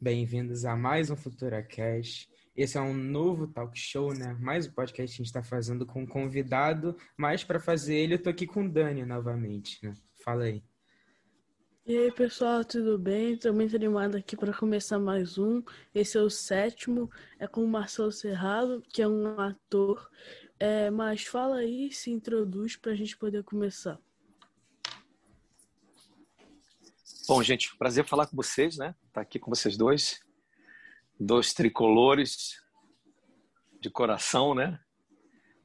Bem-vindos 0.00 0.64
a 0.64 0.76
mais 0.76 1.10
um 1.10 1.16
Futura 1.16 1.60
Cast. 1.60 2.30
Esse 2.54 2.78
é 2.78 2.80
um 2.80 2.94
novo 2.94 3.48
talk 3.48 3.76
show, 3.76 4.14
né? 4.14 4.32
Mais 4.40 4.64
um 4.64 4.70
podcast 4.70 5.16
que 5.16 5.20
a 5.20 5.24
gente 5.24 5.26
está 5.26 5.42
fazendo 5.42 5.84
com 5.84 6.02
um 6.02 6.06
convidado, 6.06 6.96
mas 7.16 7.42
para 7.42 7.58
fazer 7.58 7.96
ele 7.96 8.14
eu 8.14 8.22
tô 8.22 8.30
aqui 8.30 8.46
com 8.46 8.64
o 8.64 8.72
Dani 8.72 9.04
novamente, 9.04 9.84
né? 9.84 9.92
Fala 10.24 10.44
aí. 10.44 10.62
E 11.84 11.98
aí, 11.98 12.12
pessoal, 12.12 12.64
tudo 12.64 12.96
bem? 12.96 13.32
Estou 13.32 13.52
muito 13.52 13.74
animado 13.74 14.16
aqui 14.16 14.36
para 14.36 14.52
começar 14.52 15.00
mais 15.00 15.36
um. 15.36 15.64
Esse 15.92 16.16
é 16.16 16.20
o 16.20 16.30
sétimo, 16.30 17.10
é 17.36 17.48
com 17.48 17.64
o 17.64 17.68
Marcelo 17.68 18.12
Serrado, 18.12 18.80
que 18.92 19.02
é 19.02 19.08
um 19.08 19.40
ator. 19.40 20.08
É, 20.60 20.90
mas 20.90 21.24
fala 21.24 21.56
aí, 21.56 21.90
se 21.90 22.12
introduz 22.12 22.76
para 22.76 22.92
a 22.92 22.94
gente 22.94 23.18
poder 23.18 23.42
começar. 23.42 23.98
Bom, 27.28 27.42
gente, 27.42 27.76
prazer 27.76 28.06
falar 28.06 28.26
com 28.26 28.34
vocês, 28.34 28.78
né? 28.78 28.94
Tá 29.12 29.20
aqui 29.20 29.38
com 29.38 29.50
vocês 29.50 29.76
dois, 29.76 30.18
dois 31.20 31.52
tricolores 31.52 32.54
de 33.82 33.90
coração, 33.90 34.54
né? 34.54 34.80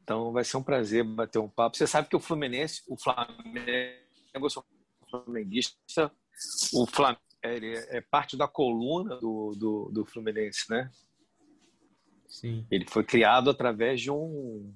Então 0.03 0.33
vai 0.33 0.43
ser 0.43 0.57
um 0.57 0.63
prazer 0.63 1.05
bater 1.05 1.39
um 1.39 1.47
papo. 1.47 1.77
Você 1.77 1.87
sabe 1.87 2.09
que 2.09 2.17
o 2.17 2.19
Fluminense, 2.19 2.83
o 2.85 2.97
Flamengo, 2.97 3.39
eu 4.33 4.49
sou 4.49 4.65
flamenguista, 5.09 6.11
o 6.73 6.85
Flamengo 6.85 7.21
é, 7.41 8.01
parte 8.01 8.35
da 8.35 8.45
coluna 8.47 9.15
do, 9.15 9.51
do, 9.55 9.89
do, 9.93 10.05
Fluminense, 10.05 10.69
né? 10.69 10.91
Sim. 12.27 12.67
Ele 12.69 12.85
foi 12.89 13.05
criado 13.05 13.49
através 13.49 14.01
de 14.01 14.11
um 14.11 14.75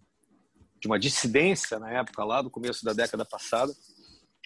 de 0.79 0.87
uma 0.87 0.97
dissidência 0.97 1.79
na 1.79 1.91
época 1.91 2.23
lá 2.23 2.41
do 2.41 2.49
começo 2.49 2.85
da 2.85 2.93
década 2.93 3.25
passada, 3.25 3.73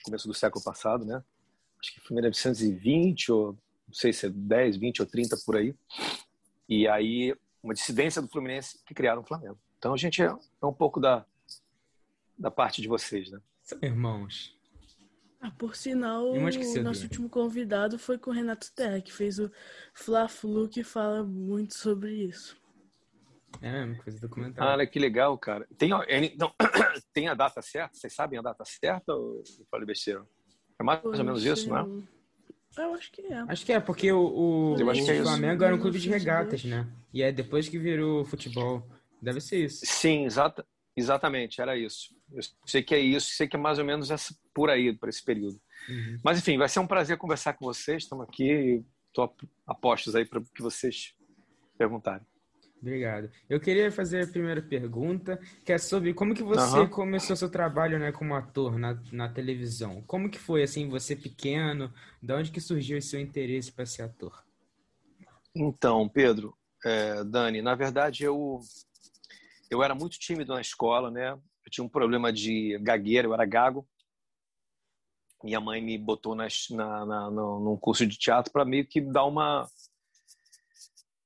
começo 0.04 0.28
do 0.28 0.34
século 0.34 0.64
passado, 0.64 1.06
né? 1.06 1.24
Acho 1.82 1.94
que 1.94 2.02
foi 2.02 2.16
1920 2.16 3.32
ou 3.32 3.58
não 3.88 3.94
sei 3.94 4.14
se 4.14 4.28
é 4.28 4.30
10, 4.30 4.78
20 4.78 5.02
ou 5.02 5.06
30 5.06 5.38
por 5.46 5.58
aí. 5.58 5.76
E 6.70 6.88
aí 6.88 7.36
uma 7.64 7.74
dissidência 7.74 8.22
do 8.22 8.28
Fluminense 8.28 8.80
que 8.86 8.94
criaram 8.94 9.22
o 9.22 9.26
Flamengo. 9.26 9.60
Então 9.78 9.94
a 9.94 9.98
gente 9.98 10.22
é, 10.22 10.26
é 10.26 10.66
um 10.66 10.74
pouco 10.74 11.00
da 11.00 11.26
da 12.38 12.50
parte 12.50 12.82
de 12.82 12.88
vocês, 12.88 13.30
né? 13.30 13.40
São 13.62 13.78
irmãos. 13.84 14.58
Ah, 15.40 15.52
por 15.52 15.76
sinal, 15.76 16.32
o 16.32 16.84
nosso 16.84 17.04
último 17.04 17.30
convidado 17.30 17.98
foi 17.98 18.18
com 18.18 18.30
o 18.30 18.34
Renato 18.34 18.72
Terra, 18.76 19.02
que 19.02 19.12
fez 19.12 19.40
o 19.40 19.52
Fla-Flu, 19.94 20.70
que 20.70 20.84
fala 20.84 21.24
muito 21.24 21.76
sobre 21.76 22.12
isso. 22.14 22.60
É 23.60 23.72
mesmo, 23.72 24.04
coisa 24.04 24.20
documentária. 24.20 24.84
Ah, 24.84 24.88
que 24.88 25.00
legal, 25.00 25.36
cara. 25.38 25.68
Tem, 25.78 25.92
então, 26.10 26.54
tem 27.12 27.28
a 27.28 27.34
data 27.34 27.62
certa? 27.62 27.98
Vocês 27.98 28.14
sabem 28.14 28.38
a 28.38 28.42
data 28.42 28.64
certa 28.66 29.16
ou 29.16 29.44
eu 29.60 29.66
falei 29.70 29.86
besteira? 29.86 30.26
É 30.82 30.84
mais 30.84 31.04
ou 31.04 31.24
menos 31.24 31.46
isso, 31.46 31.70
não 31.70 31.78
é? 31.78 32.84
Eu 32.84 32.94
acho 32.94 33.12
que 33.12 33.22
é. 33.22 33.46
Acho 33.48 33.66
que 33.66 33.74
é, 33.74 33.80
porque 33.80 34.12
o, 34.12 34.76
o, 34.76 34.92
é 34.92 35.22
Flamengo 35.22 35.64
era 35.64 35.76
um 35.76 35.80
clube 35.80 36.00
de 36.00 36.10
regatas, 36.10 36.64
né? 36.64 36.88
E 37.14 37.22
é 37.22 37.32
depois 37.32 37.68
que 37.68 37.78
virou 37.78 38.26
futebol. 38.26 38.86
Deve 39.22 39.42
ser 39.42 39.66
isso. 39.66 39.86
Sim, 39.86 40.26
exata, 40.26 40.66
exatamente, 40.96 41.62
era 41.62 41.78
isso. 41.78 42.16
Eu 42.32 42.42
sei 42.66 42.82
que 42.82 42.96
é 42.96 43.00
isso, 43.00 43.30
sei 43.32 43.48
que 43.48 43.56
é 43.56 43.60
mais 43.60 43.78
ou 43.78 43.86
menos 43.86 44.10
essa, 44.10 44.34
por 44.54 44.70
aí, 44.70 44.94
por 44.94 45.10
esse 45.10 45.24
período. 45.24 45.60
Uhum. 45.90 46.20
Mas, 46.24 46.40
enfim, 46.40 46.58
vai 46.58 46.70
ser 46.70 46.80
um 46.80 46.88
prazer 46.88 47.18
conversar 47.18 47.54
com 47.54 47.66
vocês. 47.66 48.04
Estamos 48.04 48.28
aqui, 48.28 48.84
estou 49.08 49.36
a 49.68 49.76
postos 49.76 50.16
aí 50.16 50.26
para 50.26 50.40
o 50.40 50.44
que 50.44 50.62
vocês 50.62 51.14
perguntarem. 51.78 52.26
Obrigado. 52.82 53.30
Eu 53.48 53.60
queria 53.60 53.92
fazer 53.92 54.24
a 54.24 54.28
primeira 54.28 54.62
pergunta, 54.62 55.40
que 55.64 55.72
é 55.72 55.78
sobre 55.78 56.16
como 56.16 56.34
que 56.34 56.42
você 56.42 56.80
uhum. 56.80 56.90
começou 56.90 57.36
seu 57.36 57.50
trabalho 57.50 58.00
né, 58.00 58.12
como 58.12 58.34
ator 58.34 58.80
na, 58.80 59.00
na 59.12 59.30
televisão. 59.30 60.02
Como 60.08 60.30
que 60.32 60.40
foi, 60.40 60.64
assim, 60.64 60.90
você 60.90 61.16
pequeno? 61.16 61.94
De 62.22 62.34
onde 62.34 62.52
que 62.52 62.60
surgiu 62.60 62.98
esse 62.98 63.10
seu 63.10 63.20
interesse 63.20 63.72
para 63.72 63.86
ser 63.86 64.04
ator? 64.04 64.44
Então, 65.56 66.10
Pedro, 66.10 66.58
é, 66.84 67.24
Dani, 67.24 67.62
na 67.62 67.76
verdade 67.76 68.24
eu 68.24 68.60
eu 69.70 69.84
era 69.84 69.94
muito 69.94 70.18
tímido 70.18 70.54
na 70.54 70.62
escola, 70.62 71.12
né? 71.12 71.32
Eu 71.32 71.72
tinha 71.72 71.84
um 71.84 71.90
problema 71.90 72.34
de 72.34 72.78
gagueira, 72.82 73.28
eu 73.28 73.34
era 73.34 73.46
gago. 73.46 73.88
Minha 75.44 75.62
mãe 75.62 75.82
me 75.82 75.98
botou 75.98 76.36
na, 76.36 76.48
na, 76.72 77.06
na 77.06 77.32
num 77.32 77.78
curso 77.78 78.06
de 78.06 78.18
teatro 78.18 78.52
para 78.52 78.66
meio 78.66 78.86
que 78.86 79.00
dar 79.00 79.26
uma 79.26 79.68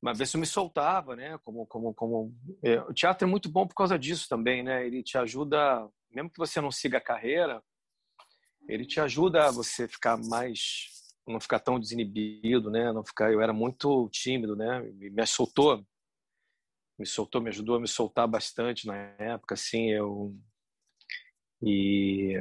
uma 0.05 0.13
vez 0.13 0.31
eu 0.31 0.39
me 0.39 0.45
soltava, 0.45 1.15
né? 1.15 1.35
Como, 1.39 1.65
como, 1.65 1.91
como 1.95 2.35
é, 2.63 2.79
o 2.81 2.93
teatro 2.93 3.27
é 3.27 3.29
muito 3.29 3.49
bom 3.49 3.65
por 3.65 3.73
causa 3.73 3.97
disso 3.97 4.29
também, 4.29 4.61
né? 4.61 4.85
Ele 4.85 5.01
te 5.01 5.17
ajuda, 5.17 5.89
mesmo 6.11 6.29
que 6.29 6.37
você 6.37 6.61
não 6.61 6.69
siga 6.69 6.99
a 6.99 7.01
carreira, 7.01 7.59
ele 8.69 8.85
te 8.85 8.99
ajuda 8.99 9.47
a 9.47 9.51
você 9.51 9.87
ficar 9.87 10.15
mais, 10.15 10.91
não 11.27 11.39
ficar 11.39 11.59
tão 11.59 11.79
desinibido, 11.79 12.69
né? 12.69 12.93
Não 12.93 13.03
ficar, 13.03 13.33
eu 13.33 13.41
era 13.41 13.51
muito 13.51 14.07
tímido, 14.11 14.55
né? 14.55 14.79
Me 14.93 15.25
soltou, 15.25 15.83
me 16.99 17.05
soltou, 17.07 17.41
me 17.41 17.49
ajudou 17.49 17.77
a 17.77 17.79
me 17.79 17.87
soltar 17.87 18.27
bastante 18.27 18.85
na 18.85 18.95
época, 19.17 19.55
assim, 19.55 19.89
eu 19.89 20.37
e 21.63 22.37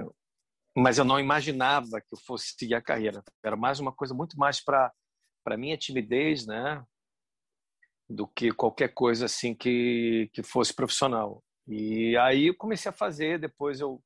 mas 0.76 0.98
eu 0.98 1.04
não 1.04 1.18
imaginava 1.18 2.00
que 2.00 2.12
eu 2.12 2.18
fosse 2.26 2.54
seguir 2.58 2.74
a 2.74 2.82
carreira. 2.82 3.22
Era 3.42 3.56
mais 3.56 3.80
uma 3.80 3.92
coisa 3.92 4.12
muito 4.12 4.36
mais 4.38 4.62
para 4.62 4.92
para 5.42 5.56
minha 5.56 5.76
timidez, 5.76 6.46
né? 6.46 6.84
Do 8.08 8.26
que 8.26 8.52
qualquer 8.52 8.88
coisa 8.88 9.26
assim 9.26 9.54
que, 9.54 10.30
que 10.32 10.42
fosse 10.42 10.72
profissional. 10.74 11.42
E 11.66 12.16
aí 12.18 12.48
eu 12.48 12.56
comecei 12.56 12.90
a 12.90 12.92
fazer, 12.92 13.38
depois 13.38 13.80
eu 13.80 14.02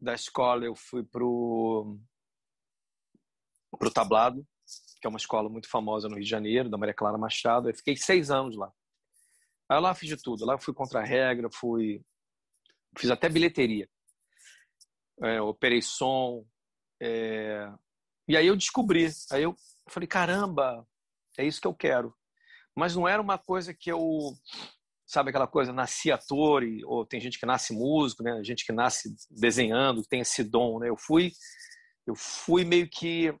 da 0.00 0.14
escola 0.14 0.64
eu 0.64 0.74
fui 0.74 1.02
pro 1.04 1.98
pro 3.78 3.90
Tablado, 3.90 4.46
que 5.00 5.06
é 5.06 5.08
uma 5.08 5.18
escola 5.18 5.48
muito 5.48 5.68
famosa 5.68 6.08
no 6.08 6.14
Rio 6.14 6.24
de 6.24 6.30
Janeiro, 6.30 6.68
da 6.68 6.78
Maria 6.78 6.94
Clara 6.94 7.18
Machado. 7.18 7.68
Eu 7.68 7.74
fiquei 7.74 7.96
seis 7.96 8.30
anos 8.30 8.56
lá. 8.56 8.72
Aí 9.68 9.80
lá 9.80 9.94
fiz 9.94 10.08
de 10.08 10.16
tudo. 10.16 10.44
Lá 10.44 10.58
fui 10.58 10.74
contra 10.74 11.00
a 11.00 11.04
regra, 11.04 11.48
fui 11.50 12.04
fiz 12.96 13.10
até 13.10 13.28
bilheteria, 13.28 13.88
é, 15.22 15.40
operei 15.40 15.82
som. 15.82 16.46
É... 17.00 17.68
E 18.28 18.36
aí 18.36 18.46
eu 18.46 18.56
descobri. 18.56 19.08
Aí 19.30 19.42
eu 19.42 19.54
falei 19.88 20.06
caramba, 20.06 20.86
é 21.36 21.44
isso 21.44 21.60
que 21.60 21.66
eu 21.66 21.74
quero 21.74 22.14
mas 22.76 22.96
não 22.96 23.06
era 23.06 23.22
uma 23.22 23.38
coisa 23.38 23.72
que 23.72 23.90
eu 23.90 24.36
sabe 25.06 25.30
aquela 25.30 25.46
coisa 25.46 25.72
nasci 25.72 26.10
ator 26.10 26.62
e, 26.62 26.84
ou 26.84 27.04
tem 27.06 27.20
gente 27.20 27.38
que 27.38 27.46
nasce 27.46 27.72
músico 27.72 28.22
né 28.22 28.42
gente 28.42 28.64
que 28.64 28.72
nasce 28.72 29.14
desenhando 29.30 30.02
tem 30.02 30.20
esse 30.20 30.42
dom 30.42 30.80
né 30.80 30.88
eu 30.88 30.96
fui 30.96 31.32
eu 32.06 32.14
fui 32.16 32.64
meio 32.64 32.88
que 32.88 33.34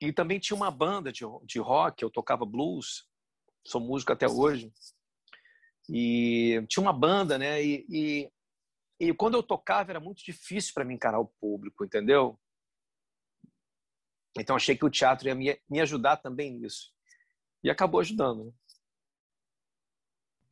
e 0.00 0.12
também 0.12 0.38
tinha 0.38 0.56
uma 0.56 0.70
banda 0.70 1.10
de, 1.10 1.24
de 1.44 1.58
rock 1.58 2.02
eu 2.02 2.10
tocava 2.10 2.44
blues 2.44 3.06
sou 3.66 3.80
músico 3.80 4.12
até 4.12 4.28
hoje 4.28 4.72
e 5.88 6.62
tinha 6.68 6.82
uma 6.82 6.92
banda 6.92 7.38
né 7.38 7.62
e, 7.62 7.86
e, 7.88 8.30
e 9.00 9.14
quando 9.14 9.34
eu 9.34 9.42
tocava 9.42 9.90
era 9.90 10.00
muito 10.00 10.22
difícil 10.22 10.72
para 10.74 10.84
mim 10.84 10.94
encarar 10.94 11.18
o 11.18 11.32
público 11.40 11.84
entendeu 11.84 12.38
então 14.38 14.54
achei 14.54 14.76
que 14.76 14.84
o 14.84 14.90
teatro 14.90 15.26
ia 15.26 15.34
me, 15.34 15.58
me 15.68 15.80
ajudar 15.80 16.18
também 16.18 16.52
nisso 16.52 16.92
e 17.64 17.70
acabou 17.70 18.00
ajudando 18.00 18.44
né? 18.44 18.52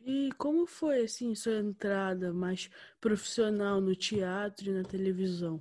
E 0.06 0.31
como 0.38 0.69
foi 0.69 1.03
assim 1.03 1.35
sua 1.35 1.58
entrada 1.58 2.32
mais 2.32 2.70
profissional 3.00 3.81
no 3.81 3.93
teatro 3.97 4.70
e 4.70 4.73
na 4.73 4.85
televisão? 4.85 5.61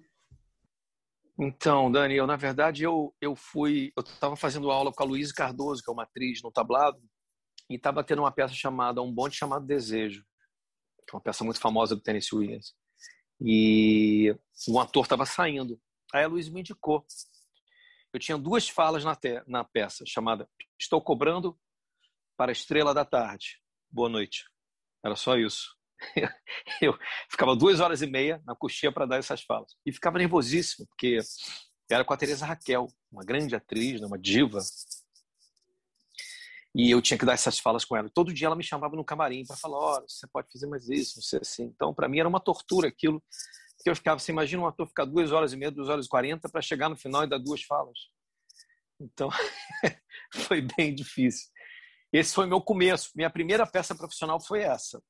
Então, 1.35 1.91
Dani, 1.91 2.15
eu, 2.15 2.27
na 2.27 2.35
verdade, 2.35 2.83
eu, 2.83 3.11
eu 3.19 3.35
fui. 3.35 3.91
Eu 3.97 4.03
estava 4.03 4.35
fazendo 4.35 4.69
aula 4.69 4.93
com 4.93 5.01
a 5.01 5.05
Luísa 5.05 5.33
Cardoso, 5.33 5.81
que 5.83 5.89
é 5.89 5.93
uma 5.93 6.03
atriz 6.03 6.43
no 6.43 6.51
tablado, 6.51 7.01
e 7.67 7.73
estava 7.75 8.03
tendo 8.03 8.19
uma 8.19 8.31
peça 8.31 8.53
chamada 8.53 9.01
Um 9.01 9.11
Bonde 9.11 9.35
Chamado 9.35 9.65
Desejo, 9.65 10.23
que 11.07 11.15
é 11.15 11.17
uma 11.17 11.23
peça 11.23 11.43
muito 11.43 11.59
famosa 11.59 11.95
do 11.95 12.01
Tennessee 12.01 12.37
Williams. 12.37 12.75
E 13.41 14.37
um 14.69 14.79
ator 14.79 15.05
estava 15.05 15.25
saindo. 15.25 15.81
Aí 16.13 16.23
a 16.23 16.27
Luísa 16.27 16.51
me 16.51 16.59
indicou. 16.59 17.03
Eu 18.13 18.19
tinha 18.19 18.37
duas 18.37 18.69
falas 18.69 19.03
na, 19.03 19.15
te, 19.15 19.43
na 19.47 19.63
peça, 19.63 20.05
chamada 20.05 20.47
Estou 20.79 21.01
Cobrando 21.01 21.59
para 22.37 22.51
a 22.51 22.53
Estrela 22.53 22.93
da 22.93 23.03
Tarde. 23.03 23.64
Boa 23.91 24.09
noite. 24.09 24.45
Era 25.03 25.15
só 25.15 25.37
isso. 25.37 25.75
eu 26.81 26.97
ficava 27.29 27.55
duas 27.55 27.79
horas 27.79 28.01
e 28.01 28.07
meia 28.07 28.41
na 28.45 28.55
coxinha 28.55 28.91
para 28.91 29.05
dar 29.05 29.17
essas 29.17 29.41
falas. 29.41 29.75
E 29.85 29.91
ficava 29.91 30.17
nervosíssimo, 30.17 30.87
porque 30.87 31.19
era 31.89 32.03
com 32.03 32.13
a 32.13 32.17
Teresa 32.17 32.45
Raquel, 32.45 32.87
uma 33.11 33.23
grande 33.23 33.55
atriz, 33.55 34.01
né, 34.01 34.07
uma 34.07 34.19
diva. 34.19 34.59
E 36.73 36.91
eu 36.91 37.01
tinha 37.01 37.17
que 37.17 37.25
dar 37.25 37.33
essas 37.33 37.57
falas 37.57 37.85
com 37.85 37.95
ela. 37.95 38.09
Todo 38.13 38.33
dia 38.33 38.47
ela 38.47 38.55
me 38.55 38.63
chamava 38.63 38.95
no 38.95 39.05
camarim 39.05 39.45
para 39.45 39.55
falar: 39.55 39.77
olha, 39.77 40.05
você 40.07 40.27
pode 40.27 40.51
fazer 40.51 40.67
mais 40.67 40.89
isso, 40.89 41.17
não 41.17 41.23
sei 41.23 41.39
assim. 41.41 41.63
Então, 41.63 41.93
para 41.93 42.09
mim, 42.09 42.19
era 42.19 42.27
uma 42.27 42.39
tortura 42.39 42.87
aquilo. 42.89 43.23
Porque 43.77 43.89
eu 43.89 43.95
ficava, 43.95 44.19
você 44.19 44.31
imagina 44.31 44.63
um 44.63 44.67
ator 44.67 44.87
ficar 44.87 45.05
duas 45.05 45.31
horas 45.31 45.53
e 45.53 45.57
meia, 45.57 45.71
duas 45.71 45.87
horas 45.87 46.05
e 46.05 46.09
quarenta 46.09 46.49
para 46.49 46.61
chegar 46.61 46.89
no 46.89 46.97
final 46.97 47.23
e 47.23 47.29
dar 47.29 47.37
duas 47.37 47.63
falas. 47.63 47.97
Então, 48.99 49.29
foi 50.47 50.61
bem 50.61 50.93
difícil. 50.93 51.49
Esse 52.15 52.33
foi 52.33 52.45
meu 52.45 52.61
começo. 52.61 53.11
Minha 53.13 53.29
primeira 53.29 53.67
peça 53.67 53.93
profissional 53.93 54.39
foi 54.39 54.61
essa. 54.61 55.03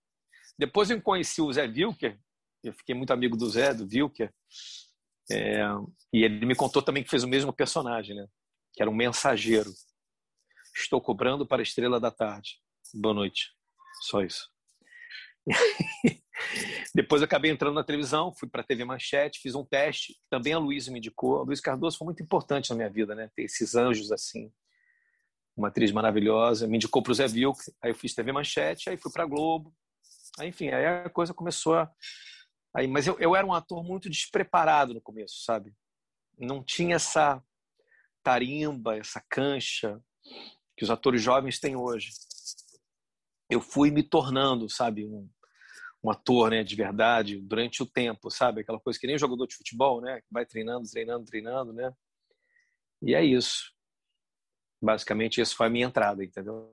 Depois 0.57 0.89
eu 0.89 0.99
conheci 0.99 1.39
o 1.39 1.53
Zé 1.53 1.67
Wilker, 1.67 2.19
eu 2.63 2.73
fiquei 2.73 2.95
muito 2.95 3.13
amigo 3.13 3.37
do 3.37 3.47
Zé, 3.47 3.75
do 3.75 3.83
Wilker, 3.83 4.33
é, 5.29 5.61
e 6.11 6.23
ele 6.23 6.47
me 6.47 6.55
contou 6.55 6.81
também 6.81 7.03
que 7.03 7.09
fez 7.09 7.23
o 7.23 7.27
mesmo 7.27 7.53
personagem, 7.53 8.15
né? 8.15 8.25
que 8.73 8.81
era 8.81 8.89
um 8.89 8.95
mensageiro. 8.95 9.71
Estou 10.75 10.99
cobrando 10.99 11.45
para 11.45 11.61
a 11.61 11.63
estrela 11.63 11.99
da 11.99 12.09
tarde. 12.09 12.59
Boa 12.95 13.13
noite. 13.13 13.51
Só 14.01 14.21
isso. 14.21 14.49
Depois 16.95 17.21
acabei 17.21 17.51
entrando 17.51 17.75
na 17.75 17.83
televisão, 17.83 18.33
fui 18.33 18.49
para 18.49 18.61
a 18.61 18.63
TV 18.63 18.83
Manchete, 18.83 19.39
fiz 19.41 19.53
um 19.53 19.63
teste. 19.63 20.17
Também 20.27 20.53
a 20.53 20.57
Luísa 20.57 20.91
me 20.91 20.97
indicou. 20.97 21.39
A 21.39 21.43
Luísa 21.43 21.61
Cardoso 21.61 21.99
foi 21.99 22.05
muito 22.05 22.23
importante 22.23 22.71
na 22.71 22.75
minha 22.75 22.89
vida, 22.89 23.13
né? 23.13 23.29
Ter 23.35 23.43
esses 23.43 23.75
anjos 23.75 24.11
assim. 24.11 24.51
Uma 25.55 25.69
atriz 25.69 25.91
maravilhosa. 25.91 26.67
Me 26.67 26.77
indicou 26.77 27.01
para 27.01 27.11
o 27.11 27.15
Zé 27.15 27.27
Vilk. 27.27 27.59
Aí 27.81 27.91
eu 27.91 27.95
fiz 27.95 28.13
TV 28.13 28.31
Manchete, 28.31 28.89
aí 28.89 28.97
fui 28.97 29.11
para 29.11 29.25
Globo. 29.25 29.73
Aí, 30.37 30.49
enfim, 30.49 30.69
aí 30.69 30.85
a 30.85 31.09
coisa 31.09 31.33
começou 31.33 31.75
a. 31.75 31.91
Aí, 32.75 32.87
mas 32.87 33.07
eu, 33.07 33.17
eu 33.19 33.35
era 33.35 33.47
um 33.47 33.53
ator 33.53 33.83
muito 33.83 34.09
despreparado 34.09 34.93
no 34.93 35.01
começo, 35.01 35.43
sabe? 35.43 35.73
Não 36.37 36.61
tinha 36.61 36.97
essa 36.97 37.41
tarimba, 38.21 38.97
essa 38.97 39.23
cancha 39.29 40.01
que 40.75 40.83
os 40.83 40.89
atores 40.89 41.21
jovens 41.21 41.59
têm 41.59 41.75
hoje. 41.75 42.09
Eu 43.49 43.61
fui 43.61 43.91
me 43.91 44.03
tornando, 44.03 44.69
sabe, 44.69 45.05
um, 45.05 45.29
um 46.03 46.11
ator, 46.11 46.49
né, 46.49 46.63
de 46.63 46.75
verdade, 46.75 47.39
durante 47.39 47.81
o 47.81 47.85
tempo, 47.85 48.29
sabe? 48.29 48.61
Aquela 48.61 48.79
coisa 48.79 48.99
que 48.99 49.07
nem 49.07 49.17
jogador 49.17 49.47
de 49.47 49.55
futebol, 49.55 50.01
né? 50.01 50.19
Que 50.19 50.27
vai 50.31 50.45
treinando, 50.45 50.89
treinando, 50.89 51.25
treinando, 51.25 51.71
né? 51.71 51.93
E 53.01 53.13
é 53.15 53.23
isso. 53.23 53.74
Basicamente, 54.85 55.41
isso 55.41 55.55
foi 55.55 55.65
a 55.65 55.69
minha 55.69 55.87
entrada, 55.87 56.23
entendeu? 56.23 56.71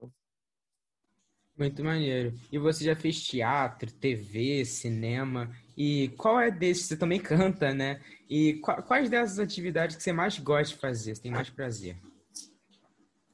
Muito 1.56 1.82
maneiro. 1.82 2.38
E 2.50 2.58
você 2.58 2.84
já 2.84 2.94
fez 2.94 3.22
teatro, 3.22 3.90
TV, 3.90 4.66
cinema? 4.66 5.50
E 5.74 6.08
qual 6.18 6.38
é 6.38 6.50
desses? 6.50 6.86
Você 6.86 6.96
também 6.96 7.18
canta, 7.18 7.72
né? 7.72 8.02
E 8.28 8.60
quais 8.86 9.08
dessas 9.08 9.38
atividades 9.38 9.96
que 9.96 10.02
você 10.02 10.12
mais 10.12 10.38
gosta 10.38 10.74
de 10.74 10.80
fazer? 10.80 11.14
Você 11.14 11.22
tem 11.22 11.32
mais 11.32 11.48
prazer? 11.48 11.96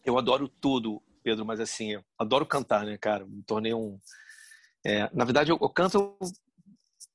Eu 0.04 0.16
adoro 0.16 0.48
tudo, 0.48 1.02
Pedro, 1.24 1.44
mas 1.44 1.58
assim, 1.58 1.94
eu 1.94 2.04
adoro 2.16 2.46
cantar, 2.46 2.86
né, 2.86 2.96
cara? 2.96 3.26
Me 3.26 3.42
tornei 3.42 3.74
um. 3.74 3.98
É, 4.84 5.10
na 5.12 5.24
verdade, 5.24 5.50
eu, 5.50 5.58
eu 5.60 5.68
canto 5.68 6.16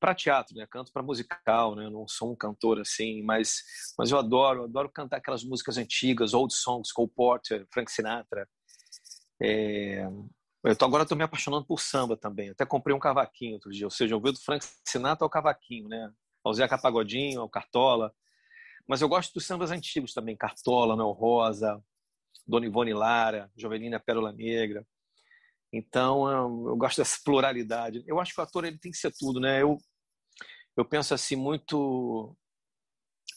para 0.03 0.13
teatro, 0.13 0.53
né? 0.57 0.67
Canto 0.67 0.91
para 0.91 1.01
musical, 1.01 1.75
né? 1.75 1.85
Eu 1.85 1.89
não 1.89 2.05
sou 2.05 2.33
um 2.33 2.35
cantor 2.35 2.77
assim, 2.81 3.23
mas 3.23 3.63
mas 3.97 4.11
eu 4.11 4.17
adoro, 4.17 4.59
eu 4.59 4.63
adoro 4.65 4.89
cantar 4.89 5.15
aquelas 5.15 5.45
músicas 5.45 5.77
antigas, 5.77 6.33
old 6.33 6.53
songs, 6.53 6.91
Cole 6.91 7.09
Porter, 7.09 7.65
Frank 7.71 7.89
Sinatra. 7.89 8.45
É, 9.41 10.05
eu 10.65 10.75
tô, 10.75 10.83
agora 10.83 11.03
estou 11.03 11.17
me 11.17 11.23
apaixonando 11.23 11.65
por 11.65 11.79
samba 11.79 12.17
também. 12.17 12.49
até 12.49 12.65
comprei 12.65 12.93
um 12.93 12.99
cavaquinho 12.99 13.53
outro 13.53 13.71
dia. 13.71 13.85
Ou 13.87 13.91
seja, 13.91 14.13
eu 14.13 14.19
do 14.19 14.37
Frank 14.41 14.65
Sinatra 14.85 15.23
ao 15.23 15.29
cavaquinho, 15.29 15.87
né? 15.87 16.11
Ao 16.43 16.53
Zeca 16.53 16.77
Pagodinho, 16.77 17.39
ao 17.39 17.47
Cartola. 17.49 18.13
Mas 18.85 19.01
eu 19.01 19.07
gosto 19.07 19.33
dos 19.33 19.45
sambas 19.45 19.71
antigos 19.71 20.13
também. 20.13 20.35
Cartola, 20.35 20.97
Noel 20.97 21.13
Rosa, 21.13 21.81
Dona 22.45 22.65
Ivone 22.65 22.93
Lara, 22.93 23.49
Jovelina 23.55 24.01
Pérola 24.01 24.33
Negra. 24.33 24.85
Então, 25.71 26.29
eu 26.67 26.75
gosto 26.75 26.97
dessa 26.97 27.17
pluralidade. 27.23 28.03
Eu 28.05 28.19
acho 28.19 28.33
que 28.33 28.41
o 28.41 28.43
ator 28.43 28.65
ele 28.65 28.77
tem 28.77 28.91
que 28.91 28.97
ser 28.97 29.13
tudo, 29.17 29.39
né? 29.39 29.61
Eu, 29.61 29.77
eu 30.75 30.85
penso 30.85 31.13
assim 31.13 31.35
muito... 31.35 32.35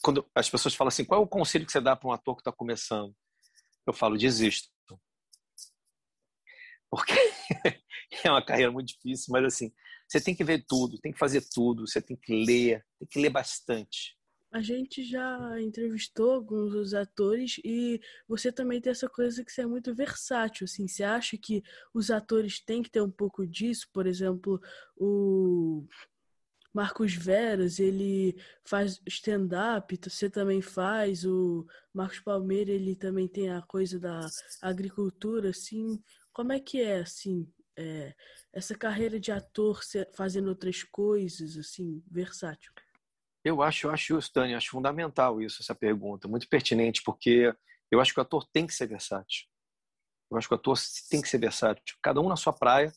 Quando 0.01 0.29
as 0.35 0.49
pessoas 0.49 0.75
falam 0.75 0.89
assim, 0.89 1.03
qual 1.03 1.21
é 1.21 1.23
o 1.23 1.27
conselho 1.27 1.65
que 1.65 1.71
você 1.71 1.81
dá 1.81 1.95
para 1.95 2.09
um 2.09 2.13
ator 2.13 2.35
que 2.35 2.41
está 2.41 2.51
começando? 2.51 3.15
Eu 3.85 3.93
falo, 3.93 4.17
desisto 4.17 4.69
porque 6.89 7.13
é 8.23 8.31
uma 8.31 8.43
carreira 8.43 8.71
muito 8.71 8.89
difícil, 8.89 9.31
mas 9.31 9.45
assim, 9.45 9.71
você 10.07 10.21
tem 10.21 10.35
que 10.35 10.43
ver 10.43 10.65
tudo, 10.67 10.99
tem 10.99 11.11
que 11.11 11.19
fazer 11.19 11.43
tudo, 11.53 11.87
você 11.87 12.01
tem 12.01 12.15
que 12.15 12.45
ler, 12.45 12.85
tem 12.99 13.07
que 13.07 13.19
ler 13.19 13.29
bastante. 13.29 14.15
A 14.49 14.61
gente 14.61 15.03
já 15.03 15.61
entrevistou 15.61 16.31
alguns 16.31 16.71
dos 16.71 16.93
atores 16.93 17.59
e 17.65 17.99
você 18.27 18.49
também 18.49 18.79
tem 18.79 18.91
essa 18.91 19.09
coisa 19.09 19.43
que 19.43 19.51
você 19.51 19.61
é 19.61 19.65
muito 19.65 19.93
versátil, 19.93 20.63
assim, 20.63 20.87
você 20.87 21.03
acha 21.03 21.37
que 21.37 21.61
os 21.93 22.09
atores 22.09 22.63
têm 22.63 22.81
que 22.81 22.89
ter 22.89 23.01
um 23.01 23.11
pouco 23.11 23.45
disso? 23.45 23.87
Por 23.91 24.07
exemplo, 24.07 24.59
o 24.95 25.85
Marcos 26.77 27.15
Veras, 27.15 27.79
ele 27.79 28.39
faz 28.63 29.01
stand-up, 29.07 29.99
você 30.07 30.29
também 30.29 30.61
faz, 30.61 31.25
o 31.25 31.65
Marcos 31.91 32.19
Palmeira, 32.19 32.69
ele 32.69 32.95
também 32.95 33.27
tem 33.27 33.49
a 33.49 33.63
coisa 33.63 33.99
da 33.99 34.27
agricultura, 34.61 35.49
assim, 35.49 35.99
como 36.31 36.53
é 36.53 36.59
que 36.59 36.79
é, 36.79 36.99
assim, 36.99 37.51
é, 37.75 38.13
essa 38.53 38.77
carreira 38.77 39.19
de 39.19 39.31
ator 39.31 39.81
fazendo 40.13 40.49
outras 40.49 40.83
coisas, 40.83 41.57
assim, 41.57 42.03
versátil? 42.11 42.71
Eu 43.43 43.63
acho, 43.63 43.87
eu 43.87 43.91
acho 43.91 44.19
Dani, 44.31 44.53
acho 44.53 44.69
fundamental 44.69 45.41
isso, 45.41 45.63
essa 45.63 45.73
pergunta, 45.73 46.27
muito 46.27 46.47
pertinente, 46.47 47.01
porque 47.01 47.51
eu 47.89 47.99
acho 47.99 48.13
que 48.13 48.19
o 48.19 48.21
ator 48.21 48.47
tem 48.53 48.67
que 48.67 48.75
ser 48.75 48.85
versátil. 48.85 49.47
Eu 50.29 50.37
acho 50.37 50.47
que 50.47 50.53
o 50.53 50.57
ator 50.57 50.77
tem 51.09 51.23
que 51.23 51.29
ser 51.29 51.39
versátil. 51.39 51.97
Cada 52.03 52.21
um 52.21 52.29
na 52.29 52.35
sua 52.35 52.53
praia. 52.53 52.93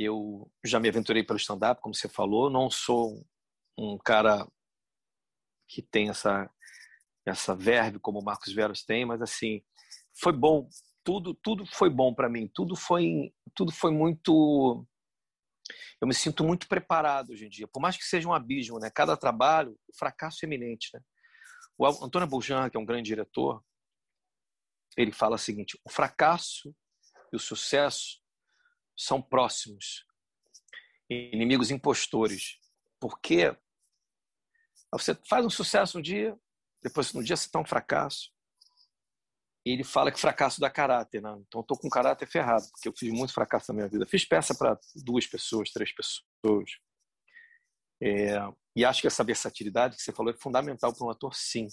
Eu 0.00 0.48
já 0.64 0.78
me 0.78 0.88
aventurei 0.88 1.24
pelo 1.24 1.38
stand-up, 1.38 1.82
como 1.82 1.92
você 1.92 2.08
falou. 2.08 2.48
Não 2.48 2.70
sou 2.70 3.26
um 3.76 3.98
cara 3.98 4.46
que 5.68 5.82
tem 5.82 6.08
essa 6.08 6.48
essa 7.26 7.54
verve 7.54 7.98
como 7.98 8.20
o 8.20 8.24
Marcos 8.24 8.54
Veros 8.54 8.84
tem, 8.84 9.04
mas 9.04 9.20
assim 9.20 9.60
foi 10.18 10.32
bom 10.32 10.66
tudo 11.04 11.34
tudo 11.34 11.66
foi 11.66 11.90
bom 11.90 12.14
para 12.14 12.28
mim, 12.28 12.50
tudo 12.54 12.74
foi 12.74 13.34
tudo 13.54 13.70
foi 13.70 13.90
muito 13.90 14.86
eu 16.00 16.06
me 16.06 16.14
sinto 16.14 16.44
muito 16.44 16.68
preparado 16.68 17.30
hoje 17.30 17.46
em 17.46 17.48
dia, 17.48 17.68
por 17.68 17.80
mais 17.80 17.96
que 17.96 18.04
seja 18.04 18.28
um 18.28 18.32
abismo, 18.32 18.78
né? 18.78 18.90
Cada 18.90 19.16
trabalho, 19.16 19.78
o 19.88 19.98
fracasso 19.98 20.38
é 20.42 20.46
eminente, 20.46 20.90
né? 20.94 21.00
O 21.76 21.86
Antônio 21.86 22.26
Bourjan, 22.26 22.70
que 22.70 22.76
é 22.76 22.80
um 22.80 22.86
grande 22.86 23.08
diretor, 23.08 23.62
ele 24.96 25.12
fala 25.12 25.34
o 25.34 25.38
seguinte: 25.38 25.78
o 25.84 25.90
fracasso 25.90 26.74
e 27.32 27.36
o 27.36 27.40
sucesso 27.40 28.20
são 28.98 29.22
próximos, 29.22 30.04
inimigos 31.08 31.70
impostores, 31.70 32.58
porque 33.00 33.56
você 34.92 35.14
faz 35.28 35.46
um 35.46 35.50
sucesso 35.50 35.98
um 35.98 36.02
dia, 36.02 36.38
depois 36.82 37.12
no 37.12 37.22
dia 37.22 37.36
você 37.36 37.46
está 37.46 37.60
um 37.60 37.64
fracasso, 37.64 38.32
e 39.64 39.72
ele 39.72 39.84
fala 39.84 40.10
que 40.10 40.18
fracasso 40.18 40.60
dá 40.60 40.70
caráter, 40.70 41.20
né? 41.20 41.30
Então, 41.46 41.60
estou 41.60 41.78
com 41.78 41.90
caráter 41.90 42.26
ferrado, 42.26 42.66
porque 42.70 42.88
eu 42.88 42.92
fiz 42.96 43.12
muito 43.12 43.34
fracasso 43.34 43.70
na 43.70 43.76
minha 43.76 43.88
vida. 43.88 44.06
Fiz 44.06 44.24
peça 44.24 44.54
para 44.54 44.78
duas 45.04 45.26
pessoas, 45.26 45.70
três 45.70 45.92
pessoas. 45.94 46.70
É, 48.00 48.38
e 48.74 48.82
acho 48.82 49.02
que 49.02 49.06
essa 49.06 49.22
versatilidade 49.22 49.96
que 49.96 50.02
você 50.02 50.12
falou 50.12 50.32
é 50.32 50.36
fundamental 50.38 50.94
para 50.94 51.06
um 51.06 51.10
ator, 51.10 51.34
sim. 51.34 51.66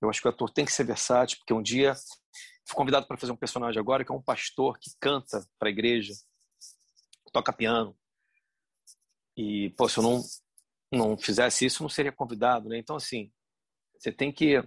Eu 0.00 0.10
acho 0.10 0.20
que 0.20 0.28
o 0.28 0.30
ator 0.30 0.50
tem 0.50 0.64
que 0.64 0.72
ser 0.72 0.84
versátil, 0.84 1.38
porque 1.38 1.54
um 1.54 1.62
dia 1.62 1.94
fui 2.66 2.76
convidado 2.76 3.06
para 3.06 3.16
fazer 3.16 3.32
um 3.32 3.36
personagem 3.36 3.80
agora 3.80 4.04
que 4.04 4.12
é 4.12 4.14
um 4.14 4.22
pastor 4.22 4.78
que 4.78 4.90
canta 5.00 5.46
para 5.58 5.68
a 5.68 5.70
igreja, 5.70 6.12
toca 7.32 7.52
piano. 7.52 7.96
E, 9.36 9.70
pô, 9.70 9.88
se 9.88 9.98
eu 9.98 10.02
não, 10.02 10.22
não 10.92 11.16
fizesse 11.16 11.64
isso, 11.64 11.82
não 11.82 11.90
seria 11.90 12.12
convidado, 12.12 12.68
né? 12.68 12.78
Então, 12.78 12.96
assim, 12.96 13.30
você 13.98 14.10
tem 14.10 14.32
que 14.32 14.62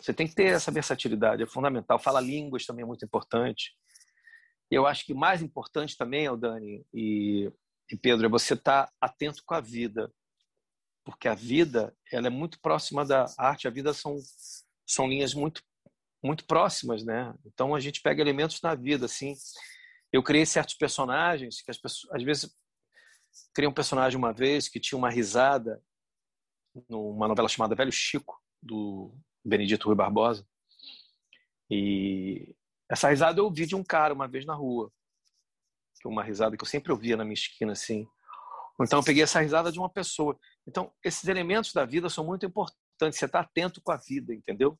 você 0.00 0.12
tem 0.12 0.26
que 0.26 0.34
ter 0.34 0.46
essa 0.46 0.72
versatilidade, 0.72 1.44
é 1.44 1.46
fundamental. 1.46 1.96
Fala 1.96 2.20
línguas 2.20 2.66
também 2.66 2.82
é 2.82 2.86
muito 2.86 3.04
importante. 3.04 3.72
Eu 4.68 4.84
acho 4.84 5.04
que 5.04 5.14
mais 5.14 5.42
importante 5.42 5.96
também, 5.96 6.26
Dani 6.36 6.84
e, 6.92 7.52
e 7.88 7.96
Pedro, 7.96 8.26
é 8.26 8.28
você 8.28 8.54
estar 8.54 8.86
tá 8.86 8.92
atento 9.00 9.42
com 9.44 9.54
a 9.54 9.60
vida. 9.60 10.12
Porque 11.04 11.28
a 11.28 11.34
vida 11.34 11.94
ela 12.12 12.26
é 12.26 12.30
muito 12.30 12.60
próxima 12.60 13.04
da 13.04 13.26
arte. 13.38 13.66
A 13.66 13.70
vida 13.70 13.92
são 13.92 14.16
são 14.86 15.08
linhas 15.08 15.34
muito 15.34 15.62
muito 16.22 16.44
próximas, 16.46 17.04
né? 17.04 17.34
Então 17.44 17.74
a 17.74 17.80
gente 17.80 18.00
pega 18.00 18.22
elementos 18.22 18.60
da 18.60 18.74
vida, 18.74 19.06
assim. 19.06 19.34
Eu 20.12 20.22
criei 20.22 20.46
certos 20.46 20.74
personagens 20.74 21.62
que 21.62 21.70
as 21.70 21.78
pessoas, 21.78 22.14
às 22.14 22.22
vezes, 22.22 22.54
criei 23.52 23.68
um 23.68 23.74
personagem 23.74 24.16
uma 24.16 24.32
vez 24.32 24.68
que 24.68 24.78
tinha 24.78 24.96
uma 24.96 25.10
risada 25.10 25.82
numa 26.88 27.26
novela 27.26 27.48
chamada 27.48 27.74
Velho 27.74 27.90
Chico 27.90 28.40
do 28.62 29.12
Benedito 29.44 29.86
Rui 29.86 29.96
Barbosa. 29.96 30.46
E 31.68 32.54
essa 32.88 33.08
risada 33.08 33.40
eu 33.40 33.46
ouvi 33.46 33.66
de 33.66 33.74
um 33.74 33.82
cara 33.82 34.14
uma 34.14 34.28
vez 34.28 34.44
na 34.44 34.54
rua, 34.54 34.92
uma 36.04 36.22
risada 36.22 36.56
que 36.56 36.62
eu 36.62 36.68
sempre 36.68 36.92
ouvia 36.92 37.16
na 37.16 37.24
minha 37.24 37.34
esquina 37.34 37.72
assim. 37.72 38.06
Então 38.84 38.98
eu 38.98 39.04
peguei 39.04 39.22
essa 39.22 39.40
risada 39.40 39.70
de 39.70 39.78
uma 39.78 39.88
pessoa. 39.88 40.38
Então 40.66 40.92
esses 41.04 41.28
elementos 41.28 41.72
da 41.72 41.84
vida 41.84 42.08
são 42.08 42.24
muito 42.24 42.46
importantes. 42.46 43.18
Você 43.18 43.24
está 43.24 43.40
atento 43.40 43.80
com 43.80 43.92
a 43.92 43.96
vida, 43.96 44.32
entendeu? 44.34 44.78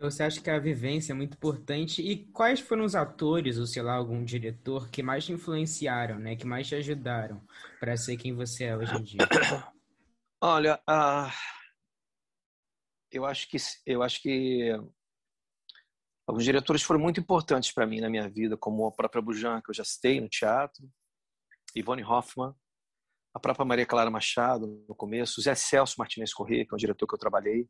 Você 0.00 0.22
acha 0.22 0.40
que 0.40 0.48
a 0.48 0.58
vivência 0.58 1.12
é 1.12 1.14
muito 1.14 1.34
importante? 1.34 2.00
E 2.00 2.24
quais 2.32 2.58
foram 2.58 2.84
os 2.84 2.94
atores, 2.94 3.58
ou 3.58 3.66
sei 3.66 3.82
lá, 3.82 3.94
algum 3.94 4.24
diretor 4.24 4.88
que 4.88 5.02
mais 5.02 5.26
te 5.26 5.32
influenciaram, 5.32 6.18
né? 6.18 6.36
Que 6.36 6.46
mais 6.46 6.66
te 6.66 6.74
ajudaram 6.74 7.42
para 7.78 7.94
ser 7.98 8.16
quem 8.16 8.34
você 8.34 8.64
é 8.64 8.76
hoje 8.76 8.96
em 8.96 9.02
dia? 9.02 9.18
Olha, 10.40 10.80
uh, 10.88 11.30
eu 13.12 13.26
acho 13.26 13.46
que 13.46 13.58
eu 13.84 14.02
acho 14.02 14.22
que 14.22 14.70
alguns 16.26 16.44
diretores 16.44 16.82
foram 16.82 16.98
muito 16.98 17.20
importantes 17.20 17.70
para 17.70 17.86
mim 17.86 18.00
na 18.00 18.08
minha 18.08 18.26
vida, 18.26 18.56
como 18.56 18.86
a 18.86 18.92
própria 18.92 19.20
Bujan, 19.20 19.60
que 19.60 19.68
eu 19.68 19.74
já 19.74 19.84
citei 19.84 20.18
no 20.18 20.30
teatro, 20.30 20.88
Ivone 21.74 22.04
Hoffman, 22.04 22.54
a 23.34 23.40
própria 23.40 23.64
Maria 23.64 23.86
Clara 23.86 24.10
Machado 24.10 24.66
no 24.88 24.94
começo, 24.94 25.40
Zé 25.40 25.54
Celso 25.54 25.96
Martinez 25.98 26.32
Corrêa, 26.34 26.64
que 26.66 26.72
é 26.72 26.74
um 26.74 26.78
diretor 26.78 27.06
que 27.06 27.14
eu 27.14 27.18
trabalhei 27.18 27.68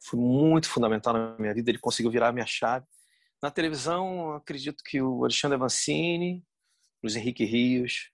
foi 0.00 0.18
muito 0.18 0.68
fundamental 0.68 1.12
na 1.12 1.36
minha 1.38 1.54
vida. 1.54 1.70
Ele 1.70 1.78
conseguiu 1.78 2.10
virar 2.10 2.28
a 2.28 2.32
minha 2.32 2.46
chave. 2.46 2.86
Na 3.42 3.50
televisão, 3.50 4.34
acredito 4.34 4.82
que 4.84 5.00
o 5.00 5.24
Alexandre 5.24 5.56
Avancini, 5.56 6.44
Luiz 7.02 7.16
Henrique 7.16 7.44
Rios 7.44 8.10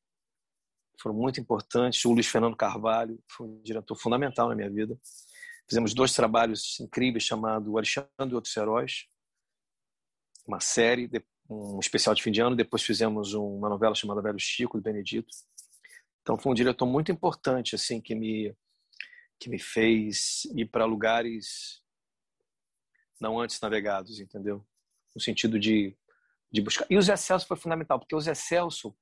foram 1.01 1.15
muito 1.15 1.41
importantes. 1.41 2.05
O 2.05 2.13
Luiz 2.13 2.27
Fernando 2.27 2.57
Carvalho 2.57 3.19
foi 3.29 3.47
um 3.47 3.63
diretor 3.63 3.97
fundamental 3.97 4.49
na 4.49 4.55
minha 4.55 4.71
vida. 4.71 4.99
Fizemos 5.69 5.95
dois 5.95 6.13
trabalhos 6.13 6.79
incríveis 6.81 7.25
chamado 7.25 7.77
Alexandre 7.77 8.11
e 8.31 8.35
Outros 8.35 8.55
Heróis, 8.57 9.07
uma 10.47 10.61
série, 10.61 11.09
um 11.49 11.79
especial 11.79 12.15
de 12.15 12.23
fim 12.23 12.31
de 12.31 12.41
ano. 12.41 12.57
Depois 12.57 12.83
fizemos 12.83 13.35
uma 13.35 13.69
novela 13.69 13.95
chamada 13.95 14.23
Velho 14.23 14.39
Chico, 14.39 14.79
do 14.79 14.83
Benedito. 14.83 15.29
Então 16.23 16.39
foi 16.39 16.53
um 16.53 16.55
diretor 16.55 16.87
muito 16.87 17.13
importante, 17.13 17.75
assim, 17.75 18.01
que 18.01 18.15
me 18.15 18.55
que 19.39 19.51
me 19.51 19.59
fez 19.59 20.45
ir 20.55 20.67
para 20.67 20.85
lugares 20.85 21.83
não 23.21 23.39
antes 23.39 23.61
navegados, 23.61 24.21
entendeu? 24.21 24.65
No 25.15 25.21
sentido 25.21 25.59
de, 25.59 25.97
de 26.51 26.61
buscar. 26.61 26.87
E 26.89 26.97
o 26.97 27.03
Zé 27.03 27.17
Celso 27.17 27.47
foi 27.47 27.57
fundamental, 27.57 27.99
porque 27.99 28.15
o 28.15 28.21
Zé 28.21 28.35
Celso 28.35 28.97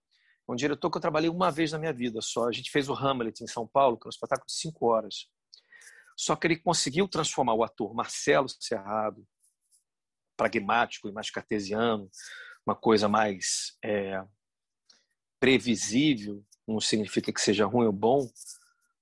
é 0.48 0.52
um 0.52 0.56
diretor 0.56 0.90
que 0.90 0.96
eu 0.96 1.00
trabalhei 1.00 1.30
uma 1.30 1.50
vez 1.50 1.72
na 1.72 1.78
minha 1.78 1.92
vida 1.92 2.20
só. 2.20 2.48
A 2.48 2.52
gente 2.52 2.70
fez 2.70 2.88
o 2.88 2.94
Hamlet 2.94 3.42
em 3.42 3.46
São 3.46 3.66
Paulo, 3.66 3.96
que 3.96 4.06
é 4.06 4.08
um 4.08 4.10
espetáculo 4.10 4.46
de 4.46 4.54
cinco 4.54 4.86
horas. 4.86 5.28
Só 6.16 6.36
que 6.36 6.46
ele 6.46 6.56
conseguiu 6.56 7.08
transformar 7.08 7.54
o 7.54 7.64
ator 7.64 7.94
Marcelo 7.94 8.48
Serrado, 8.48 9.26
pragmático 10.42 11.08
e 11.08 11.12
mais 11.12 11.30
cartesiano, 11.30 12.10
uma 12.66 12.74
coisa 12.74 13.08
mais 13.08 13.76
é, 13.84 14.20
previsível, 15.38 16.44
não 16.66 16.80
significa 16.80 17.32
que 17.32 17.40
seja 17.40 17.64
ruim 17.64 17.86
ou 17.86 17.92
bom, 17.92 18.28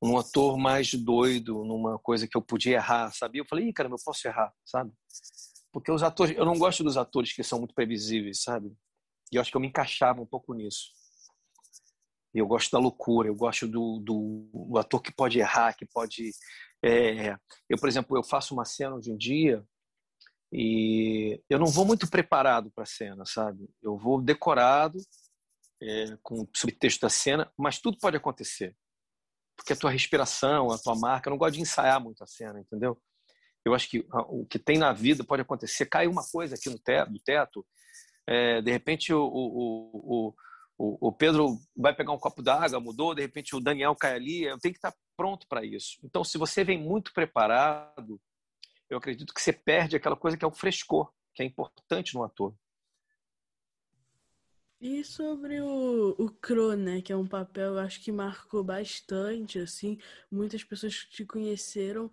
um 0.02 0.18
ator 0.18 0.58
mais 0.58 0.92
doido, 0.92 1.64
numa 1.64 1.98
coisa 1.98 2.26
que 2.26 2.36
eu 2.36 2.42
podia 2.42 2.76
errar, 2.76 3.10
sabe? 3.12 3.38
Eu 3.38 3.46
falei, 3.46 3.72
cara, 3.72 3.88
eu 3.88 3.96
posso 4.04 4.26
errar, 4.26 4.52
sabe? 4.64 4.92
Porque 5.72 5.90
os 5.90 6.02
atores, 6.02 6.36
eu 6.36 6.44
não 6.44 6.58
gosto 6.58 6.82
dos 6.82 6.96
atores 6.96 7.32
que 7.32 7.42
são 7.42 7.58
muito 7.58 7.74
previsíveis, 7.74 8.42
sabe? 8.42 8.74
E 9.32 9.36
eu 9.36 9.40
acho 9.40 9.50
que 9.50 9.56
eu 9.56 9.60
me 9.60 9.68
encaixava 9.68 10.20
um 10.20 10.26
pouco 10.26 10.52
nisso. 10.52 10.90
Eu 12.34 12.46
gosto 12.46 12.70
da 12.70 12.78
loucura, 12.78 13.28
eu 13.28 13.34
gosto 13.34 13.66
do, 13.66 13.98
do, 14.00 14.50
do 14.52 14.78
ator 14.78 15.02
que 15.02 15.12
pode 15.12 15.38
errar, 15.38 15.74
que 15.74 15.86
pode. 15.86 16.30
É... 16.82 17.36
eu, 17.68 17.78
por 17.78 17.88
exemplo, 17.88 18.16
eu 18.16 18.22
faço 18.22 18.54
uma 18.54 18.64
cena 18.64 18.94
hoje 18.94 19.10
em 19.10 19.16
dia 19.16 19.64
e 20.52 21.40
eu 21.48 21.58
não 21.58 21.66
vou 21.66 21.84
muito 21.84 22.08
preparado 22.08 22.70
para 22.70 22.84
a 22.84 22.86
cena, 22.86 23.24
sabe? 23.24 23.68
Eu 23.82 23.96
vou 23.96 24.20
decorado 24.20 24.98
é, 25.82 26.16
com 26.22 26.42
o 26.42 26.48
subtexto 26.54 27.02
da 27.02 27.10
cena, 27.10 27.50
mas 27.56 27.78
tudo 27.78 27.98
pode 27.98 28.16
acontecer 28.16 28.76
porque 29.60 29.74
a 29.74 29.76
tua 29.76 29.90
respiração, 29.90 30.70
a 30.70 30.78
tua 30.78 30.96
marca, 30.96 31.28
eu 31.28 31.32
não 31.32 31.38
gosto 31.38 31.54
de 31.54 31.60
ensaiar 31.60 32.02
muito 32.02 32.24
a 32.24 32.26
cena, 32.26 32.58
entendeu? 32.58 32.98
Eu 33.62 33.74
acho 33.74 33.90
que 33.90 34.06
o 34.28 34.46
que 34.46 34.58
tem 34.58 34.78
na 34.78 34.90
vida 34.92 35.22
pode 35.22 35.42
acontecer. 35.42 35.84
Cai 35.84 36.06
uma 36.06 36.22
coisa 36.26 36.54
aqui 36.54 36.70
no 36.70 36.78
teto, 36.78 37.12
do 37.12 37.20
teto, 37.20 37.66
é, 38.26 38.62
de 38.62 38.70
repente 38.70 39.12
o, 39.12 39.22
o, 39.22 40.34
o, 40.78 41.08
o, 41.08 41.12
Pedro 41.12 41.58
vai 41.76 41.94
pegar 41.94 42.12
um 42.12 42.18
copo 42.18 42.42
d'água, 42.42 42.80
mudou, 42.80 43.14
de 43.14 43.20
repente 43.20 43.54
o 43.54 43.60
Daniel 43.60 43.94
cai 43.94 44.14
ali, 44.14 44.44
eu 44.44 44.58
tenho 44.58 44.72
que 44.72 44.78
estar 44.78 44.94
pronto 45.14 45.46
para 45.46 45.62
isso. 45.62 45.98
Então, 46.02 46.24
se 46.24 46.38
você 46.38 46.64
vem 46.64 46.78
muito 46.78 47.12
preparado, 47.12 48.18
eu 48.90 48.98
acredito 48.98 49.32
que 49.32 49.40
você 49.40 49.52
perde 49.52 49.96
aquela 49.96 50.16
coisa 50.16 50.36
que 50.36 50.44
é 50.44 50.48
o 50.48 50.52
frescor, 50.52 51.10
que 51.32 51.42
é 51.42 51.46
importante 51.46 52.14
no 52.14 52.24
ator. 52.24 52.52
E 54.80 55.04
sobre 55.04 55.60
o, 55.60 56.16
o 56.18 56.30
Cro, 56.30 56.74
né, 56.74 57.02
que 57.02 57.12
é 57.12 57.16
um 57.16 57.26
papel, 57.26 57.78
acho 57.78 58.02
que 58.02 58.10
marcou 58.10 58.64
bastante, 58.64 59.58
assim, 59.58 59.98
muitas 60.30 60.64
pessoas 60.64 60.94
te 60.94 61.24
conheceram 61.24 62.10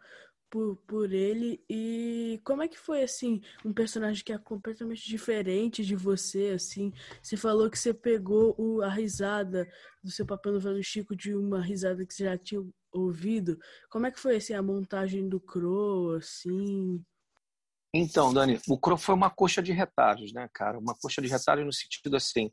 por, 0.50 0.76
por 0.86 1.14
ele. 1.14 1.64
E 1.70 2.42
como 2.44 2.62
é 2.62 2.68
que 2.68 2.78
foi, 2.78 3.04
assim, 3.04 3.42
um 3.64 3.74
personagem 3.74 4.24
que 4.24 4.34
é 4.34 4.38
completamente 4.38 5.08
diferente 5.08 5.86
de 5.86 5.96
você, 5.96 6.50
assim? 6.50 6.92
Você 7.22 7.38
falou 7.38 7.70
que 7.70 7.80
você 7.80 7.94
pegou 7.94 8.54
o, 8.58 8.82
a 8.82 8.90
risada 8.90 9.66
do 10.04 10.12
seu 10.12 10.26
papel 10.26 10.54
no 10.54 10.60
Velho 10.60 10.84
Chico 10.84 11.16
de 11.16 11.34
uma 11.34 11.62
risada 11.62 12.06
que 12.06 12.14
você 12.14 12.26
já 12.26 12.38
tinha 12.38 12.62
ouvido. 13.00 13.58
Como 13.90 14.06
é 14.06 14.12
que 14.12 14.20
foi, 14.20 14.38
assim, 14.38 14.54
a 14.54 14.62
montagem 14.62 15.28
do 15.28 15.40
Cro, 15.40 16.16
assim? 16.16 17.04
Então, 17.94 18.34
Dani, 18.34 18.60
o 18.68 18.78
Crow 18.78 18.98
foi 18.98 19.16
uma 19.16 19.30
coxa 19.30 19.62
de 19.62 19.72
retalhos, 19.72 20.34
né, 20.34 20.50
cara? 20.54 20.78
Uma 20.78 20.96
coxa 20.96 21.22
de 21.22 21.28
retalhos 21.28 21.66
no 21.66 21.74
sentido 21.74 22.16
assim, 22.16 22.52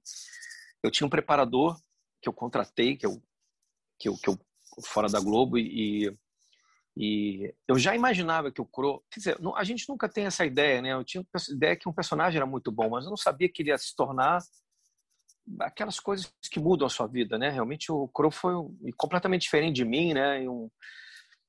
eu 0.83 0.91
tinha 0.91 1.07
um 1.07 1.11
preparador 1.11 1.77
que 2.23 2.29
eu 2.29 2.33
contratei, 2.33 2.97
que 2.97 3.07
eu, 3.07 3.23
que 3.99 4.09
eu, 4.09 4.17
que 4.17 4.29
eu 4.29 4.39
fora 4.87 5.09
da 5.09 5.21
Globo 5.21 5.59
e, 5.59 6.17
e 6.97 7.55
eu 7.67 7.79
já 7.79 7.95
imaginava 7.95 8.51
que 8.51 8.61
o 8.61 8.67
Crow, 8.67 9.03
quer 9.11 9.21
dizer, 9.21 9.39
a 9.57 9.65
gente 9.65 9.89
nunca 9.89 10.09
tem 10.09 10.27
essa 10.27 10.47
ideia, 10.47 10.81
né? 10.81 10.93
Eu 10.93 11.05
tinha 11.05 11.23
a 11.23 11.53
ideia 11.53 11.77
que 11.77 11.89
um 11.89 11.93
personagem 11.93 12.37
era 12.37 12.47
muito 12.47 12.71
bom, 12.71 12.91
mas 12.91 13.05
eu 13.05 13.11
não 13.11 13.17
sabia 13.17 13.49
que 13.49 13.63
ele 13.63 13.71
ia 13.71 13.79
se 13.79 13.95
tornar 13.95 14.41
aquelas 15.61 16.01
coisas 16.01 16.33
que 16.51 16.61
mudam 16.61 16.87
a 16.87 16.91
sua 16.91 17.07
vida, 17.07 17.39
né? 17.39 17.51
Realmente 17.51 17.93
o 17.93 18.09
Crow 18.09 18.31
foi 18.31 18.55
completamente 18.97 19.43
diferente 19.43 19.77
de 19.77 19.85
mim, 19.85 20.15
né? 20.15 20.43
Eu 20.45 20.71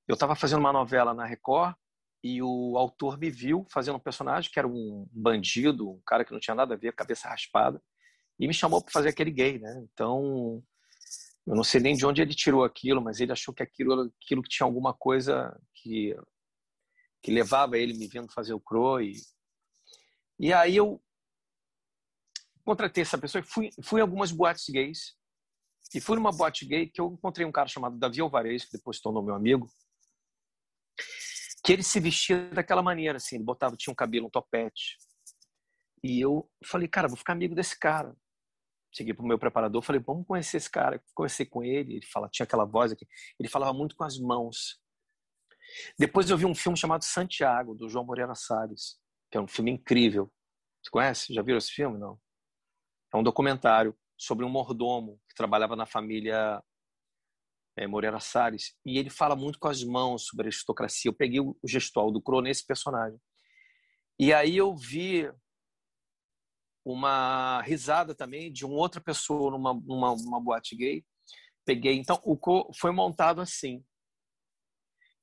estava 0.10 0.36
fazendo 0.36 0.60
uma 0.60 0.74
novela 0.74 1.14
na 1.14 1.25
Record 1.25 1.75
e 2.24 2.42
o 2.42 2.78
autor 2.78 3.18
me 3.18 3.30
viu 3.30 3.66
fazendo 3.72 3.96
um 3.96 4.00
personagem 4.00 4.50
que 4.52 4.60
era 4.60 4.68
um 4.68 5.08
bandido, 5.12 5.92
um 5.92 6.02
cara 6.06 6.25
que 6.25 6.32
não 6.32 6.40
tinha 6.40 6.56
nada 6.56 6.74
a 6.74 6.78
ver, 6.78 6.94
cabeça 6.94 7.30
raspada, 7.30 7.82
e 8.40 8.48
me 8.48 8.54
chamou 8.54 8.82
para 8.82 8.92
fazer 8.92 9.10
aquele 9.10 9.32
gay, 9.32 9.60
né? 9.60 9.86
Então, 9.92 10.64
eu 11.46 11.56
não 11.56 11.64
sei 11.64 11.80
nem 11.80 11.96
de 11.96 12.06
onde 12.06 12.22
ele 12.22 12.34
tirou 12.34 12.64
aquilo, 12.64 13.02
mas 13.02 13.20
ele 13.20 13.32
achou 13.32 13.54
que 13.54 13.62
aquilo, 13.64 14.12
aquilo 14.24 14.42
que 14.42 14.50
tinha 14.50 14.66
alguma 14.66 14.94
coisa 14.94 15.56
que 15.75 16.16
que 17.22 17.32
levava 17.32 17.75
ele 17.75 17.98
me 17.98 18.08
vendo 18.08 18.32
fazer 18.32 18.54
o 18.54 18.60
Crow 18.60 19.02
e 19.02 19.14
e 20.40 20.54
aí 20.54 20.75
eu 20.75 21.02
contratei 22.65 23.03
essa 23.03 23.17
pessoa 23.17 23.41
e 23.41 23.45
fui 23.45 23.69
fui 23.84 24.00
em 24.00 24.01
algumas 24.01 24.31
boates 24.31 24.65
gays 24.69 25.15
e 25.93 26.01
fui 26.01 26.15
numa 26.15 26.31
boate 26.31 26.65
gay 26.65 26.88
que 26.88 27.00
eu 27.00 27.13
encontrei 27.13 27.45
um 27.45 27.51
cara 27.51 27.67
chamado 27.67 27.98
Davi 27.98 28.19
Alvarez 28.19 28.65
que 28.65 28.77
depois 28.77 29.00
tornou 29.00 29.24
meu 29.24 29.36
amigo 29.36 29.69
que 31.65 31.74
ele 31.74 31.81
se 31.81 32.00
vestia 32.00 32.48
daquela 32.51 32.84
maneira, 32.84 33.17
assim, 33.17 33.38
ele 33.38 33.43
botava, 33.43 33.75
tinha 33.75 33.91
um 33.91 33.95
cabelo, 33.95 34.27
um 34.27 34.29
topete. 34.29 34.98
E 36.03 36.22
eu 36.24 36.48
falei, 36.63 36.88
cara, 36.88 37.07
vou 37.07 37.17
ficar 37.17 37.34
amigo 37.34 37.55
desse 37.55 37.77
cara. 37.79 38.15
Cheguei 38.93 39.15
pro 39.15 39.25
meu 39.25 39.39
preparador, 39.39 39.81
falei, 39.81 40.00
vamos 40.00 40.27
conhecer 40.27 40.57
esse 40.57 40.69
cara. 40.69 41.03
Conversei 41.15 41.43
com 41.43 41.63
ele, 41.63 41.95
ele 41.95 42.05
fala, 42.05 42.29
tinha 42.29 42.43
aquela 42.43 42.65
voz 42.65 42.91
aqui. 42.91 43.07
Ele 43.39 43.50
falava 43.50 43.74
muito 43.74 43.95
com 43.95 44.03
as 44.03 44.19
mãos. 44.19 44.79
Depois 45.98 46.29
eu 46.29 46.38
vi 46.38 46.45
um 46.45 46.53
filme 46.53 46.77
chamado 46.77 47.03
Santiago, 47.03 47.74
do 47.74 47.89
João 47.89 48.05
Moreira 48.05 48.36
Salles, 48.36 49.00
que 49.31 49.38
é 49.38 49.41
um 49.41 49.48
filme 49.48 49.72
incrível. 49.72 50.31
Você 50.84 50.91
conhece? 50.91 51.34
Já 51.34 51.41
viram 51.41 51.57
esse 51.57 51.72
filme? 51.72 51.98
Não. 51.98 52.19
É 53.15 53.17
um 53.17 53.24
documentário 53.24 53.98
sobre 54.17 54.43
um 54.43 54.50
mordomo 54.50 55.17
que 55.29 55.36
trabalhava 55.36 55.74
na 55.74 55.86
família 55.86 56.62
é, 57.77 57.88
Moreira 57.88 58.19
Salles, 58.19 58.75
e 58.86 58.98
ele 58.98 59.10
fala 59.10 59.38
muito 59.38 59.57
com 59.57 59.69
as 59.69 59.81
mãos 59.86 60.25
sobre 60.25 60.48
a 60.48 60.50
aristocracia. 60.50 61.07
Eu 61.07 61.15
peguei 61.15 61.39
o 61.39 61.55
gestual 61.65 62.12
do 62.12 62.22
Crow 62.22 62.41
nesse 62.41 62.65
personagem. 62.65 63.17
E 64.19 64.34
aí 64.34 64.57
eu 64.57 64.75
vi 64.75 65.31
uma 66.84 67.62
risada 67.62 68.13
também 68.13 68.51
de 68.51 68.65
uma 68.65 68.75
outra 68.75 69.00
pessoa 69.00 69.50
numa, 69.50 69.74
numa, 69.74 70.41
boate 70.41 70.75
gay, 70.75 71.05
peguei. 71.63 71.98
Então, 71.98 72.19
o 72.22 72.38
Crow 72.38 72.69
foi 72.77 72.91
montado 72.91 73.39
assim. 73.39 73.81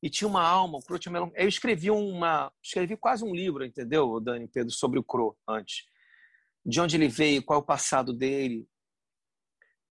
E 0.03 0.09
tinha 0.09 0.29
uma 0.29 0.43
alma, 0.43 0.79
o 0.79 0.83
Crow 0.83 0.99
tinha. 0.99 1.15
Eu 1.35 1.47
escrevi 1.47 1.91
uma, 1.91 2.51
escrevi 2.63 2.97
quase 2.97 3.23
um 3.23 3.35
livro, 3.35 3.67
entendeu, 3.67 4.19
Dani 4.19 4.49
Pedro, 4.49 4.73
sobre 4.73 4.99
o 4.99 5.05
Crow 5.05 5.37
antes. 5.47 5.92
De 6.65 6.81
onde 6.81 6.97
ele 6.97 7.09
veio, 7.09 7.43
qual 7.43 7.61
é 7.61 7.63
o 7.63 7.67
passado 7.67 8.13
dele. 8.13 8.69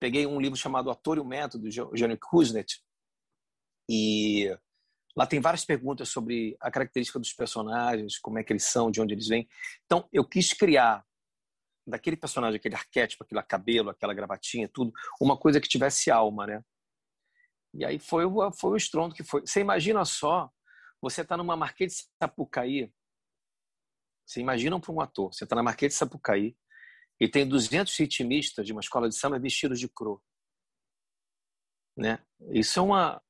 Peguei 0.00 0.26
um 0.26 0.40
livro 0.40 0.56
chamado 0.56 0.90
Ator 0.90 1.18
e 1.18 1.20
o 1.20 1.24
Método, 1.24 1.68
de 1.68 1.78
Eugênio 1.78 2.18
Kuznet. 2.18 2.82
E 3.88 4.48
lá 5.16 5.26
tem 5.26 5.40
várias 5.40 5.64
perguntas 5.64 6.08
sobre 6.08 6.56
a 6.60 6.70
característica 6.70 7.18
dos 7.18 7.32
personagens, 7.32 8.18
como 8.18 8.38
é 8.38 8.44
que 8.44 8.52
eles 8.52 8.64
são, 8.64 8.90
de 8.90 9.00
onde 9.00 9.14
eles 9.14 9.28
vêm. 9.28 9.48
Então, 9.84 10.08
eu 10.12 10.26
quis 10.26 10.52
criar 10.52 11.04
daquele 11.86 12.16
personagem, 12.16 12.56
aquele 12.56 12.74
arquétipo, 12.74 13.24
aquele 13.24 13.42
cabelo, 13.42 13.90
aquela 13.90 14.14
gravatinha, 14.14 14.68
tudo, 14.68 14.92
uma 15.20 15.36
coisa 15.36 15.60
que 15.60 15.68
tivesse 15.68 16.10
alma, 16.10 16.46
né? 16.46 16.64
E 17.74 17.84
aí 17.84 17.98
foi 17.98 18.24
foi 18.58 18.70
o 18.70 18.76
estrondo 18.76 19.14
que 19.14 19.24
foi. 19.24 19.40
Você 19.42 19.60
imagina 19.60 20.04
só, 20.04 20.50
você 21.00 21.22
está 21.22 21.36
numa 21.36 21.56
Marquês 21.56 21.92
de 21.92 22.02
Sapucaí, 22.22 22.92
você 24.26 24.40
imagina 24.40 24.78
para 24.80 24.92
um 24.92 25.00
ator, 25.00 25.32
você 25.32 25.44
está 25.44 25.56
na 25.56 25.62
Marquês 25.62 25.92
de 25.92 25.98
Sapucaí 25.98 26.56
e 27.22 27.28
tem 27.28 27.46
200 27.46 27.96
ritmistas 27.98 28.66
de 28.66 28.72
uma 28.72 28.80
escola 28.80 29.08
de 29.08 29.14
samba 29.14 29.38
vestidos 29.38 29.78
de 29.78 29.88
cro. 29.88 30.20
Né? 31.96 32.18
Isso 32.50 32.80
é 32.80 32.82
uma 32.82 33.22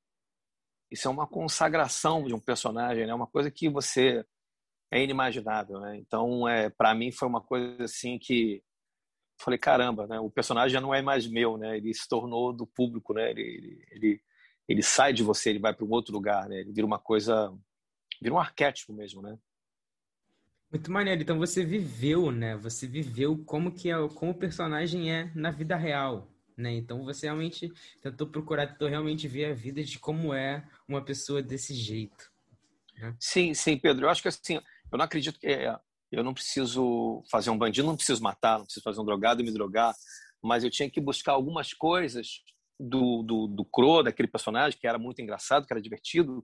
isso 0.90 1.08
é 1.08 1.10
uma 1.10 1.26
consagração 1.26 2.24
de 2.24 2.34
um 2.34 2.40
personagem, 2.40 3.06
né? 3.06 3.12
uma 3.12 3.26
coisa 3.26 3.50
que 3.50 3.68
você 3.68 4.24
é 4.90 5.02
inimaginável, 5.02 5.80
né? 5.80 5.96
Então, 5.96 6.46
é, 6.46 6.68
para 6.68 6.94
mim 6.94 7.10
foi 7.10 7.26
uma 7.26 7.40
coisa 7.40 7.84
assim 7.84 8.18
que 8.18 8.62
falei 9.40 9.58
caramba, 9.58 10.06
né? 10.06 10.20
O 10.20 10.30
personagem 10.30 10.72
já 10.72 10.82
não 10.82 10.94
é 10.94 11.00
mais 11.00 11.26
meu, 11.26 11.56
né? 11.56 11.78
Ele 11.78 11.94
se 11.94 12.06
tornou 12.06 12.52
do 12.52 12.66
público, 12.66 13.14
né? 13.14 13.30
Ele 13.30 13.42
ele, 13.42 13.86
ele, 13.90 14.22
ele 14.68 14.82
sai 14.82 15.14
de 15.14 15.22
você, 15.22 15.50
ele 15.50 15.58
vai 15.58 15.74
para 15.74 15.84
um 15.84 15.90
outro 15.90 16.12
lugar, 16.12 16.46
né? 16.48 16.60
Ele 16.60 16.72
vira 16.72 16.86
uma 16.86 16.98
coisa, 16.98 17.50
vira 18.20 18.34
um 18.34 18.38
arquétipo 18.38 18.92
mesmo, 18.92 19.22
né? 19.22 19.38
Muito 20.72 20.90
maneiro. 20.90 21.20
Então 21.20 21.38
você 21.38 21.62
viveu, 21.62 22.30
né? 22.30 22.56
Você 22.56 22.86
viveu 22.86 23.36
como 23.44 23.70
que 23.70 23.90
é, 23.90 24.08
como 24.14 24.32
o 24.32 24.38
personagem 24.38 25.12
é 25.12 25.30
na 25.34 25.50
vida 25.50 25.76
real, 25.76 26.32
né? 26.56 26.72
Então 26.72 27.04
você 27.04 27.26
realmente 27.26 27.70
tentou 28.00 28.26
procurar, 28.26 28.68
tentou 28.68 28.88
realmente 28.88 29.28
ver 29.28 29.44
a 29.44 29.54
vida 29.54 29.84
de 29.84 29.98
como 29.98 30.32
é 30.32 30.66
uma 30.88 31.04
pessoa 31.04 31.42
desse 31.42 31.74
jeito. 31.74 32.32
Né? 32.96 33.14
Sim, 33.20 33.52
sim, 33.52 33.76
Pedro. 33.76 34.06
Eu 34.06 34.10
acho 34.10 34.22
que 34.22 34.28
assim, 34.28 34.54
eu 34.90 34.96
não 34.96 35.04
acredito 35.04 35.38
que 35.38 35.46
é, 35.46 35.78
eu 36.10 36.24
não 36.24 36.32
preciso 36.32 37.22
fazer 37.30 37.50
um 37.50 37.58
bandido, 37.58 37.86
não 37.86 37.96
preciso 37.96 38.22
matar, 38.22 38.56
não 38.56 38.64
preciso 38.64 38.82
fazer 38.82 38.98
um 38.98 39.04
drogado 39.04 39.42
e 39.42 39.44
me 39.44 39.52
drogar, 39.52 39.94
mas 40.42 40.64
eu 40.64 40.70
tinha 40.70 40.88
que 40.88 41.02
buscar 41.02 41.32
algumas 41.32 41.74
coisas 41.74 42.42
do, 42.80 43.22
do, 43.22 43.46
do 43.46 43.64
Crow, 43.66 44.02
daquele 44.02 44.28
personagem 44.28 44.78
que 44.80 44.86
era 44.86 44.98
muito 44.98 45.20
engraçado, 45.20 45.66
que 45.66 45.72
era 45.72 45.82
divertido. 45.82 46.42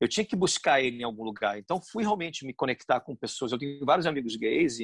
Eu 0.00 0.08
tinha 0.08 0.24
que 0.24 0.36
buscar 0.36 0.80
ele 0.80 1.00
em 1.00 1.04
algum 1.04 1.24
lugar. 1.24 1.58
Então 1.58 1.80
fui 1.80 2.02
realmente 2.02 2.46
me 2.46 2.54
conectar 2.54 3.00
com 3.00 3.16
pessoas. 3.16 3.52
Eu 3.52 3.58
tenho 3.58 3.84
vários 3.84 4.06
amigos 4.06 4.36
gays, 4.36 4.78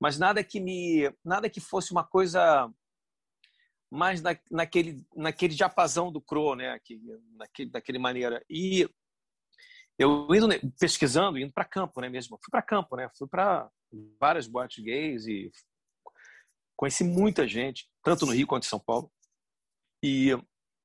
mas 0.00 0.18
nada 0.18 0.42
que 0.44 0.60
me, 0.60 1.12
nada 1.24 1.50
que 1.50 1.60
fosse 1.60 1.92
uma 1.92 2.04
coisa 2.04 2.70
mais 3.90 4.20
na, 4.20 4.36
naquele 4.50 5.04
naquele 5.14 5.54
diapasão 5.54 6.10
do 6.10 6.20
Crow, 6.20 6.54
né? 6.54 6.78
Que, 6.84 7.00
naquele, 7.36 7.70
daquele 7.70 7.98
maneira. 7.98 8.44
E 8.48 8.88
eu 9.98 10.26
indo 10.34 10.48
pesquisando, 10.78 11.38
indo 11.38 11.52
para 11.52 11.64
campo, 11.64 12.00
né 12.00 12.08
mesmo. 12.08 12.38
Fui 12.42 12.50
para 12.50 12.62
campo, 12.62 12.96
né? 12.96 13.08
Fui 13.16 13.28
para 13.28 13.70
várias 14.20 14.46
boates 14.46 14.82
gays 14.82 15.26
e 15.26 15.50
conheci 16.76 17.04
muita 17.04 17.46
gente, 17.46 17.88
tanto 18.02 18.26
no 18.26 18.32
Rio 18.32 18.46
quanto 18.46 18.64
em 18.64 18.68
São 18.68 18.80
Paulo. 18.80 19.10
E 20.02 20.30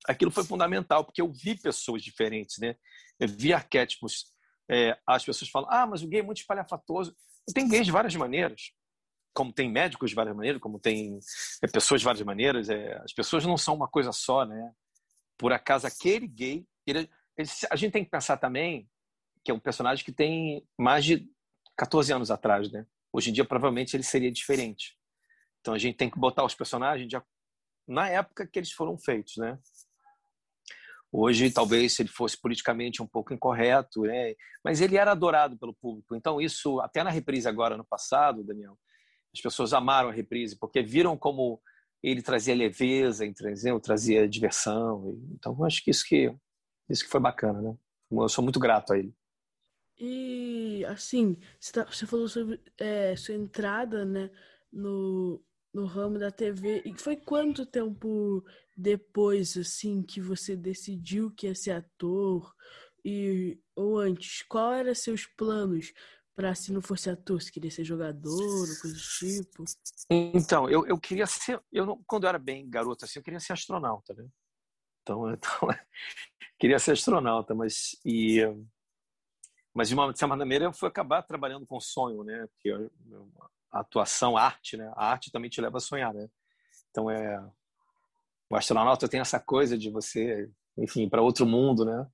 aquilo 0.07 0.31
foi 0.31 0.43
fundamental, 0.43 1.03
porque 1.03 1.21
eu 1.21 1.31
vi 1.31 1.55
pessoas 1.55 2.03
diferentes, 2.03 2.57
né? 2.59 2.75
Eu 3.19 3.27
vi 3.27 3.53
arquétipos. 3.53 4.25
É, 4.69 4.97
as 5.05 5.25
pessoas 5.25 5.49
falam, 5.49 5.69
ah, 5.71 5.85
mas 5.87 6.03
o 6.03 6.07
gay 6.07 6.19
é 6.19 6.23
muito 6.23 6.39
espalhafatoso. 6.39 7.15
Tem 7.53 7.67
gays 7.67 7.85
de 7.85 7.91
várias 7.91 8.15
maneiras, 8.15 8.71
como 9.33 9.51
tem 9.51 9.69
médicos 9.69 10.11
de 10.11 10.15
várias 10.15 10.35
maneiras, 10.35 10.61
como 10.61 10.79
tem 10.79 11.19
é, 11.63 11.67
pessoas 11.67 12.01
de 12.01 12.05
várias 12.05 12.23
maneiras. 12.23 12.69
É, 12.69 12.97
as 13.03 13.13
pessoas 13.13 13.45
não 13.45 13.57
são 13.57 13.75
uma 13.75 13.87
coisa 13.87 14.11
só, 14.11 14.45
né? 14.45 14.71
Por 15.37 15.51
acaso, 15.51 15.87
aquele 15.87 16.27
gay... 16.27 16.67
Ele, 16.85 17.09
ele, 17.37 17.49
a 17.71 17.75
gente 17.75 17.91
tem 17.91 18.03
que 18.03 18.11
pensar 18.11 18.37
também 18.37 18.89
que 19.43 19.51
é 19.51 19.53
um 19.53 19.59
personagem 19.59 20.03
que 20.03 20.11
tem 20.11 20.67
mais 20.77 21.05
de 21.05 21.27
14 21.77 22.11
anos 22.11 22.29
atrás, 22.29 22.71
né? 22.71 22.85
Hoje 23.11 23.29
em 23.29 23.33
dia, 23.33 23.45
provavelmente, 23.45 23.95
ele 23.95 24.03
seria 24.03 24.31
diferente. 24.31 24.97
Então, 25.61 25.73
a 25.73 25.77
gente 25.77 25.97
tem 25.97 26.09
que 26.09 26.19
botar 26.19 26.43
os 26.43 26.53
personagens 26.53 27.07
de, 27.07 27.19
na 27.87 28.07
época 28.07 28.45
que 28.45 28.59
eles 28.59 28.71
foram 28.71 28.97
feitos, 28.97 29.37
né? 29.37 29.57
Hoje, 31.11 31.49
talvez, 31.49 31.99
ele 31.99 32.09
fosse 32.09 32.39
politicamente 32.39 33.01
um 33.01 33.07
pouco 33.07 33.33
incorreto, 33.33 34.01
né? 34.03 34.35
Mas 34.63 34.79
ele 34.79 34.95
era 34.95 35.11
adorado 35.11 35.57
pelo 35.57 35.73
público. 35.73 36.15
Então, 36.15 36.39
isso, 36.39 36.79
até 36.81 37.03
na 37.03 37.09
reprise 37.09 37.47
agora, 37.47 37.75
no 37.75 37.85
passado, 37.85 38.43
Daniel, 38.43 38.77
as 39.33 39.41
pessoas 39.41 39.73
amaram 39.73 40.09
a 40.09 40.13
reprise, 40.13 40.57
porque 40.57 40.81
viram 40.81 41.17
como 41.17 41.59
ele 42.01 42.21
trazia 42.21 42.55
leveza, 42.55 43.25
entendeu? 43.25 43.79
trazia 43.79 44.27
diversão. 44.27 45.17
Então, 45.33 45.63
acho 45.65 45.83
que 45.83 45.91
isso 45.91 46.05
que, 46.07 46.33
isso 46.89 47.03
que 47.03 47.11
foi 47.11 47.19
bacana, 47.19 47.61
né? 47.61 47.75
Eu 48.11 48.29
sou 48.29 48.43
muito 48.43 48.59
grato 48.59 48.93
a 48.93 48.97
ele. 48.97 49.13
E, 49.99 50.85
assim, 50.85 51.37
você, 51.59 51.73
tá, 51.73 51.85
falou 52.07 52.27
sobre 52.27 52.61
é, 52.77 53.15
sua 53.17 53.35
entrada, 53.35 54.05
né, 54.05 54.31
no, 54.71 55.43
no 55.73 55.85
ramo 55.85 56.17
da 56.17 56.31
TV. 56.31 56.81
E 56.85 56.93
foi 56.97 57.15
quanto 57.15 57.65
tempo 57.65 58.43
depois, 58.75 59.55
assim, 59.57 60.01
que 60.01 60.21
você 60.21 60.55
decidiu 60.55 61.31
que 61.31 61.47
ia 61.47 61.55
ser 61.55 61.71
ator? 61.71 62.53
E, 63.03 63.59
ou 63.75 63.97
antes, 63.97 64.41
qual 64.43 64.73
eram 64.73 64.93
seus 64.93 65.25
planos 65.25 65.93
para 66.35 66.55
se 66.55 66.71
não 66.71 66.81
fosse 66.81 67.09
ator? 67.09 67.41
Você 67.41 67.51
queria 67.51 67.71
ser 67.71 67.83
jogador 67.83 68.31
ou 68.31 68.65
coisa 68.81 68.93
do 68.93 68.99
tipo? 68.99 69.63
Então, 70.09 70.69
eu, 70.69 70.85
eu 70.87 70.99
queria 70.99 71.25
ser... 71.27 71.61
Eu 71.71 71.85
não, 71.85 72.03
quando 72.05 72.23
eu 72.23 72.29
era 72.29 72.39
bem 72.39 72.69
garoto, 72.69 73.05
assim, 73.05 73.19
eu 73.19 73.23
queria 73.23 73.39
ser 73.39 73.53
astronauta, 73.53 74.13
né? 74.13 74.27
Então, 75.01 75.31
então 75.31 75.51
queria 76.59 76.79
ser 76.79 76.91
astronauta, 76.91 77.53
mas... 77.53 77.95
E, 78.05 78.39
mas 79.73 79.87
de 79.87 79.93
uma 79.93 80.07
certa 80.07 80.35
maneira 80.35 80.65
eu 80.65 80.73
fui 80.73 80.89
acabar 80.89 81.21
trabalhando 81.21 81.65
com 81.65 81.79
sonho, 81.79 82.23
né? 82.23 82.47
Porque 82.47 82.69
atuação, 83.71 84.37
a 84.37 84.43
arte, 84.43 84.77
né? 84.77 84.91
A 84.95 85.11
arte 85.11 85.31
também 85.31 85.49
te 85.49 85.61
leva 85.61 85.77
a 85.77 85.81
sonhar, 85.81 86.13
né? 86.13 86.27
Então 86.89 87.09
é 87.09 87.39
o 88.49 88.55
astronauta 88.55 89.07
tem 89.07 89.19
essa 89.19 89.39
coisa 89.39 89.77
de 89.77 89.91
você, 89.91 90.49
enfim, 90.75 91.07
para 91.07 91.21
outro 91.21 91.45
mundo, 91.45 91.85
né? 91.85 92.07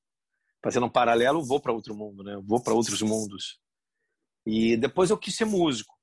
Fazendo 0.61 0.85
um 0.85 0.89
paralelo, 0.89 1.45
vou 1.45 1.61
para 1.61 1.71
outro 1.71 1.95
mundo, 1.95 2.23
né? 2.23 2.37
vou 2.43 2.61
para 2.61 2.73
outros 2.73 3.01
mundos. 3.01 3.59
E 4.45 4.75
depois 4.75 5.09
eu 5.09 5.17
quis 5.17 5.35
ser 5.35 5.45
músico. 5.45 5.95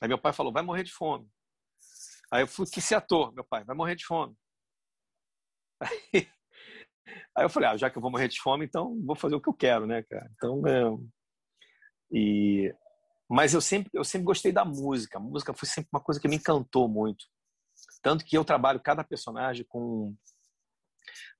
Aí 0.00 0.08
meu 0.08 0.18
pai 0.18 0.32
falou: 0.32 0.52
"Vai 0.52 0.62
morrer 0.62 0.84
de 0.84 0.92
fome". 0.92 1.28
Aí 2.30 2.42
eu 2.42 2.48
fui 2.48 2.66
quis 2.66 2.84
ser 2.84 2.94
ator, 2.96 3.32
meu 3.32 3.44
pai, 3.44 3.64
vai 3.64 3.76
morrer 3.76 3.94
de 3.94 4.04
fome. 4.04 4.34
Aí, 5.80 6.28
Aí 7.36 7.44
eu 7.44 7.50
falei, 7.50 7.68
ah, 7.68 7.76
já 7.76 7.88
que 7.88 7.96
eu 7.96 8.02
vou 8.02 8.10
morrer 8.10 8.28
de 8.28 8.40
fome, 8.40 8.64
então 8.64 9.00
vou 9.04 9.16
fazer 9.16 9.34
o 9.34 9.40
que 9.40 9.48
eu 9.48 9.54
quero, 9.54 9.86
né, 9.86 10.02
cara? 10.02 10.30
Então, 10.34 10.62
é... 10.66 10.82
e 12.10 12.74
mas 13.28 13.52
eu 13.52 13.60
sempre 13.60 13.90
eu 13.92 14.04
sempre 14.04 14.24
gostei 14.24 14.52
da 14.52 14.64
música. 14.64 15.18
A 15.18 15.20
música 15.20 15.52
foi 15.52 15.68
sempre 15.68 15.90
uma 15.92 16.00
coisa 16.00 16.20
que 16.20 16.28
me 16.28 16.36
encantou 16.36 16.88
muito. 16.88 17.26
Tanto 18.02 18.24
que 18.24 18.36
eu 18.36 18.44
trabalho 18.44 18.80
cada 18.80 19.04
personagem 19.04 19.64
com 19.68 20.14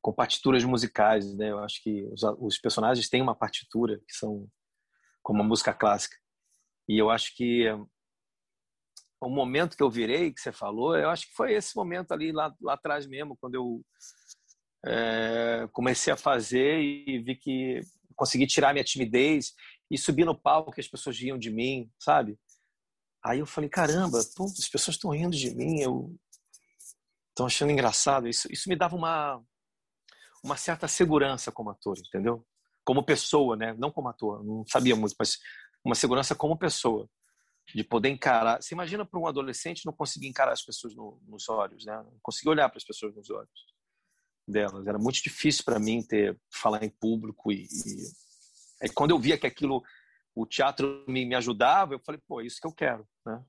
com 0.01 0.13
partituras 0.13 0.65
musicais, 0.65 1.35
né? 1.37 1.51
Eu 1.51 1.59
acho 1.59 1.83
que 1.83 2.05
os, 2.13 2.23
os 2.39 2.59
personagens 2.59 3.09
têm 3.09 3.23
uma 3.23 3.35
partitura 3.35 3.99
que 4.07 4.15
são 4.15 4.49
como 5.23 5.43
a 5.43 5.45
música 5.45 5.73
clássica. 5.73 6.17
E 6.89 6.97
eu 6.97 7.11
acho 7.11 7.35
que 7.35 7.67
o 9.21 9.29
momento 9.29 9.77
que 9.77 9.83
eu 9.83 9.91
virei, 9.91 10.33
que 10.33 10.41
você 10.41 10.53
falou, 10.53 10.97
eu 10.97 11.11
acho 11.11 11.27
que 11.27 11.35
foi 11.35 11.53
esse 11.53 11.75
momento 11.77 12.13
ali 12.13 12.33
lá, 12.33 12.55
lá 12.61 12.75
atrás 12.75 13.07
mesmo, 13.07 13.37
quando 13.37 13.57
eu 13.57 13.85
é, 14.87 15.69
comecei 15.73 16.13
a 16.13 16.17
fazer 16.17 16.81
e 16.81 17.19
vi 17.19 17.35
que 17.35 17.81
consegui 18.15 18.47
tirar 18.47 18.73
minha 18.73 18.85
timidez 18.85 19.53
e 19.91 19.97
subir 19.97 20.25
no 20.25 20.39
palco 20.39 20.73
que 20.73 20.81
as 20.81 20.89
pessoas 20.89 21.19
riam 21.19 21.39
de 21.39 21.51
mim, 21.51 21.91
sabe? 21.99 22.39
Aí 23.25 23.41
eu 23.41 23.47
falei, 23.47 23.69
caramba, 23.69 24.21
pô, 24.37 24.45
as 24.45 24.69
pessoas 24.69 24.97
estão 24.97 25.11
rindo 25.11 25.37
de 25.37 25.55
mim, 25.55 25.81
eu 25.81 26.15
estão 27.31 27.47
achando 27.47 27.73
engraçado. 27.73 28.29
Isso, 28.29 28.51
isso 28.51 28.69
me 28.69 28.77
dava 28.77 28.97
uma 28.97 29.43
uma 30.43 30.57
certa 30.57 30.87
segurança 30.87 31.51
como 31.51 31.71
ator, 31.71 31.99
entendeu? 31.99 32.47
Como 32.85 33.03
pessoa, 33.03 33.57
né? 33.57 33.75
Não 33.75 33.91
como 33.91 34.09
ator, 34.09 34.45
não 34.45 34.65
sabia 34.67 34.95
muito, 34.95 35.15
mas 35.19 35.39
uma 35.85 35.95
segurança 35.95 36.35
como 36.35 36.57
pessoa 36.57 37.09
de 37.75 37.85
poder 37.85 38.09
encarar. 38.09 38.63
Você 38.63 38.75
imagina 38.75 39.05
para 39.05 39.21
um 39.21 39.27
adolescente 39.27 39.85
não 39.85 39.93
conseguir 39.93 40.29
encarar 40.29 40.53
as 40.53 40.63
pessoas 40.63 40.95
no, 40.95 41.21
nos 41.27 41.49
olhos, 41.49 41.85
né? 41.85 41.97
Não 41.97 42.19
conseguir 42.23 42.49
olhar 42.51 42.69
para 42.69 42.79
as 42.79 42.85
pessoas 42.85 43.15
nos 43.15 43.31
olhos 43.31 43.51
delas. 44.47 44.87
Era 44.87 44.99
muito 44.99 45.23
difícil 45.23 45.65
para 45.65 45.79
mim 45.79 46.03
ter 46.03 46.39
falar 46.51 46.83
em 46.83 46.91
público 46.91 47.53
e, 47.53 47.65
e 47.65 48.28
quando 48.95 49.11
eu 49.11 49.19
via 49.19 49.39
que 49.39 49.47
aquilo, 49.47 49.83
o 50.35 50.47
teatro 50.47 51.05
me, 51.09 51.25
me 51.25 51.35
ajudava, 51.35 51.95
eu 51.95 52.01
falei, 52.01 52.21
pô, 52.27 52.41
é 52.41 52.47
isso 52.47 52.61
que 52.61 52.67
eu 52.67 52.73
quero, 52.73 53.07
né? 53.27 53.43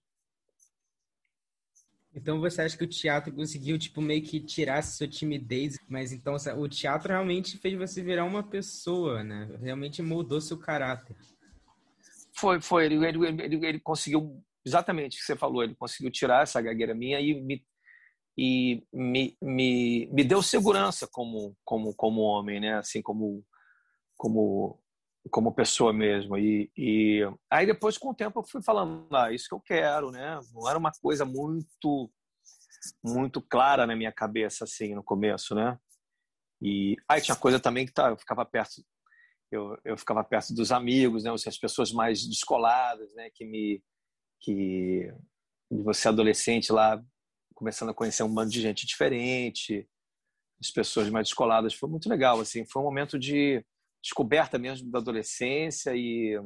Então 2.13 2.39
você 2.39 2.63
acha 2.63 2.75
que 2.75 2.83
o 2.83 2.89
teatro 2.89 3.31
conseguiu, 3.31 3.77
tipo, 3.77 4.01
meio 4.01 4.23
que 4.23 4.39
tirar 4.39 4.79
essa 4.79 4.97
sua 4.97 5.07
timidez, 5.07 5.77
mas 5.87 6.11
então 6.11 6.35
o 6.57 6.67
teatro 6.67 7.09
realmente 7.09 7.57
fez 7.57 7.77
você 7.77 8.01
virar 8.01 8.25
uma 8.25 8.41
pessoa, 8.41 9.23
né? 9.23 9.47
Realmente 9.61 10.01
moldou 10.01 10.41
seu 10.41 10.57
caráter. 10.57 11.15
Foi, 12.33 12.59
foi. 12.59 12.85
Ele, 12.85 13.05
ele, 13.05 13.43
ele, 13.43 13.65
ele 13.65 13.79
conseguiu, 13.79 14.43
exatamente 14.65 15.17
o 15.17 15.19
que 15.19 15.25
você 15.25 15.35
falou, 15.35 15.63
ele 15.63 15.75
conseguiu 15.75 16.11
tirar 16.11 16.43
essa 16.43 16.59
gagueira 16.61 16.95
minha 16.95 17.19
e 17.21 17.39
me, 17.39 17.63
e 18.35 18.83
me, 18.91 19.37
me, 19.41 20.09
me 20.11 20.23
deu 20.23 20.41
segurança 20.41 21.07
como, 21.11 21.55
como, 21.63 21.93
como 21.93 22.21
homem, 22.21 22.59
né? 22.59 22.77
Assim, 22.77 23.01
como, 23.01 23.45
como, 24.17 24.81
como 25.29 25.53
pessoa 25.53 25.93
mesmo. 25.93 26.37
E, 26.37 26.71
e 26.77 27.21
aí 27.49 27.65
depois, 27.65 27.97
com 27.97 28.09
o 28.09 28.15
tempo, 28.15 28.39
eu 28.39 28.43
fui 28.43 28.61
falando, 28.61 29.07
ah, 29.15 29.31
isso 29.31 29.47
que 29.47 29.55
eu 29.55 29.61
quero, 29.61 30.11
né? 30.11 30.39
Não 30.53 30.69
era 30.69 30.77
uma 30.77 30.91
coisa 31.01 31.25
muito 31.25 32.11
muito 33.03 33.41
clara 33.41 33.85
na 33.85 33.95
minha 33.95 34.11
cabeça, 34.11 34.63
assim, 34.63 34.95
no 34.95 35.03
começo, 35.03 35.53
né? 35.53 35.77
E 36.61 36.95
aí 37.09 37.21
tinha 37.21 37.35
coisa 37.35 37.59
também 37.59 37.85
que 37.85 37.91
tá, 37.93 38.09
eu 38.09 38.17
ficava 38.17 38.45
perto 38.45 38.81
eu, 39.51 39.77
eu 39.83 39.97
ficava 39.97 40.23
perto 40.23 40.53
dos 40.53 40.71
amigos, 40.71 41.23
né, 41.23 41.31
as 41.31 41.57
pessoas 41.57 41.91
mais 41.91 42.25
descoladas, 42.27 43.11
né, 43.15 43.29
que 43.33 43.45
me 43.45 43.83
que 44.41 45.11
você 45.69 46.07
adolescente 46.07 46.71
lá 46.71 47.03
começando 47.53 47.89
a 47.89 47.93
conhecer 47.93 48.23
um 48.23 48.33
bando 48.33 48.51
de 48.51 48.61
gente 48.61 48.85
diferente, 48.85 49.87
as 50.61 50.71
pessoas 50.71 51.09
mais 51.09 51.27
descoladas, 51.27 51.73
foi 51.73 51.89
muito 51.89 52.07
legal, 52.07 52.39
assim, 52.39 52.65
foi 52.65 52.81
um 52.81 52.85
momento 52.85 53.19
de 53.19 53.65
descoberta 54.01 54.57
mesmo 54.57 54.89
da 54.91 54.99
adolescência 54.99 55.95
e 55.95 56.39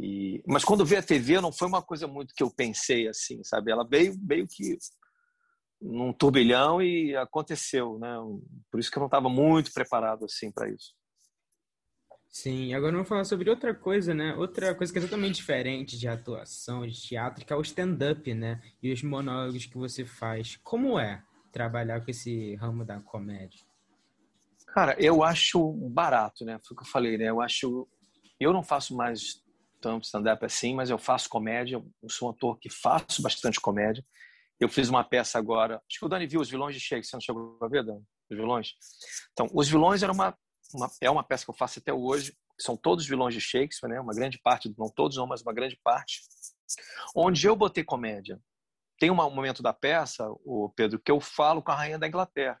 e 0.00 0.42
mas 0.46 0.64
quando 0.64 0.84
vi 0.84 0.94
a 0.94 1.02
TV 1.02 1.40
não 1.40 1.50
foi 1.50 1.66
uma 1.66 1.82
coisa 1.82 2.06
muito 2.06 2.32
que 2.32 2.42
eu 2.42 2.50
pensei 2.50 3.08
assim, 3.08 3.42
sabe? 3.42 3.72
Ela 3.72 3.84
veio 3.84 4.16
meio 4.20 4.46
que 4.46 4.78
num 5.80 6.12
turbilhão 6.12 6.80
e 6.80 7.16
aconteceu, 7.16 7.98
né? 7.98 8.16
Por 8.70 8.78
isso 8.78 8.90
que 8.90 8.98
eu 8.98 9.00
não 9.00 9.06
estava 9.08 9.28
muito 9.28 9.72
preparado 9.72 10.24
assim 10.24 10.52
para 10.52 10.68
isso. 10.70 10.94
Sim, 12.30 12.74
agora 12.74 12.92
vamos 12.92 13.08
falar 13.08 13.24
sobre 13.24 13.48
outra 13.48 13.74
coisa, 13.74 14.14
né? 14.14 14.34
Outra 14.34 14.74
coisa 14.74 14.92
que 14.92 14.98
é 14.98 15.02
totalmente 15.02 15.36
diferente 15.36 15.98
de 15.98 16.06
atuação, 16.06 16.86
de 16.86 17.00
teatro, 17.00 17.44
que 17.44 17.52
é 17.52 17.56
o 17.56 17.62
stand-up, 17.62 18.34
né? 18.34 18.62
E 18.82 18.92
os 18.92 19.02
monólogos 19.02 19.66
que 19.66 19.76
você 19.76 20.04
faz. 20.04 20.56
Como 20.62 20.98
é 20.98 21.24
trabalhar 21.50 22.04
com 22.04 22.10
esse 22.10 22.54
ramo 22.56 22.84
da 22.84 23.00
comédia? 23.00 23.67
Cara, 24.74 24.96
eu 24.98 25.22
acho 25.22 25.72
barato, 25.90 26.44
né? 26.44 26.58
Foi 26.66 26.74
o 26.74 26.78
que 26.78 26.86
eu 26.86 26.90
falei, 26.90 27.18
né? 27.18 27.30
Eu 27.30 27.40
acho. 27.40 27.88
Eu 28.38 28.52
não 28.52 28.62
faço 28.62 28.96
mais 28.96 29.42
tanto 29.80 30.04
stand-up 30.04 30.44
assim, 30.44 30.74
mas 30.74 30.90
eu 30.90 30.98
faço 30.98 31.28
comédia. 31.28 31.82
Eu 32.02 32.10
sou 32.10 32.28
um 32.28 32.30
ator 32.32 32.58
que 32.58 32.70
faço 32.70 33.22
bastante 33.22 33.60
comédia. 33.60 34.04
Eu 34.60 34.68
fiz 34.68 34.88
uma 34.88 35.04
peça 35.04 35.38
agora. 35.38 35.76
Acho 35.88 35.98
que 36.00 36.06
o 36.06 36.08
Dani 36.08 36.26
viu 36.26 36.40
Os 36.40 36.50
Vilões 36.50 36.74
de 36.74 36.80
Shakespeare. 36.80 37.10
Você 37.10 37.16
não 37.16 37.20
chegou 37.20 37.58
a 37.62 37.68
ver, 37.68 37.84
Dani? 37.84 38.02
Os 38.30 38.36
Vilões? 38.36 38.72
Então, 39.32 39.48
Os 39.52 39.68
Vilões 39.68 40.02
era 40.02 40.12
uma 40.12 40.36
uma, 40.74 40.90
é 41.00 41.10
uma 41.10 41.24
peça 41.24 41.44
que 41.44 41.50
eu 41.50 41.54
faço 41.54 41.78
até 41.78 41.92
hoje. 41.92 42.36
São 42.60 42.76
todos 42.76 43.06
vilões 43.06 43.34
de 43.34 43.40
Shakespeare, 43.40 43.88
né? 43.88 44.00
Uma 44.00 44.14
grande 44.14 44.38
parte, 44.38 44.72
não 44.76 44.88
todos 44.88 45.16
não, 45.16 45.26
mas 45.26 45.42
uma 45.42 45.52
grande 45.52 45.78
parte. 45.82 46.22
Onde 47.14 47.46
eu 47.46 47.54
botei 47.54 47.84
comédia. 47.84 48.40
Tem 48.98 49.10
um 49.10 49.14
momento 49.14 49.62
da 49.62 49.72
peça, 49.72 50.28
o 50.44 50.72
Pedro, 50.74 50.98
que 50.98 51.10
eu 51.10 51.20
falo 51.20 51.62
com 51.62 51.70
a 51.70 51.74
rainha 51.74 51.98
da 51.98 52.08
Inglaterra. 52.08 52.60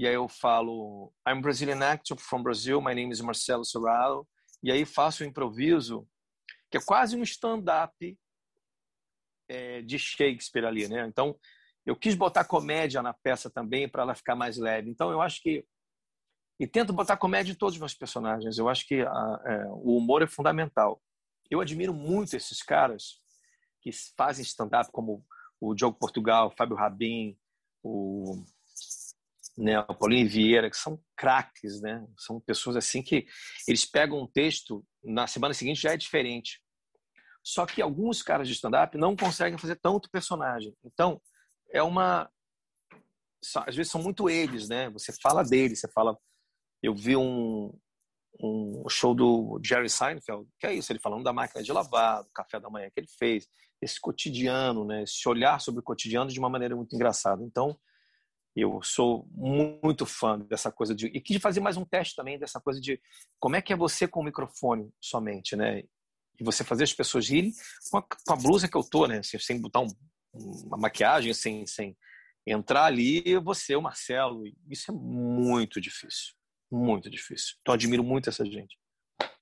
E 0.00 0.08
aí 0.08 0.14
eu 0.14 0.26
falo, 0.30 1.12
I'm 1.28 1.42
Brazilian 1.42 1.84
actor 1.84 2.16
from 2.16 2.42
Brazil. 2.42 2.80
My 2.80 2.94
name 2.94 3.12
is 3.12 3.20
Marcelo 3.20 3.66
Serralo. 3.66 4.26
E 4.62 4.72
aí 4.72 4.86
faço 4.86 5.22
um 5.22 5.26
improviso 5.26 6.08
que 6.70 6.78
é 6.78 6.80
quase 6.80 7.14
um 7.18 7.22
stand-up 7.22 8.18
é, 9.46 9.82
de 9.82 9.98
Shakespeare 9.98 10.64
ali, 10.64 10.88
né? 10.88 11.06
Então, 11.06 11.38
eu 11.84 11.94
quis 11.94 12.14
botar 12.14 12.46
comédia 12.46 13.02
na 13.02 13.12
peça 13.12 13.50
também 13.50 13.86
para 13.90 14.02
ela 14.04 14.14
ficar 14.14 14.34
mais 14.34 14.56
leve. 14.56 14.88
Então, 14.88 15.10
eu 15.10 15.20
acho 15.20 15.42
que 15.42 15.66
e 16.58 16.66
tento 16.66 16.94
botar 16.94 17.18
comédia 17.18 17.52
em 17.52 17.54
todos 17.56 17.74
os 17.74 17.80
meus 17.80 17.94
personagens. 17.94 18.56
Eu 18.56 18.70
acho 18.70 18.86
que 18.86 19.02
a, 19.02 19.42
é, 19.44 19.66
o 19.66 19.98
humor 19.98 20.22
é 20.22 20.26
fundamental. 20.26 20.98
Eu 21.50 21.60
admiro 21.60 21.92
muito 21.92 22.34
esses 22.34 22.62
caras 22.62 23.20
que 23.82 23.90
fazem 24.16 24.42
stand-up, 24.42 24.90
como 24.90 25.22
o 25.60 25.74
Diogo 25.74 25.98
Portugal, 25.98 26.46
o 26.46 26.56
Fábio 26.56 26.74
Rabin, 26.74 27.36
o, 27.82 28.42
né, 29.60 29.78
o 29.80 29.94
Paulinho 29.94 30.28
Vieira, 30.28 30.70
que 30.70 30.76
são 30.76 30.98
craques, 31.14 31.80
né? 31.82 32.04
São 32.16 32.40
pessoas 32.40 32.76
assim 32.76 33.02
que 33.02 33.26
eles 33.68 33.84
pegam 33.84 34.22
um 34.22 34.26
texto 34.26 34.84
na 35.04 35.26
semana 35.26 35.52
seguinte 35.52 35.82
já 35.82 35.92
é 35.92 35.96
diferente. 35.96 36.62
Só 37.44 37.66
que 37.66 37.82
alguns 37.82 38.22
caras 38.22 38.48
de 38.48 38.54
stand-up 38.54 38.96
não 38.96 39.14
conseguem 39.14 39.58
fazer 39.58 39.76
tanto 39.76 40.10
personagem. 40.10 40.74
Então, 40.82 41.20
é 41.70 41.82
uma. 41.82 42.30
Às 43.66 43.76
vezes 43.76 43.92
são 43.92 44.02
muito 44.02 44.28
eles, 44.30 44.68
né? 44.68 44.88
Você 44.90 45.12
fala 45.12 45.42
deles, 45.42 45.80
você 45.80 45.88
fala. 45.88 46.16
Eu 46.82 46.94
vi 46.94 47.14
um, 47.14 47.70
um 48.42 48.88
show 48.88 49.14
do 49.14 49.60
Jerry 49.62 49.90
Seinfeld, 49.90 50.48
que 50.58 50.66
é 50.66 50.72
isso, 50.72 50.90
ele 50.90 50.98
falando 50.98 51.24
da 51.24 51.32
máquina 51.32 51.62
de 51.62 51.72
lavar, 51.72 52.22
do 52.22 52.30
café 52.30 52.58
da 52.58 52.70
manhã 52.70 52.88
que 52.90 53.00
ele 53.00 53.08
fez, 53.18 53.46
esse 53.82 54.00
cotidiano, 54.00 54.86
né? 54.86 55.02
Esse 55.02 55.28
olhar 55.28 55.60
sobre 55.60 55.80
o 55.80 55.84
cotidiano 55.84 56.30
de 56.30 56.38
uma 56.38 56.48
maneira 56.48 56.74
muito 56.74 56.94
engraçada. 56.94 57.44
Então, 57.44 57.78
eu 58.56 58.82
sou 58.82 59.28
muito 59.32 60.04
fã 60.04 60.38
dessa 60.38 60.72
coisa 60.72 60.94
de 60.94 61.06
e 61.06 61.20
quis 61.20 61.40
fazer 61.40 61.60
mais 61.60 61.76
um 61.76 61.84
teste 61.84 62.16
também 62.16 62.38
dessa 62.38 62.60
coisa 62.60 62.80
de 62.80 63.00
como 63.38 63.56
é 63.56 63.62
que 63.62 63.72
é 63.72 63.76
você 63.76 64.08
com 64.08 64.20
o 64.20 64.24
microfone 64.24 64.92
somente, 65.00 65.54
né? 65.54 65.82
E 66.38 66.44
você 66.44 66.64
fazer 66.64 66.84
as 66.84 66.92
pessoas 66.92 67.28
rirem 67.28 67.52
com 67.90 67.98
a, 67.98 68.02
com 68.02 68.32
a 68.32 68.36
blusa 68.36 68.68
que 68.68 68.76
eu 68.76 68.82
tô, 68.82 69.06
né? 69.06 69.18
Assim, 69.18 69.38
sem 69.38 69.60
botar 69.60 69.80
um, 69.80 69.88
uma 70.32 70.76
maquiagem, 70.76 71.32
sem, 71.34 71.66
sem 71.66 71.96
entrar 72.46 72.84
ali, 72.84 73.38
você, 73.38 73.76
o 73.76 73.82
Marcelo, 73.82 74.44
isso 74.68 74.90
é 74.90 74.94
muito 74.94 75.80
difícil, 75.80 76.34
muito 76.70 77.10
difícil. 77.10 77.56
Então 77.60 77.74
admiro 77.74 78.02
muito 78.02 78.28
essa 78.28 78.44
gente. 78.44 78.76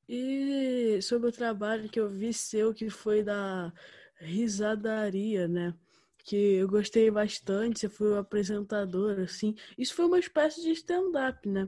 E 0.09 1.01
sobre 1.03 1.29
o 1.29 1.33
trabalho 1.33 1.89
que 1.89 2.01
eu 2.01 2.09
vi 2.09 2.33
seu, 2.33 2.73
que 2.75 2.89
foi 2.89 3.23
da 3.23 3.73
risadaria, 4.21 5.47
né? 5.47 5.75
Que 6.29 6.37
eu 6.37 6.69
gostei 6.69 7.11
bastante, 7.11 7.81
você 7.81 7.89
foi 7.89 8.13
o 8.13 8.19
apresentador, 8.19 9.19
assim. 9.21 9.55
Isso 9.79 9.95
foi 9.95 10.05
uma 10.05 10.19
espécie 10.19 10.61
de 10.61 10.73
stand-up, 10.73 11.49
né? 11.49 11.67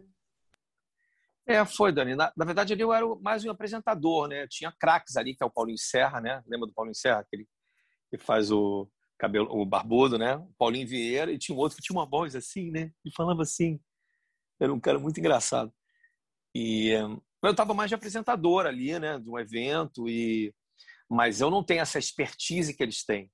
É, 1.47 1.65
foi, 1.65 1.91
Dani. 1.91 2.15
Na, 2.15 2.31
na, 2.37 2.45
verdade, 2.45 2.79
eu 2.79 2.93
era 2.93 3.07
mais 3.23 3.43
um 3.43 3.51
apresentador, 3.51 4.29
né? 4.29 4.47
Tinha 4.49 4.71
craques 4.71 5.17
ali, 5.17 5.35
que 5.35 5.43
é 5.43 5.47
o 5.47 5.51
Paulinho 5.51 5.79
Serra, 5.79 6.21
né? 6.21 6.43
Lembra 6.47 6.67
do 6.67 6.75
Paulinho 6.75 6.95
Serra? 6.95 7.21
Aquele 7.21 7.49
que 8.11 8.19
faz 8.19 8.53
o 8.53 8.87
cabelo, 9.19 9.49
o 9.51 9.65
barbudo, 9.65 10.19
né? 10.19 10.37
O 10.37 10.53
Paulinho 10.59 10.87
Vieira. 10.87 11.33
E 11.33 11.39
tinha 11.39 11.57
um 11.57 11.59
outro 11.59 11.79
que 11.79 11.83
tinha 11.83 11.99
uma 11.99 12.07
voz 12.07 12.37
assim, 12.37 12.71
né? 12.71 12.93
E 13.03 13.11
falava 13.17 13.41
assim. 13.41 13.81
Era 14.61 14.75
um 14.75 14.79
cara 14.79 14.99
muito 14.99 15.19
engraçado. 15.19 15.73
E 16.55 16.91
eu 17.43 17.51
estava 17.51 17.73
mais 17.73 17.89
de 17.89 17.95
apresentador 17.95 18.67
ali, 18.67 18.99
né? 18.99 19.19
De 19.19 19.31
um 19.31 19.39
evento. 19.39 20.07
e 20.07 20.55
Mas 21.09 21.41
eu 21.41 21.51
não 21.51 21.65
tenho 21.65 21.81
essa 21.81 21.99
expertise 21.99 22.75
que 22.75 22.83
eles 22.83 23.03
têm 23.07 23.31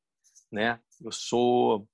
né? 0.50 0.80
Eu 1.02 1.12
sou 1.12 1.88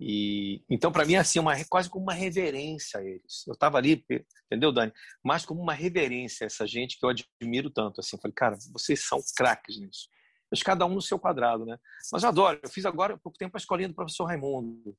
e 0.00 0.64
então 0.68 0.90
para 0.90 1.04
mim 1.04 1.14
assim 1.14 1.38
uma 1.38 1.54
quase 1.66 1.88
como 1.88 2.04
uma 2.04 2.12
reverência 2.12 2.98
a 3.00 3.04
eles. 3.04 3.46
Eu 3.46 3.54
estava 3.54 3.78
ali, 3.78 4.04
entendeu, 4.46 4.72
Dani? 4.72 4.92
Mais 5.24 5.44
como 5.46 5.62
uma 5.62 5.74
reverência 5.74 6.44
a 6.44 6.46
essa 6.46 6.66
gente 6.66 6.98
que 6.98 7.06
eu 7.06 7.10
admiro 7.10 7.70
tanto 7.70 8.00
assim. 8.00 8.18
Falei, 8.20 8.34
cara, 8.34 8.56
vocês 8.72 9.06
são 9.06 9.20
craques 9.36 9.78
nisso. 9.78 10.08
Mas 10.50 10.62
cada 10.62 10.86
um 10.86 10.94
no 10.94 11.02
seu 11.02 11.18
quadrado, 11.18 11.64
né? 11.64 11.78
Mas 12.12 12.22
eu 12.22 12.28
adoro. 12.28 12.60
Eu 12.62 12.68
fiz 12.68 12.84
agora 12.84 13.14
há 13.14 13.18
pouco 13.18 13.38
tempo 13.38 13.56
a 13.56 13.58
escolinha 13.58 13.88
do 13.88 13.94
professor 13.94 14.24
Raimundo. 14.24 14.96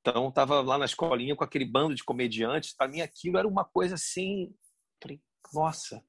Então 0.00 0.28
estava 0.28 0.60
lá 0.60 0.78
na 0.78 0.84
escolinha 0.84 1.34
com 1.34 1.44
aquele 1.44 1.64
bando 1.64 1.94
de 1.94 2.04
comediantes. 2.04 2.74
Para 2.74 2.88
mim 2.88 3.00
aquilo 3.00 3.38
era 3.38 3.48
uma 3.48 3.64
coisa 3.64 3.94
assim. 3.94 4.54
Falei, 5.02 5.20
nossa, 5.52 6.02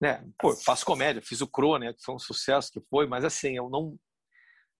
né? 0.00 0.24
Pô, 0.38 0.56
faço 0.56 0.86
comédia, 0.86 1.22
fiz 1.22 1.40
o 1.40 1.46
Cro, 1.46 1.78
né? 1.78 1.92
Que 1.92 2.02
foi 2.02 2.14
um 2.14 2.18
sucesso 2.18 2.72
que 2.72 2.80
foi, 2.88 3.06
mas 3.06 3.24
assim, 3.24 3.56
eu 3.56 3.68
não 3.68 3.98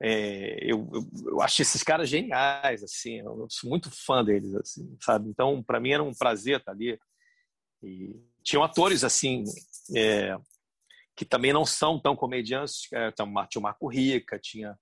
é, 0.03 0.59
eu, 0.63 0.89
eu, 0.95 1.11
eu, 1.27 1.43
acho 1.43 1.61
esses 1.61 1.83
caras 1.83 2.09
geniais, 2.09 2.83
assim, 2.83 3.19
eu 3.19 3.47
sou 3.51 3.69
muito 3.69 3.91
fã 3.91 4.25
deles, 4.25 4.55
assim, 4.55 4.97
sabe? 5.01 5.29
Então, 5.29 5.63
para 5.63 5.79
mim 5.79 5.93
era 5.93 6.03
um 6.03 6.15
prazer 6.15 6.59
estar 6.59 6.73
ali. 6.73 6.99
E 7.83 8.15
tinham 8.43 8.65
atores, 8.65 9.05
assim, 9.05 9.45
é, 9.95 10.35
que 11.15 11.25
também 11.25 11.53
não 11.53 11.67
são 11.67 12.01
tão 12.01 12.17
comediantes. 12.17 12.91
É, 12.93 13.11
tinha 13.13 13.27
o 13.57 13.61
Marco 13.61 13.89
Rica, 13.89 14.39
tinha, 14.39 14.75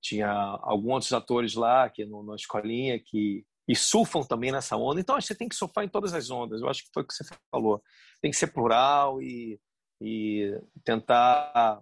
tinha 0.00 0.30
alguns 0.30 0.94
outros 0.94 1.12
atores 1.12 1.54
lá 1.54 1.90
que 1.90 2.04
no, 2.04 2.22
na 2.22 2.36
escolinha 2.36 3.00
que 3.00 3.44
e 3.66 3.76
surfam 3.76 4.22
também 4.22 4.52
nessa 4.52 4.76
onda. 4.76 5.00
Então, 5.00 5.20
você 5.20 5.34
tem 5.34 5.48
que 5.48 5.54
surfar 5.54 5.84
em 5.84 5.88
todas 5.88 6.12
as 6.12 6.30
ondas. 6.30 6.60
Eu 6.60 6.68
acho 6.68 6.82
que 6.82 6.90
foi 6.92 7.02
o 7.02 7.06
que 7.06 7.14
você 7.14 7.24
falou. 7.50 7.82
Tem 8.20 8.30
que 8.30 8.36
ser 8.36 8.48
plural 8.48 9.22
e, 9.22 9.58
e 10.00 10.60
tentar 10.84 11.80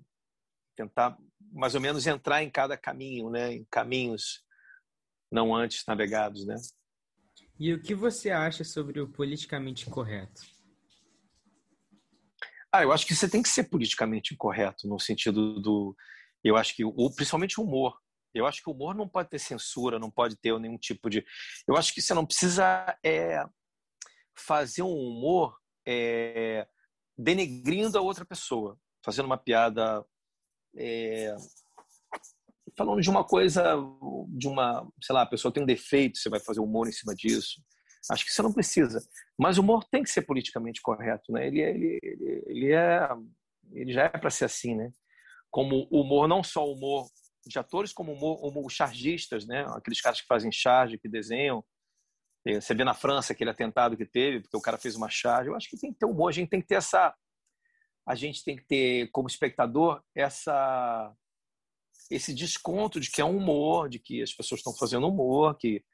tentar 0.76 1.18
mais 1.50 1.74
ou 1.74 1.80
menos 1.80 2.06
entrar 2.06 2.42
em 2.42 2.50
cada 2.50 2.76
caminho, 2.76 3.30
né? 3.30 3.52
Em 3.54 3.66
caminhos 3.70 4.42
não 5.30 5.54
antes 5.54 5.84
navegados, 5.86 6.46
né? 6.46 6.56
E 7.58 7.72
o 7.72 7.82
que 7.82 7.94
você 7.94 8.30
acha 8.30 8.64
sobre 8.64 9.00
o 9.00 9.08
politicamente 9.08 9.86
correto? 9.86 10.42
Ah, 12.72 12.82
eu 12.82 12.92
acho 12.92 13.06
que 13.06 13.14
você 13.14 13.28
tem 13.28 13.42
que 13.42 13.48
ser 13.48 13.64
politicamente 13.64 14.32
incorreto 14.32 14.88
no 14.88 14.98
sentido 14.98 15.60
do, 15.60 15.94
eu 16.42 16.56
acho 16.56 16.74
que 16.74 16.84
o, 16.84 17.14
principalmente 17.14 17.60
o 17.60 17.64
humor. 17.64 17.98
Eu 18.32 18.46
acho 18.46 18.62
que 18.62 18.70
o 18.70 18.72
humor 18.72 18.94
não 18.94 19.08
pode 19.08 19.28
ter 19.28 19.38
censura, 19.38 19.98
não 19.98 20.10
pode 20.10 20.36
ter 20.36 20.58
nenhum 20.58 20.78
tipo 20.78 21.10
de. 21.10 21.24
Eu 21.66 21.76
acho 21.76 21.92
que 21.92 22.00
você 22.00 22.14
não 22.14 22.24
precisa 22.24 22.96
é, 23.04 23.44
fazer 24.36 24.82
um 24.82 24.94
humor 24.94 25.58
é, 25.86 26.66
denegrindo 27.18 27.98
a 27.98 28.00
outra 28.00 28.24
pessoa, 28.24 28.78
fazendo 29.04 29.26
uma 29.26 29.36
piada 29.36 30.04
é, 30.76 31.34
falando 32.76 33.00
de 33.00 33.10
uma 33.10 33.24
coisa, 33.24 33.76
de 34.28 34.48
uma, 34.48 34.86
sei 35.02 35.14
lá, 35.14 35.22
a 35.22 35.26
pessoa 35.26 35.52
tem 35.52 35.62
um 35.62 35.66
defeito, 35.66 36.18
você 36.18 36.28
vai 36.28 36.40
fazer 36.40 36.60
humor 36.60 36.88
em 36.88 36.92
cima 36.92 37.14
disso. 37.14 37.62
Acho 38.10 38.24
que 38.24 38.32
você 38.32 38.42
não 38.42 38.52
precisa. 38.52 39.06
Mas 39.38 39.58
o 39.58 39.60
humor 39.60 39.84
tem 39.90 40.02
que 40.02 40.10
ser 40.10 40.22
politicamente 40.22 40.80
correto, 40.80 41.32
né? 41.32 41.46
Ele, 41.46 41.60
ele, 41.60 41.98
ele, 42.02 42.44
ele 42.46 42.72
é, 42.72 43.08
ele 43.72 43.92
já 43.92 44.04
é 44.04 44.08
para 44.08 44.30
ser 44.30 44.46
assim, 44.46 44.74
né? 44.74 44.90
Como 45.50 45.86
humor, 45.90 46.26
não 46.26 46.42
só 46.42 46.64
humor 46.64 47.06
de 47.46 47.58
atores, 47.58 47.92
como 47.92 48.12
humor, 48.12 48.42
humor 48.42 48.70
chargistas, 48.70 49.46
né? 49.46 49.66
Aqueles 49.70 50.00
caras 50.00 50.20
que 50.20 50.26
fazem 50.26 50.50
charge, 50.50 50.98
que 50.98 51.08
desenham. 51.08 51.62
Você 52.46 52.74
vê 52.74 52.84
na 52.84 52.94
França 52.94 53.34
aquele 53.34 53.50
atentado 53.50 53.96
que 53.96 54.06
teve, 54.06 54.40
porque 54.40 54.56
o 54.56 54.62
cara 54.62 54.78
fez 54.78 54.96
uma 54.96 55.10
charge. 55.10 55.50
Eu 55.50 55.54
acho 55.54 55.68
que 55.68 55.78
tem 55.78 55.92
que 55.92 55.98
ter 55.98 56.06
humor, 56.06 56.30
a 56.30 56.32
gente 56.32 56.48
tem 56.48 56.60
que 56.62 56.66
ter 56.66 56.76
essa 56.76 57.14
a 58.06 58.14
gente 58.14 58.44
tem 58.44 58.56
que 58.56 58.64
ter 58.64 59.10
como 59.10 59.28
espectador 59.28 60.02
essa 60.14 61.14
esse 62.10 62.34
desconto 62.34 62.98
de 62.98 63.08
que 63.08 63.20
é 63.20 63.24
um 63.24 63.36
humor, 63.36 63.88
de 63.88 64.00
que 64.00 64.20
as 64.20 64.32
pessoas 64.32 64.60
estão 64.60 64.74
fazendo 64.74 65.06
humor, 65.06 65.56
que 65.56 65.84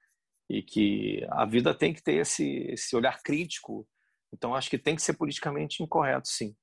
e 0.48 0.62
que 0.62 1.26
a 1.30 1.44
vida 1.44 1.74
tem 1.74 1.92
que 1.92 2.02
ter 2.02 2.16
esse 2.16 2.46
esse 2.70 2.94
olhar 2.96 3.22
crítico. 3.22 3.86
Então 4.32 4.54
acho 4.54 4.70
que 4.70 4.78
tem 4.78 4.94
que 4.96 5.02
ser 5.02 5.14
politicamente 5.14 5.82
incorreto, 5.82 6.28
sim. 6.28 6.56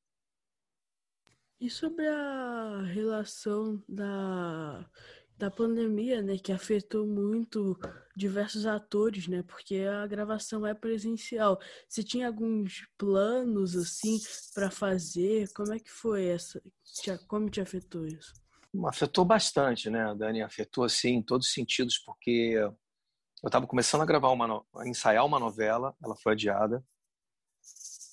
E 1.59 1.69
sobre 1.69 2.05
a 2.07 2.81
relação 2.81 3.81
da 3.87 4.89
da 5.37 5.49
pandemia, 5.49 6.21
né, 6.21 6.37
que 6.37 6.51
afetou 6.51 7.05
muito 7.05 7.77
diversos 8.15 8.65
atores, 8.65 9.27
né, 9.27 9.43
porque 9.43 9.77
a 9.79 10.05
gravação 10.07 10.65
é 10.65 10.73
presencial. 10.73 11.59
Você 11.87 12.03
tinha 12.03 12.27
alguns 12.27 12.87
planos 12.97 13.75
assim 13.75 14.19
para 14.53 14.69
fazer? 14.69 15.51
Como 15.53 15.73
é 15.73 15.79
que 15.79 15.89
foi 15.89 16.25
essa? 16.27 16.61
Como 17.27 17.49
te 17.49 17.59
afetou 17.59 18.05
isso? 18.05 18.33
Afetou 18.85 19.25
bastante, 19.25 19.89
né, 19.89 20.15
Dani? 20.15 20.41
Afetou 20.41 20.83
assim 20.83 21.15
em 21.15 21.23
todos 21.23 21.47
os 21.47 21.53
sentidos, 21.53 21.97
porque 21.99 22.53
eu 22.57 23.47
estava 23.47 23.67
começando 23.67 24.01
a 24.01 24.05
gravar 24.05 24.29
uma, 24.29 24.63
a 24.75 24.87
ensaiar 24.87 25.25
uma 25.25 25.39
novela, 25.39 25.95
ela 26.03 26.15
foi 26.15 26.33
adiada 26.33 26.83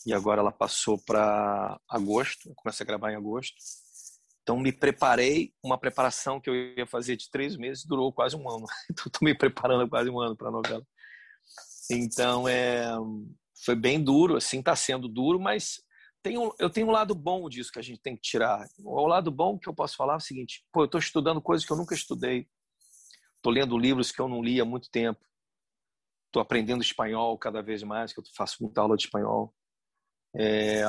e 0.07 0.13
agora 0.13 0.41
ela 0.41 0.53
passou 0.53 0.99
para 0.99 1.79
agosto. 1.89 2.49
Eu 2.49 2.55
comecei 2.55 2.85
a 2.85 2.87
gravar 2.87 3.13
em 3.13 3.17
agosto 3.17 3.57
então, 4.51 4.59
me 4.59 4.73
preparei, 4.73 5.55
uma 5.63 5.79
preparação 5.79 6.41
que 6.41 6.51
eu 6.51 6.55
ia 6.77 6.85
fazer 6.85 7.17
de 7.17 7.31
três 7.31 7.57
meses 7.57 7.85
durou 7.85 8.13
quase 8.13 8.35
um 8.35 8.51
ano. 8.51 8.67
Então, 8.91 9.05
estou 9.07 9.25
me 9.25 9.33
preparando 9.33 9.89
quase 9.89 10.11
um 10.11 10.19
ano 10.19 10.37
para 10.37 10.49
a 10.49 10.51
novela. 10.51 10.85
Então, 11.89 12.49
é, 12.49 12.85
foi 13.65 13.77
bem 13.77 14.03
duro, 14.03 14.37
assim, 14.37 14.59
está 14.59 14.75
sendo 14.75 15.07
duro, 15.07 15.39
mas 15.39 15.81
tem 16.21 16.37
um, 16.37 16.51
eu 16.59 16.69
tenho 16.69 16.89
um 16.89 16.91
lado 16.91 17.15
bom 17.15 17.49
disso 17.49 17.71
que 17.71 17.79
a 17.79 17.83
gente 17.83 18.01
tem 18.01 18.17
que 18.17 18.23
tirar. 18.23 18.67
O 18.81 19.07
lado 19.07 19.31
bom 19.31 19.57
que 19.57 19.69
eu 19.69 19.75
posso 19.75 19.97
falar 19.97 20.15
é 20.15 20.17
o 20.17 20.21
seguinte: 20.21 20.67
pô, 20.73 20.81
eu 20.81 20.87
estou 20.87 20.99
estudando 20.99 21.41
coisas 21.41 21.65
que 21.65 21.73
eu 21.73 21.77
nunca 21.77 21.95
estudei, 21.95 22.49
estou 23.37 23.53
lendo 23.53 23.79
livros 23.79 24.11
que 24.11 24.21
eu 24.21 24.29
não 24.29 24.43
li 24.43 24.61
há 24.61 24.65
muito 24.65 24.91
tempo, 24.91 25.21
estou 26.27 26.43
aprendendo 26.43 26.83
espanhol 26.83 27.39
cada 27.39 27.63
vez 27.63 27.85
mais, 27.85 28.13
que 28.13 28.19
eu 28.19 28.25
faço 28.35 28.57
muita 28.61 28.81
aula 28.81 28.97
de 28.97 29.05
espanhol. 29.05 29.55
É, 30.35 30.83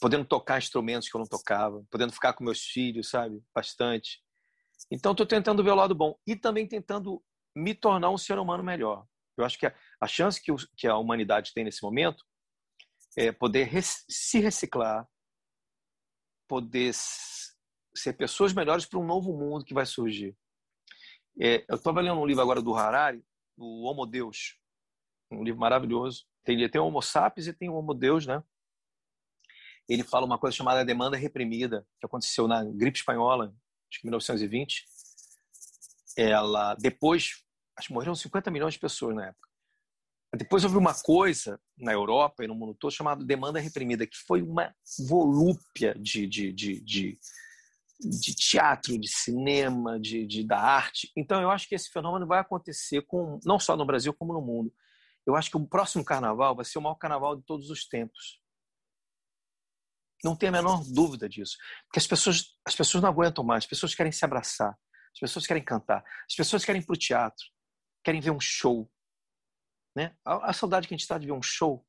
podendo 0.00 0.24
tocar 0.24 0.58
instrumentos 0.58 1.08
que 1.08 1.16
eu 1.16 1.20
não 1.20 1.26
tocava, 1.26 1.84
podendo 1.90 2.12
ficar 2.12 2.32
com 2.32 2.44
meus 2.44 2.62
filhos, 2.62 3.10
sabe? 3.10 3.42
Bastante. 3.54 4.22
Então, 4.90 5.12
estou 5.12 5.26
tentando 5.26 5.62
ver 5.62 5.70
o 5.70 5.74
lado 5.74 5.94
bom 5.94 6.16
e 6.26 6.36
também 6.36 6.66
tentando 6.66 7.22
me 7.56 7.74
tornar 7.74 8.10
um 8.10 8.18
ser 8.18 8.38
humano 8.38 8.62
melhor. 8.62 9.04
Eu 9.36 9.44
acho 9.44 9.58
que 9.58 9.66
a, 9.66 9.74
a 10.00 10.06
chance 10.06 10.40
que, 10.40 10.52
o, 10.52 10.56
que, 10.76 10.86
a 10.86 10.96
humanidade 10.96 11.52
tem 11.52 11.64
nesse 11.64 11.82
momento 11.82 12.24
é 13.16 13.32
poder 13.32 13.64
res, 13.64 14.04
se 14.08 14.38
reciclar, 14.38 15.06
poder 16.48 16.92
ser 16.94 18.12
pessoas 18.14 18.52
melhores 18.52 18.86
para 18.86 18.98
um 18.98 19.06
novo 19.06 19.32
mundo 19.32 19.64
que 19.64 19.74
vai 19.74 19.86
surgir. 19.86 20.36
É, 21.40 21.64
eu 21.68 21.76
estava 21.76 22.00
lendo 22.00 22.20
um 22.20 22.26
livro 22.26 22.42
agora 22.42 22.62
do 22.62 22.74
Harari, 22.74 23.24
o 23.56 23.84
Homo 23.84 24.06
Deus, 24.06 24.58
um 25.30 25.42
livro 25.42 25.60
maravilhoso. 25.60 26.24
Tem, 26.44 26.68
tem 26.68 26.80
o 26.80 26.86
Homo 26.86 27.02
Sapiens 27.02 27.46
e 27.46 27.52
tem 27.52 27.68
o 27.68 27.74
Homo 27.74 27.94
Deus, 27.94 28.26
né? 28.26 28.42
Ele 29.88 30.04
fala 30.04 30.26
uma 30.26 30.38
coisa 30.38 30.54
chamada 30.54 30.84
demanda 30.84 31.16
reprimida, 31.16 31.86
que 31.98 32.04
aconteceu 32.04 32.46
na 32.46 32.62
gripe 32.62 32.98
espanhola, 32.98 33.54
acho 33.90 34.00
em 34.04 34.06
1920. 34.06 34.84
Ela, 36.16 36.74
depois, 36.74 37.42
acho 37.76 37.88
que 37.88 37.94
morreram 37.94 38.14
50 38.14 38.50
milhões 38.50 38.74
de 38.74 38.80
pessoas 38.80 39.16
na 39.16 39.26
época. 39.28 39.48
Depois 40.36 40.62
houve 40.62 40.76
uma 40.76 40.92
coisa 40.92 41.58
na 41.78 41.92
Europa 41.92 42.44
e 42.44 42.46
no 42.46 42.54
mundo 42.54 42.74
todo 42.74 42.90
chamada 42.90 43.24
demanda 43.24 43.58
reprimida, 43.58 44.06
que 44.06 44.16
foi 44.26 44.42
uma 44.42 44.74
volúpia 45.08 45.94
de, 45.98 46.26
de, 46.26 46.52
de, 46.52 46.80
de, 46.80 47.18
de 47.98 48.34
teatro, 48.34 48.98
de 48.98 49.08
cinema, 49.08 49.98
de, 49.98 50.26
de, 50.26 50.44
da 50.44 50.60
arte. 50.60 51.10
Então, 51.16 51.40
eu 51.40 51.50
acho 51.50 51.66
que 51.66 51.74
esse 51.74 51.88
fenômeno 51.88 52.26
vai 52.26 52.40
acontecer 52.40 53.00
com, 53.06 53.40
não 53.42 53.58
só 53.58 53.74
no 53.74 53.86
Brasil, 53.86 54.12
como 54.12 54.34
no 54.34 54.42
mundo. 54.42 54.70
Eu 55.24 55.34
acho 55.34 55.50
que 55.50 55.56
o 55.56 55.66
próximo 55.66 56.04
carnaval 56.04 56.54
vai 56.54 56.64
ser 56.66 56.78
o 56.78 56.82
maior 56.82 56.96
carnaval 56.96 57.34
de 57.34 57.42
todos 57.44 57.70
os 57.70 57.88
tempos 57.88 58.37
não 60.24 60.36
tem 60.36 60.48
a 60.48 60.52
menor 60.52 60.82
dúvida 60.84 61.28
disso. 61.28 61.56
Porque 61.86 61.98
as 61.98 62.06
pessoas, 62.06 62.56
as 62.64 62.74
pessoas 62.74 63.02
não 63.02 63.08
aguentam 63.08 63.44
mais, 63.44 63.64
as 63.64 63.68
pessoas 63.68 63.94
querem 63.94 64.12
se 64.12 64.24
abraçar, 64.24 64.76
as 65.12 65.20
pessoas 65.20 65.46
querem 65.46 65.64
cantar, 65.64 66.04
as 66.28 66.34
pessoas 66.34 66.64
querem 66.64 66.82
ir 66.82 66.84
para 66.84 66.94
o 66.94 66.98
teatro, 66.98 67.44
querem 68.04 68.20
ver 68.20 68.30
um 68.30 68.40
show. 68.40 68.90
Né? 69.96 70.16
A, 70.24 70.50
a 70.50 70.52
saudade 70.52 70.86
que 70.86 70.94
a 70.94 70.96
gente 70.96 71.02
está 71.02 71.18
de 71.18 71.26
ver 71.26 71.32
um 71.32 71.42
show. 71.42 71.84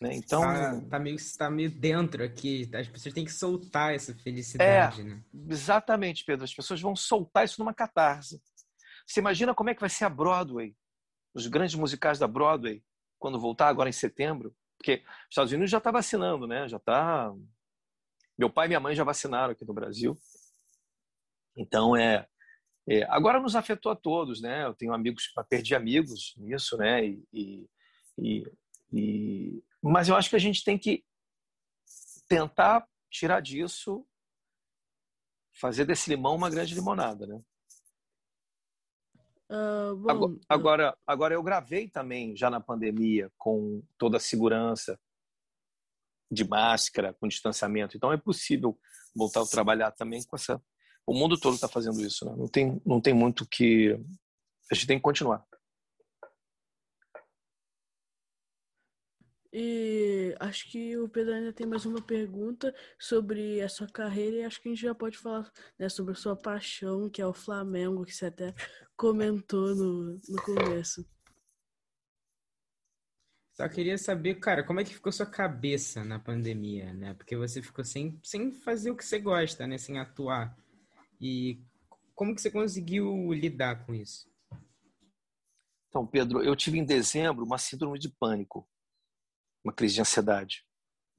Né? 0.00 0.14
Então. 0.14 0.42
Tá, 0.42 0.80
tá, 0.90 0.98
meio, 0.98 1.16
tá 1.36 1.50
meio 1.50 1.70
dentro 1.70 2.22
aqui. 2.24 2.70
As 2.74 2.88
pessoas 2.88 3.14
têm 3.14 3.24
que 3.24 3.32
soltar 3.32 3.94
essa 3.94 4.14
felicidade. 4.14 5.00
É, 5.00 5.04
né? 5.04 5.24
Exatamente, 5.48 6.24
Pedro. 6.24 6.44
As 6.44 6.54
pessoas 6.54 6.80
vão 6.80 6.94
soltar 6.94 7.44
isso 7.44 7.60
numa 7.60 7.74
catarse. 7.74 8.40
Você 9.06 9.20
imagina 9.20 9.54
como 9.54 9.70
é 9.70 9.74
que 9.74 9.80
vai 9.80 9.90
ser 9.90 10.04
a 10.04 10.10
Broadway, 10.10 10.76
os 11.34 11.46
grandes 11.46 11.74
musicais 11.74 12.18
da 12.18 12.28
Broadway, 12.28 12.84
quando 13.18 13.40
voltar 13.40 13.68
agora 13.68 13.88
em 13.88 13.92
setembro? 13.92 14.54
Porque 14.78 15.02
os 15.04 15.28
Estados 15.30 15.52
Unidos 15.52 15.70
já 15.70 15.78
está 15.78 15.90
vacinando, 15.90 16.46
né? 16.46 16.68
Já 16.68 16.76
está. 16.76 17.32
Meu 18.38 18.48
pai 18.48 18.66
e 18.66 18.68
minha 18.68 18.80
mãe 18.80 18.94
já 18.94 19.04
vacinaram 19.04 19.52
aqui 19.52 19.64
no 19.64 19.74
Brasil. 19.74 20.16
Então 21.56 21.96
é, 21.96 22.26
é, 22.88 23.02
agora 23.10 23.40
nos 23.40 23.56
afetou 23.56 23.92
a 23.92 23.96
todos, 23.96 24.40
né? 24.40 24.64
Eu 24.64 24.74
tenho 24.74 24.94
amigos, 24.94 25.30
perdi 25.50 25.74
amigos 25.74 26.34
nisso, 26.38 26.76
né? 26.76 27.04
E, 27.04 27.68
e, 28.16 28.46
e, 28.92 29.62
mas 29.82 30.08
eu 30.08 30.16
acho 30.16 30.30
que 30.30 30.36
a 30.36 30.40
gente 30.40 30.64
tem 30.64 30.78
que 30.78 31.04
tentar 32.28 32.86
tirar 33.10 33.40
disso, 33.40 34.06
fazer 35.52 35.84
desse 35.84 36.08
limão 36.08 36.36
uma 36.36 36.48
grande 36.48 36.74
limonada, 36.74 37.26
né? 37.26 37.40
Uh, 39.50 39.96
bom, 39.96 40.36
agora, 40.48 40.96
agora, 41.06 41.34
eu 41.34 41.42
gravei 41.42 41.88
também 41.88 42.36
já 42.36 42.50
na 42.50 42.60
pandemia 42.60 43.30
com 43.38 43.82
toda 43.96 44.18
a 44.18 44.20
segurança 44.20 44.98
de 46.30 46.46
máscara, 46.46 47.14
com 47.14 47.26
distanciamento. 47.26 47.96
Então 47.96 48.12
é 48.12 48.18
possível 48.18 48.78
voltar 49.16 49.42
a 49.42 49.46
trabalhar 49.46 49.90
também 49.92 50.22
com 50.24 50.36
essa. 50.36 50.62
O 51.06 51.14
mundo 51.14 51.40
todo 51.40 51.54
está 51.54 51.66
fazendo 51.66 52.00
isso, 52.02 52.26
né? 52.26 52.34
Não 52.36 52.46
tem, 52.46 52.80
não 52.84 53.00
tem 53.00 53.14
muito 53.14 53.46
que 53.48 53.98
a 54.70 54.74
gente 54.74 54.86
tem 54.86 54.98
que 54.98 55.02
continuar. 55.02 55.42
E 59.60 60.36
acho 60.38 60.70
que 60.70 60.96
o 60.96 61.08
Pedro 61.08 61.34
ainda 61.34 61.52
tem 61.52 61.66
mais 61.66 61.84
uma 61.84 62.00
pergunta 62.00 62.72
sobre 62.96 63.60
a 63.60 63.68
sua 63.68 63.88
carreira 63.88 64.36
e 64.36 64.44
acho 64.44 64.62
que 64.62 64.68
a 64.68 64.70
gente 64.72 64.82
já 64.82 64.94
pode 64.94 65.18
falar 65.18 65.52
né, 65.76 65.88
sobre 65.88 66.12
a 66.12 66.14
sua 66.14 66.36
paixão, 66.36 67.10
que 67.10 67.20
é 67.20 67.26
o 67.26 67.32
Flamengo, 67.32 68.04
que 68.04 68.14
você 68.14 68.26
até 68.26 68.54
comentou 68.96 69.74
no, 69.74 70.12
no 70.28 70.42
começo. 70.44 71.04
Só 73.52 73.68
queria 73.68 73.98
saber, 73.98 74.36
cara, 74.36 74.62
como 74.62 74.78
é 74.78 74.84
que 74.84 74.94
ficou 74.94 75.10
sua 75.10 75.26
cabeça 75.26 76.04
na 76.04 76.20
pandemia, 76.20 76.94
né? 76.94 77.14
Porque 77.14 77.36
você 77.36 77.60
ficou 77.60 77.84
sem, 77.84 78.16
sem 78.22 78.52
fazer 78.52 78.92
o 78.92 78.96
que 78.96 79.04
você 79.04 79.18
gosta, 79.18 79.66
né? 79.66 79.76
Sem 79.76 79.98
atuar. 79.98 80.56
E 81.20 81.60
como 82.14 82.32
que 82.32 82.40
você 82.40 82.52
conseguiu 82.52 83.32
lidar 83.32 83.84
com 83.84 83.92
isso? 83.92 84.30
Então, 85.88 86.06
Pedro, 86.06 86.44
eu 86.44 86.54
tive 86.54 86.78
em 86.78 86.84
dezembro 86.84 87.44
uma 87.44 87.58
síndrome 87.58 87.98
de 87.98 88.08
pânico, 88.08 88.68
uma 89.68 89.72
crise 89.72 89.94
de 89.96 90.00
ansiedade 90.00 90.64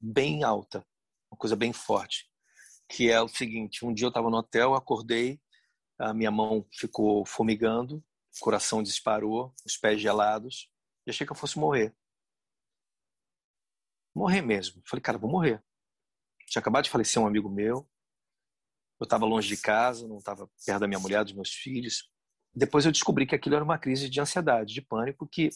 bem 0.00 0.42
alta, 0.42 0.84
uma 1.30 1.38
coisa 1.38 1.54
bem 1.54 1.72
forte, 1.72 2.28
que 2.88 3.08
é 3.08 3.20
o 3.20 3.28
seguinte: 3.28 3.84
um 3.84 3.94
dia 3.94 4.06
eu 4.06 4.10
estava 4.10 4.28
no 4.28 4.36
hotel, 4.36 4.74
acordei, 4.74 5.40
a 5.98 6.12
minha 6.12 6.30
mão 6.30 6.66
ficou 6.72 7.24
fumigando, 7.24 7.96
o 8.36 8.40
coração 8.40 8.82
disparou, 8.82 9.54
os 9.64 9.76
pés 9.76 10.00
gelados, 10.00 10.68
e 11.06 11.10
achei 11.10 11.24
que 11.24 11.32
eu 11.32 11.36
fosse 11.36 11.58
morrer. 11.58 11.94
Morrer 14.12 14.42
mesmo. 14.42 14.82
Falei, 14.86 15.02
cara, 15.02 15.18
vou 15.18 15.30
morrer. 15.30 15.62
Tinha 16.48 16.60
acabado 16.60 16.84
de 16.84 16.90
falecer 16.90 17.22
um 17.22 17.26
amigo 17.26 17.48
meu, 17.48 17.88
eu 18.98 19.04
estava 19.04 19.24
longe 19.24 19.48
de 19.48 19.56
casa, 19.56 20.08
não 20.08 20.18
estava 20.18 20.50
perto 20.66 20.80
da 20.80 20.88
minha 20.88 20.98
mulher, 20.98 21.22
dos 21.22 21.32
meus 21.32 21.52
filhos. 21.52 22.10
Depois 22.52 22.84
eu 22.84 22.90
descobri 22.90 23.24
que 23.26 23.34
aquilo 23.36 23.54
era 23.54 23.64
uma 23.64 23.78
crise 23.78 24.10
de 24.10 24.20
ansiedade, 24.20 24.74
de 24.74 24.82
pânico, 24.82 25.28
que 25.28 25.50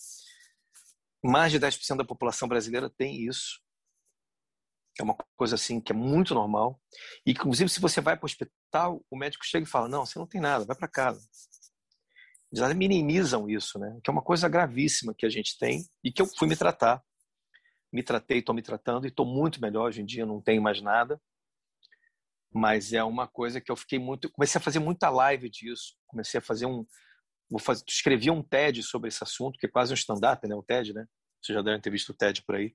mais 1.25 1.53
de 1.53 1.59
10% 1.59 1.99
da 1.99 2.05
população 2.05 2.49
brasileira 2.49 2.91
tem 2.91 3.27
isso. 3.27 3.61
É 4.99 5.03
uma 5.03 5.17
coisa 5.37 5.57
assim 5.57 5.81
que 5.81 5.93
é 5.93 5.95
muito 5.95 6.35
normal. 6.35 6.81
E 7.27 7.33
inclusive 7.33 7.69
se 7.69 7.81
você 7.81 8.01
vai 8.01 8.17
para 8.17 8.25
o 8.25 8.27
hospital, 8.27 9.05
o 9.11 9.17
médico 9.17 9.45
chega 9.45 9.67
e 9.67 9.69
fala: 9.69 9.89
"Não, 9.89 10.07
você 10.07 10.19
não 10.19 10.27
tem 10.27 10.41
nada, 10.41 10.65
vai 10.65 10.77
para 10.77 10.89
casa". 10.89 11.27
Eles 12.53 12.77
minimizam 12.77 13.49
isso, 13.49 13.79
né? 13.79 13.99
Que 14.05 14.11
é 14.11 14.13
uma 14.13 14.23
coisa 14.23 14.49
gravíssima 14.49 15.15
que 15.17 15.27
a 15.27 15.29
gente 15.29 15.59
tem 15.59 15.85
e 16.05 16.13
que 16.13 16.23
eu 16.23 16.27
fui 16.27 16.47
me 16.47 16.55
tratar. 16.57 17.03
Me 17.93 18.03
tratei, 18.03 18.39
estou 18.39 18.55
me 18.55 18.63
tratando 18.63 19.07
e 19.07 19.09
estou 19.09 19.27
muito 19.27 19.61
melhor 19.61 19.89
hoje 19.89 20.03
em 20.03 20.07
dia, 20.07 20.27
não 20.27 20.41
tenho 20.41 20.63
mais 20.63 20.81
nada 20.81 21.21
mas 22.55 22.93
é 22.93 23.03
uma 23.03 23.27
coisa 23.27 23.61
que 23.61 23.71
eu 23.71 23.75
fiquei 23.75 23.99
muito 23.99 24.31
comecei 24.31 24.61
a 24.61 24.63
fazer 24.63 24.79
muita 24.79 25.11
live 25.11 25.51
disso 25.51 25.97
comecei 26.07 26.39
a 26.39 26.43
fazer 26.43 26.67
um 26.67 26.87
vou 27.55 27.61
fazer 27.61 27.85
escrevi 27.89 28.31
um 28.31 28.43
TED 28.43 28.83
sobre 28.83 29.09
esse 29.09 29.23
assunto 29.23 29.59
que 29.59 29.67
é 29.67 29.69
quase 29.69 29.93
um 29.93 29.95
stand-up 29.95 30.47
né 30.47 30.55
o 30.55 30.63
TED 30.63 30.93
né? 30.93 31.07
Vocês 31.41 31.55
já 31.57 31.63
devem 31.63 31.81
ter 31.81 31.91
visto 31.91 32.11
o 32.11 32.15
TED 32.15 32.43
por 32.45 32.55
aí. 32.55 32.75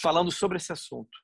Falando 0.00 0.32
sobre 0.32 0.56
esse 0.56 0.72
assunto 0.72 1.16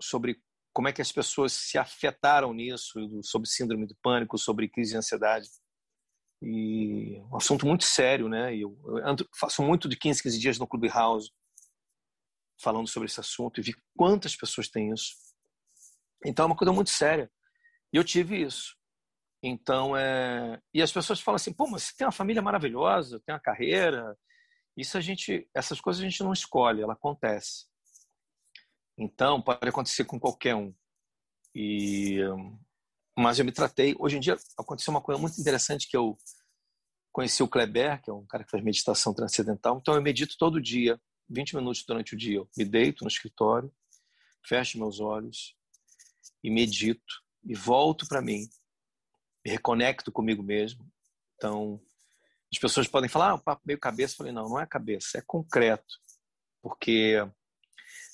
sobre 0.00 0.40
como 0.72 0.88
é 0.88 0.92
que 0.92 1.02
as 1.02 1.12
pessoas 1.12 1.52
se 1.52 1.78
afetaram 1.78 2.52
nisso 2.52 2.98
sobre 3.22 3.48
síndrome 3.48 3.86
do 3.86 3.96
pânico 4.02 4.36
sobre 4.38 4.68
crise 4.68 4.92
de 4.92 4.98
ansiedade. 4.98 5.48
E 6.42 7.20
um 7.30 7.36
assunto 7.36 7.66
muito 7.66 7.84
sério 7.84 8.28
né? 8.28 8.54
Eu, 8.54 8.78
eu 8.84 9.06
ando, 9.06 9.28
faço 9.38 9.62
muito 9.62 9.88
de 9.88 9.96
15 9.96 10.22
15 10.22 10.38
dias 10.38 10.58
no 10.58 10.66
Clubhouse 10.66 11.30
falando 12.60 12.88
sobre 12.88 13.06
esse 13.06 13.20
assunto 13.20 13.60
e 13.60 13.62
vi 13.62 13.74
quantas 13.96 14.36
pessoas 14.36 14.68
têm 14.68 14.92
isso. 14.92 15.14
Então 16.24 16.44
é 16.44 16.46
uma 16.46 16.56
coisa 16.56 16.72
muito 16.72 16.90
séria. 16.90 17.30
E 17.92 17.96
eu 17.96 18.04
tive 18.04 18.40
isso. 18.40 18.76
Então, 19.42 19.96
é... 19.96 20.60
e 20.72 20.80
as 20.80 20.92
pessoas 20.92 21.20
falam 21.20 21.36
assim, 21.36 21.52
pô, 21.52 21.66
mas 21.66 21.84
você 21.84 21.94
tem 21.96 22.06
uma 22.06 22.12
família 22.12 22.40
maravilhosa, 22.40 23.20
tem 23.26 23.34
uma 23.34 23.40
carreira. 23.40 24.16
Isso 24.76 24.96
a 24.96 25.00
gente, 25.00 25.48
essas 25.54 25.80
coisas 25.80 26.00
a 26.00 26.08
gente 26.08 26.22
não 26.22 26.32
escolhe, 26.32 26.82
ela 26.82 26.92
acontece. 26.92 27.66
Então, 28.96 29.42
pode 29.42 29.68
acontecer 29.68 30.04
com 30.04 30.20
qualquer 30.20 30.54
um. 30.54 30.74
E 31.54 32.20
mas 33.18 33.38
eu 33.38 33.44
me 33.44 33.52
tratei. 33.52 33.94
Hoje 33.98 34.16
em 34.16 34.20
dia 34.20 34.36
aconteceu 34.56 34.90
uma 34.90 35.00
coisa 35.00 35.20
muito 35.20 35.40
interessante 35.40 35.88
que 35.88 35.96
eu 35.96 36.16
conheci 37.12 37.42
o 37.42 37.48
Kleber, 37.48 38.00
que 38.02 38.10
é 38.10 38.12
um 38.12 38.26
cara 38.26 38.42
que 38.44 38.50
faz 38.50 38.64
meditação 38.64 39.12
transcendental. 39.12 39.78
Então 39.78 39.94
eu 39.94 40.02
medito 40.02 40.36
todo 40.38 40.60
dia, 40.60 41.00
20 41.28 41.56
minutos 41.56 41.84
durante 41.86 42.14
o 42.14 42.16
dia. 42.16 42.38
Eu 42.38 42.48
me 42.56 42.64
deito 42.64 43.04
no 43.04 43.08
escritório, 43.08 43.72
fecho 44.46 44.78
meus 44.78 44.98
olhos 44.98 45.54
e 46.42 46.50
medito 46.50 47.22
e 47.44 47.54
volto 47.54 48.06
para 48.08 48.22
mim, 48.22 48.48
me 49.44 49.50
reconecto 49.50 50.12
comigo 50.12 50.42
mesmo. 50.42 50.86
Então, 51.36 51.80
as 52.52 52.58
pessoas 52.58 52.86
podem 52.86 53.08
falar, 53.08 53.30
ah, 53.30 53.34
um 53.34 53.38
papo 53.38 53.62
meio 53.64 53.78
cabeça. 53.78 54.14
Eu 54.14 54.18
falei, 54.18 54.32
não, 54.32 54.48
não 54.48 54.60
é 54.60 54.66
cabeça, 54.66 55.18
é 55.18 55.22
concreto. 55.26 55.98
Porque 56.62 57.16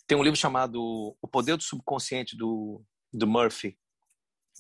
tem 0.07 0.17
um 0.17 0.23
livro 0.23 0.39
chamado 0.39 1.17
O 1.21 1.29
Poder 1.29 1.57
do 1.57 1.63
Subconsciente 1.63 2.37
do, 2.37 2.83
do 3.13 3.27
Murphy, 3.27 3.79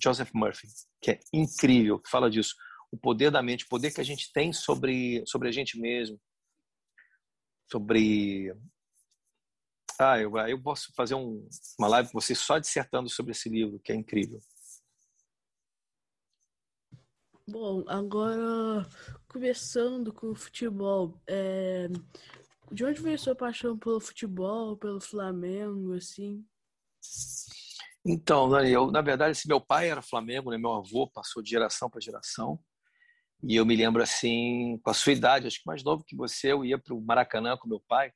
Joseph 0.03 0.31
Murphy, 0.35 0.69
que 1.01 1.13
é 1.13 1.21
incrível, 1.33 1.99
que 1.99 2.11
fala 2.11 2.31
disso. 2.31 2.55
O 2.91 2.97
poder 2.97 3.31
da 3.31 3.43
mente, 3.43 3.65
o 3.65 3.69
poder 3.69 3.93
que 3.93 4.01
a 4.01 4.05
gente 4.05 4.33
tem 4.33 4.53
sobre, 4.53 5.23
sobre 5.27 5.49
a 5.49 5.53
gente 5.53 5.79
mesmo, 5.79 6.19
sobre 7.71 8.55
ah, 9.99 10.19
eu, 10.19 10.37
eu 10.37 10.63
posso 10.63 10.93
fazer 10.95 11.15
um, 11.15 11.47
uma 11.79 11.89
live 11.89 12.11
com 12.11 12.21
você 12.21 12.35
só 12.35 12.59
dissertando 12.59 13.11
sobre 13.11 13.33
esse 13.33 13.49
livro, 13.49 13.81
que 13.81 13.91
é 13.91 13.95
incrível. 13.95 14.41
Bom, 17.51 17.83
agora 17.89 18.87
começando 19.27 20.13
com 20.13 20.33
o 20.33 20.35
futebol, 20.35 21.19
é... 21.27 21.89
de 22.71 22.85
onde 22.85 23.01
veio 23.01 23.19
sua 23.19 23.35
paixão 23.35 23.79
pelo 23.79 23.99
futebol, 24.01 24.77
pelo 24.77 25.01
Flamengo, 25.01 25.95
assim? 25.95 26.45
Então, 28.05 28.51
Daniel, 28.51 28.91
na 28.91 29.01
verdade, 29.01 29.33
esse 29.33 29.49
meu 29.49 29.63
pai 29.63 29.89
era 29.89 30.03
Flamengo, 30.03 30.51
né? 30.51 30.59
meu 30.59 30.75
avô 30.75 31.09
passou 31.09 31.43
de 31.43 31.49
geração 31.49 31.89
para 31.89 32.03
geração. 32.03 32.61
E 33.43 33.57
eu 33.57 33.65
me 33.65 33.75
lembro 33.75 34.03
assim, 34.03 34.79
com 34.83 34.91
a 34.91 34.95
sua 34.95 35.13
idade, 35.15 35.47
acho 35.47 35.61
que 35.61 35.67
mais 35.67 35.83
novo 35.83 36.05
que 36.05 36.15
você, 36.15 36.53
eu 36.53 36.67
ia 36.67 36.79
para 36.79 36.93
o 36.93 37.01
Maracanã 37.01 37.57
com 37.57 37.67
meu 37.67 37.81
pai. 37.89 38.13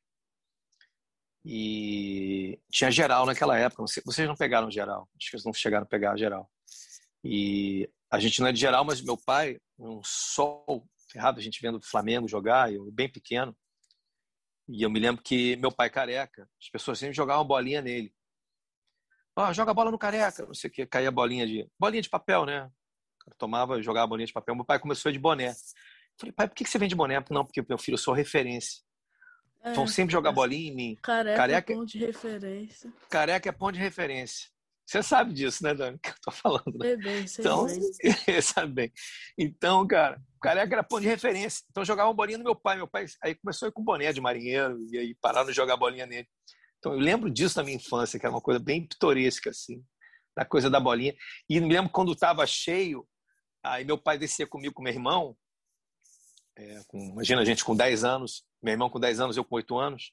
E 1.43 2.61
tinha 2.71 2.91
geral 2.91 3.25
naquela 3.25 3.59
época. 3.59 3.83
Vocês 4.05 4.29
não 4.29 4.37
pegaram 4.37 4.71
geral, 4.71 5.09
acho 5.17 5.31
que 5.31 5.37
eles 5.37 5.47
não 5.47 5.55
chegaram 5.55 5.85
a 5.85 5.89
pegar 5.89 6.19
geral. 6.19 6.51
E 7.25 7.89
a 8.13 8.19
gente 8.19 8.41
não 8.41 8.47
é 8.47 8.53
de 8.53 8.61
geral, 8.61 8.85
mas 8.85 9.01
meu 9.01 9.17
pai, 9.17 9.59
um 9.79 10.03
sol 10.05 10.87
ferrado, 11.11 11.41
a 11.41 11.43
gente 11.43 11.63
vendo 11.63 11.79
o 11.79 11.83
Flamengo 11.83 12.29
jogar, 12.29 12.71
eu 12.71 12.93
bem 12.93 13.11
pequeno. 13.11 13.57
E 14.69 14.83
eu 14.83 14.91
me 14.91 15.01
lembro 15.01 15.23
que 15.23 15.57
meu 15.57 15.73
pai 15.73 15.89
careca, 15.89 16.47
as 16.61 16.69
pessoas 16.69 16.99
sempre 16.99 17.17
jogavam 17.17 17.45
bolinha 17.45 17.81
nele. 17.81 18.15
Ó, 19.35 19.49
oh, 19.49 19.53
joga 19.55 19.71
a 19.71 19.75
bola 19.75 19.91
no 19.91 19.99
careca, 19.99 20.45
não 20.45 20.53
sei 20.53 20.69
o 20.69 20.73
que, 20.73 20.87
caía 20.87 21.11
bolinha 21.11 21.47
de 21.47 21.67
bolinha 21.79 22.03
de 22.03 22.11
papel, 22.11 22.45
né? 22.45 22.71
tomava 23.39 23.79
e 23.79 23.83
jogava 23.83 24.07
bolinha 24.09 24.27
de 24.27 24.33
papel. 24.33 24.55
Meu 24.55 24.65
pai 24.65 24.79
começou 24.79 25.11
de 25.11 25.19
boné. 25.19 25.51
Eu 25.51 25.55
falei, 26.19 26.33
pai, 26.33 26.49
por 26.49 26.55
que 26.55 26.67
você 26.67 26.79
vem 26.79 26.89
de 26.89 26.95
boné? 26.95 27.25
Não, 27.31 27.47
porque 27.47 27.65
meu 27.67 27.79
filho, 27.79 27.95
eu 27.95 27.99
sou 27.99 28.13
referência. 28.13 28.83
É, 29.63 29.73
Vão 29.73 29.87
sempre 29.87 30.13
jogar 30.13 30.33
bolinha 30.33 30.71
em 30.71 30.75
mim. 30.75 30.99
Careca, 31.03 31.37
careca 31.37 31.73
é 31.73 31.77
ponto 31.77 31.89
de 31.89 31.99
referência. 31.99 32.93
Careca 33.09 33.49
é 33.49 33.53
ponto 33.53 33.73
de 33.73 33.79
referência. 33.79 34.51
Você 34.87 35.03
sabe 35.03 35.33
disso, 35.33 35.63
né, 35.63 35.75
Dani? 35.75 35.99
Que 36.03 36.11
eu 36.11 36.15
tô 36.23 36.31
falando. 36.31 36.79
Né? 36.79 36.97
bem, 36.97 37.25
então, 37.39 37.67
bem. 37.67 38.43
sabe 38.43 38.73
bem. 38.73 38.93
Então, 39.39 39.87
cara, 39.87 40.21
careca 40.41 40.75
era 40.75 40.83
ponto 40.83 41.03
de 41.03 41.09
referência. 41.09 41.65
Então, 41.71 41.85
jogava 41.85 42.13
bolinha 42.13 42.39
no 42.39 42.45
meu 42.45 42.55
pai. 42.55 42.77
Meu 42.77 42.89
pai 42.89 43.07
aí 43.23 43.35
começou 43.35 43.67
a 43.67 43.69
ir 43.69 43.73
com 43.73 43.83
boné 43.83 44.13
de 44.13 44.21
marinheiro 44.21 44.79
e 44.91 44.99
aí 44.99 45.15
pararam 45.15 45.49
de 45.49 45.55
jogar 45.55 45.77
bolinha 45.77 46.07
nele. 46.07 46.29
Então, 46.79 46.93
eu 46.93 46.99
lembro 46.99 47.31
disso 47.31 47.59
na 47.59 47.65
minha 47.65 47.77
infância, 47.77 48.19
que 48.19 48.27
era 48.27 48.35
uma 48.35 48.41
coisa 48.41 48.59
bem 48.59 48.87
pitoresca, 48.87 49.51
assim, 49.51 49.83
da 50.37 50.45
coisa 50.45 50.69
da 50.69 50.81
bolinha. 50.81 51.15
E 51.49 51.61
me 51.61 51.73
lembro 51.73 51.91
quando 51.91 52.13
estava 52.13 52.45
cheio, 52.45 53.07
aí 53.63 53.85
meu 53.85 53.97
pai 53.97 54.19
descia 54.19 54.47
comigo 54.47 54.75
com 54.75 54.83
meu 54.83 54.93
irmão, 54.93 55.37
é, 56.57 56.83
com, 56.89 56.99
imagina 56.99 57.41
a 57.41 57.45
gente 57.45 57.65
com 57.65 57.75
10 57.75 58.05
anos, 58.05 58.45
meu 58.63 58.73
irmão 58.73 58.91
com 58.91 59.01
10 59.01 59.21
anos, 59.21 59.37
eu 59.37 59.45
com 59.45 59.55
8 59.55 59.79
anos, 59.79 60.13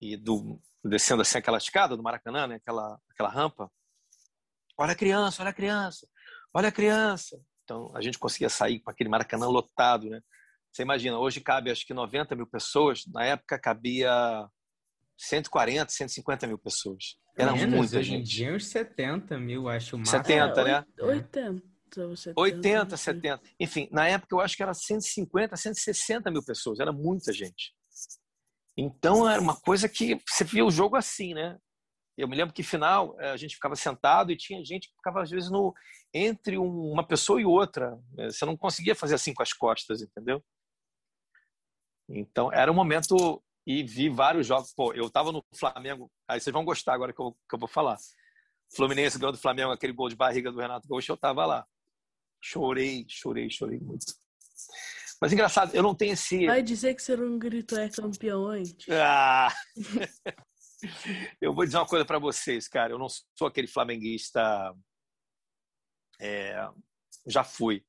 e 0.00 0.16
do, 0.16 0.60
descendo 0.84 1.22
assim 1.22 1.38
aquela 1.38 1.58
escada 1.58 1.96
do 1.96 2.02
Maracanã, 2.02 2.46
né, 2.46 2.56
aquela, 2.56 2.98
aquela 3.10 3.28
rampa. 3.28 3.70
Olha 4.76 4.92
a 4.92 4.96
criança, 4.96 5.42
olha 5.42 5.50
a 5.50 5.54
criança, 5.54 6.06
olha 6.54 6.68
a 6.68 6.72
criança. 6.72 7.40
Então 7.64 7.94
a 7.94 8.00
gente 8.00 8.18
conseguia 8.18 8.48
sair 8.48 8.80
com 8.80 8.90
aquele 8.90 9.10
Maracanã 9.10 9.46
lotado, 9.46 10.08
né? 10.08 10.20
Você 10.72 10.82
imagina, 10.82 11.18
hoje 11.18 11.40
cabe 11.40 11.70
acho 11.70 11.86
que 11.86 11.94
90 11.94 12.36
mil 12.36 12.46
pessoas, 12.46 13.04
na 13.12 13.24
época 13.24 13.58
cabia 13.58 14.48
140, 15.18 15.90
150 15.90 16.46
mil 16.46 16.58
pessoas. 16.58 17.16
Era 17.36 17.52
Menos, 17.52 17.74
muita 17.74 17.98
hoje 17.98 18.10
gente. 18.10 18.22
Hoje 18.22 18.42
em 18.42 18.46
dia 18.46 18.54
uns 18.54 18.66
70 18.66 19.38
mil, 19.38 19.68
acho 19.68 19.96
o 19.96 19.98
máximo. 19.98 20.24
70, 20.24 20.64
né? 20.64 20.84
80. 21.00 21.62
80, 22.36 22.96
70. 22.96 23.42
Enfim, 23.58 23.88
na 23.90 24.06
época 24.06 24.34
eu 24.34 24.40
acho 24.40 24.56
que 24.56 24.62
era 24.62 24.74
150, 24.74 25.56
160 25.56 26.30
mil 26.30 26.44
pessoas, 26.44 26.80
era 26.80 26.92
muita 26.92 27.32
gente. 27.32 27.72
Então 28.80 29.28
era 29.28 29.42
uma 29.42 29.56
coisa 29.56 29.88
que 29.88 30.22
você 30.24 30.44
via 30.44 30.64
o 30.64 30.70
jogo 30.70 30.94
assim, 30.94 31.34
né? 31.34 31.58
Eu 32.16 32.28
me 32.28 32.36
lembro 32.36 32.54
que 32.54 32.62
final 32.62 33.18
eh, 33.18 33.30
a 33.30 33.36
gente 33.36 33.56
ficava 33.56 33.74
sentado 33.74 34.30
e 34.30 34.36
tinha 34.36 34.64
gente 34.64 34.88
que 34.88 34.94
ficava 34.94 35.20
às 35.20 35.28
vezes 35.28 35.50
no 35.50 35.74
entre 36.14 36.56
uma 36.56 37.04
pessoa 37.04 37.40
e 37.40 37.44
outra. 37.44 37.98
Eh, 38.16 38.30
você 38.30 38.44
não 38.46 38.56
conseguia 38.56 38.94
fazer 38.94 39.16
assim 39.16 39.34
com 39.34 39.42
as 39.42 39.52
costas, 39.52 40.00
entendeu? 40.00 40.40
Então 42.08 42.52
era 42.52 42.70
um 42.70 42.74
momento 42.74 43.42
e 43.66 43.82
vi 43.82 44.08
vários 44.08 44.46
jogos. 44.46 44.72
Pô, 44.72 44.94
eu 44.94 45.10
tava 45.10 45.32
no 45.32 45.44
Flamengo. 45.56 46.08
Aí 46.28 46.40
vocês 46.40 46.54
vão 46.54 46.64
gostar 46.64 46.94
agora 46.94 47.12
que 47.12 47.20
eu, 47.20 47.32
que 47.48 47.56
eu 47.56 47.58
vou 47.58 47.68
falar. 47.68 47.96
Fluminense 48.76 49.18
ganhou 49.18 49.32
do 49.32 49.38
Flamengo 49.38 49.72
aquele 49.72 49.92
gol 49.92 50.08
de 50.08 50.14
barriga 50.14 50.52
do 50.52 50.60
Renato 50.60 50.86
Gaúcho, 50.86 51.10
eu 51.10 51.16
tava 51.16 51.44
lá. 51.44 51.66
Chorei, 52.40 53.04
chorei, 53.08 53.50
chorei 53.50 53.80
muito. 53.80 54.06
Mas 55.20 55.32
engraçado, 55.32 55.74
eu 55.74 55.82
não 55.82 55.94
tenho 55.94 56.12
esse. 56.12 56.46
Vai 56.46 56.62
dizer 56.62 56.94
que 56.94 57.02
ser 57.02 57.20
um 57.20 57.38
grito 57.38 57.76
é 57.76 57.88
campeão 57.88 58.46
antes. 58.46 58.86
Ah! 58.90 59.52
eu 61.40 61.52
vou 61.52 61.64
dizer 61.64 61.76
uma 61.78 61.86
coisa 61.86 62.04
para 62.04 62.18
vocês, 62.18 62.68
cara. 62.68 62.92
Eu 62.92 62.98
não 62.98 63.08
sou 63.08 63.48
aquele 63.48 63.66
flamenguista. 63.66 64.40
É... 66.20 66.68
Já 67.26 67.42
fui. 67.42 67.84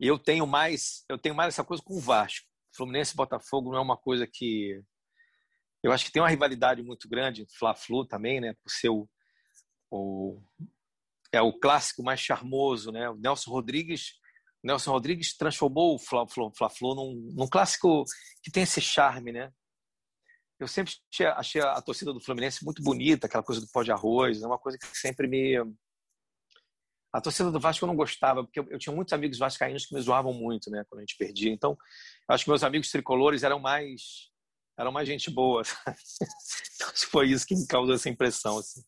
Eu 0.00 0.18
tenho 0.18 0.46
mais, 0.46 1.04
eu 1.08 1.18
tenho 1.18 1.34
mais 1.34 1.54
essa 1.54 1.64
coisa 1.64 1.82
com 1.82 1.94
o 1.94 2.00
Vasco. 2.00 2.46
Fluminense 2.74 3.12
e 3.12 3.16
Botafogo 3.16 3.70
não 3.70 3.78
é 3.78 3.80
uma 3.80 3.96
coisa 3.96 4.26
que 4.26 4.82
eu 5.84 5.92
acho 5.92 6.06
que 6.06 6.12
tem 6.12 6.22
uma 6.22 6.30
rivalidade 6.30 6.82
muito 6.82 7.06
grande, 7.06 7.46
Fla-Flu 7.58 8.06
também, 8.06 8.40
né? 8.40 8.54
Por 8.54 8.70
ser 8.70 8.88
o, 8.88 9.06
o 9.90 10.42
é 11.30 11.42
o 11.42 11.52
clássico 11.52 12.02
mais 12.02 12.20
charmoso, 12.20 12.90
né? 12.90 13.08
O 13.10 13.16
Nelson 13.16 13.50
Rodrigues, 13.50 14.14
Nelson 14.64 14.92
Rodrigues 14.92 15.36
transformou 15.36 15.94
o 15.94 15.98
Fla-Flu 15.98 16.50
Fla 16.56 16.70
num, 16.80 17.32
num 17.36 17.46
clássico 17.46 18.04
que 18.42 18.50
tem 18.50 18.62
esse 18.62 18.80
charme, 18.80 19.30
né? 19.30 19.52
Eu 20.58 20.66
sempre 20.66 20.94
achei, 21.36 21.60
a 21.60 21.82
torcida 21.82 22.12
do 22.12 22.20
Fluminense 22.20 22.64
muito 22.64 22.82
bonita, 22.82 23.26
aquela 23.26 23.42
coisa 23.42 23.60
do 23.60 23.68
pó 23.70 23.82
de 23.82 23.92
arroz, 23.92 24.42
é 24.42 24.46
uma 24.46 24.58
coisa 24.58 24.78
que 24.78 24.86
sempre 24.96 25.28
me 25.28 25.58
a 27.12 27.20
torcida 27.20 27.48
do 27.48 27.60
Vasco 27.60 27.84
eu 27.84 27.86
não 27.86 27.94
gostava, 27.94 28.42
porque 28.42 28.58
eu, 28.58 28.66
eu, 28.70 28.78
tinha 28.78 28.92
muitos 28.92 29.12
amigos 29.12 29.38
vascaínos 29.38 29.86
que 29.86 29.94
me 29.94 30.00
zoavam 30.00 30.32
muito, 30.32 30.68
né, 30.68 30.84
quando 30.88 30.98
a 30.98 31.02
gente 31.02 31.16
perdia. 31.16 31.52
Então, 31.52 31.78
acho 32.26 32.42
que 32.42 32.50
meus 32.50 32.64
amigos 32.64 32.90
tricolores 32.90 33.44
eram 33.44 33.60
mais 33.60 34.32
eram 34.76 34.90
mais 34.90 35.06
gente 35.06 35.30
boa. 35.30 35.62
então, 36.74 36.88
foi 37.08 37.28
isso 37.28 37.46
que 37.46 37.54
me 37.54 37.68
causou 37.68 37.94
essa 37.94 38.08
impressão, 38.08 38.58
assim. 38.58 38.82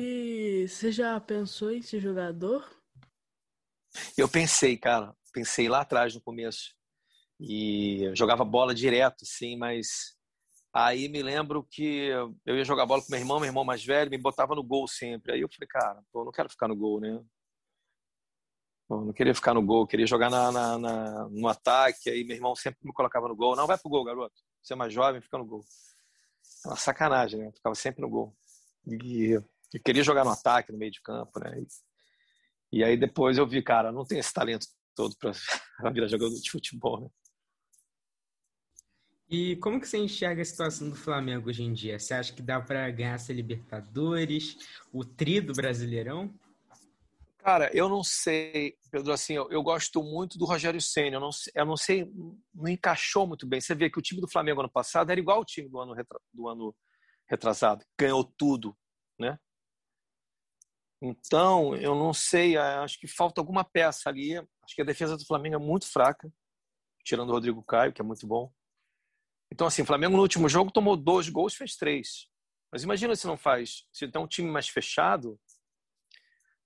E 0.00 0.66
você 0.68 0.92
já 0.92 1.18
pensou 1.20 1.70
em 1.70 1.82
ser 1.82 2.00
jogador? 2.00 2.68
Eu 4.16 4.28
pensei, 4.28 4.76
cara. 4.76 5.14
Pensei 5.32 5.68
lá 5.68 5.80
atrás, 5.80 6.14
no 6.14 6.20
começo. 6.20 6.74
E 7.40 8.10
jogava 8.14 8.44
bola 8.44 8.74
direto, 8.74 9.24
sim, 9.24 9.56
mas 9.56 10.18
Aí 10.72 11.08
me 11.08 11.22
lembro 11.22 11.66
que 11.70 12.08
eu 12.46 12.56
ia 12.56 12.64
jogar 12.64 12.86
bola 12.86 13.02
com 13.02 13.10
meu 13.10 13.18
irmão, 13.18 13.40
meu 13.40 13.48
irmão 13.48 13.64
mais 13.64 13.84
velho, 13.84 14.10
me 14.10 14.18
botava 14.18 14.54
no 14.54 14.62
gol 14.62 14.86
sempre. 14.86 15.32
Aí 15.32 15.40
eu 15.40 15.48
falei, 15.48 15.66
cara, 15.66 16.02
pô, 16.12 16.24
não 16.24 16.30
quero 16.30 16.48
ficar 16.48 16.68
no 16.68 16.76
gol, 16.76 17.00
né? 17.00 17.20
Pô, 18.86 19.04
não 19.04 19.12
queria 19.12 19.34
ficar 19.34 19.54
no 19.54 19.62
gol, 19.62 19.86
queria 19.86 20.06
jogar 20.06 20.30
na, 20.30 20.52
na, 20.52 20.78
na, 20.78 21.28
no 21.30 21.48
ataque. 21.48 22.10
Aí 22.10 22.22
meu 22.22 22.36
irmão 22.36 22.54
sempre 22.54 22.80
me 22.84 22.92
colocava 22.92 23.28
no 23.28 23.34
gol. 23.34 23.56
Não, 23.56 23.66
vai 23.66 23.78
pro 23.78 23.90
gol, 23.90 24.04
garoto. 24.04 24.34
Você 24.62 24.74
é 24.74 24.76
mais 24.76 24.92
jovem, 24.92 25.20
fica 25.20 25.38
no 25.38 25.44
gol. 25.44 25.64
É 26.64 26.68
uma 26.68 26.76
sacanagem, 26.76 27.40
né? 27.40 27.48
Eu 27.48 27.52
ficava 27.52 27.74
sempre 27.74 28.02
no 28.02 28.08
gol. 28.08 28.36
E 28.86 29.40
eu 29.72 29.82
queria 29.82 30.02
jogar 30.02 30.24
no 30.24 30.30
ataque, 30.30 30.72
no 30.72 30.78
meio 30.78 30.90
de 30.90 31.00
campo, 31.02 31.38
né? 31.40 31.60
E, 32.72 32.78
e 32.78 32.84
aí 32.84 32.96
depois 32.96 33.38
eu 33.38 33.46
vi, 33.46 33.62
cara, 33.62 33.92
não 33.92 34.04
tem 34.04 34.18
esse 34.18 34.32
talento 34.32 34.66
todo 34.94 35.14
para 35.18 35.32
virar 35.92 36.08
jogador 36.08 36.34
de 36.34 36.50
futebol, 36.50 37.00
né? 37.00 37.08
E 39.30 39.56
como 39.56 39.78
que 39.78 39.86
você 39.86 39.98
enxerga 39.98 40.40
a 40.40 40.44
situação 40.44 40.88
do 40.88 40.96
Flamengo 40.96 41.50
hoje 41.50 41.62
em 41.62 41.72
dia? 41.72 41.98
Você 41.98 42.14
acha 42.14 42.32
que 42.32 42.40
dá 42.40 42.58
para 42.60 42.90
ganhar 42.90 43.14
essa 43.14 43.30
Libertadores, 43.30 44.56
o 44.90 45.04
tri 45.04 45.38
do 45.38 45.52
Brasileirão? 45.52 46.34
Cara, 47.36 47.70
eu 47.74 47.90
não 47.90 48.02
sei, 48.02 48.76
Pedro, 48.90 49.12
assim, 49.12 49.34
eu, 49.34 49.50
eu 49.50 49.62
gosto 49.62 50.02
muito 50.02 50.38
do 50.38 50.46
Rogério 50.46 50.80
Senna, 50.80 51.16
eu 51.16 51.20
não, 51.20 51.30
eu 51.54 51.66
não 51.66 51.76
sei, 51.76 52.10
não 52.54 52.68
encaixou 52.68 53.26
muito 53.26 53.46
bem. 53.46 53.60
Você 53.60 53.74
vê 53.74 53.90
que 53.90 53.98
o 53.98 54.02
time 54.02 54.20
do 54.20 54.28
Flamengo 54.28 54.60
ano 54.60 54.70
passado 54.70 55.10
era 55.10 55.20
igual 55.20 55.38
ao 55.38 55.44
time 55.44 55.68
do 55.68 55.78
ano, 55.78 55.94
do 56.32 56.48
ano 56.48 56.74
retrasado, 57.28 57.84
ganhou 57.98 58.24
tudo, 58.24 58.74
né? 59.18 59.38
Então, 61.00 61.76
eu 61.76 61.94
não 61.94 62.12
sei, 62.12 62.56
acho 62.56 62.98
que 62.98 63.06
falta 63.06 63.40
alguma 63.40 63.64
peça 63.64 64.08
ali. 64.08 64.36
Acho 64.36 64.74
que 64.74 64.82
a 64.82 64.86
defesa 64.86 65.16
do 65.16 65.24
Flamengo 65.24 65.56
é 65.56 65.58
muito 65.58 65.86
fraca, 65.86 66.30
tirando 67.04 67.30
o 67.30 67.32
Rodrigo 67.32 67.62
Caio, 67.62 67.92
que 67.92 68.00
é 68.00 68.04
muito 68.04 68.26
bom. 68.26 68.52
Então, 69.52 69.66
assim, 69.66 69.82
o 69.82 69.86
Flamengo 69.86 70.16
no 70.16 70.22
último 70.22 70.48
jogo 70.48 70.70
tomou 70.70 70.96
dois 70.96 71.28
gols, 71.28 71.54
fez 71.54 71.76
três. 71.76 72.28
Mas 72.70 72.82
imagina 72.82 73.16
se 73.16 73.26
não 73.26 73.36
faz, 73.36 73.86
se 73.92 74.06
tem 74.08 74.20
um 74.20 74.26
time 74.26 74.50
mais 74.50 74.68
fechado. 74.68 75.40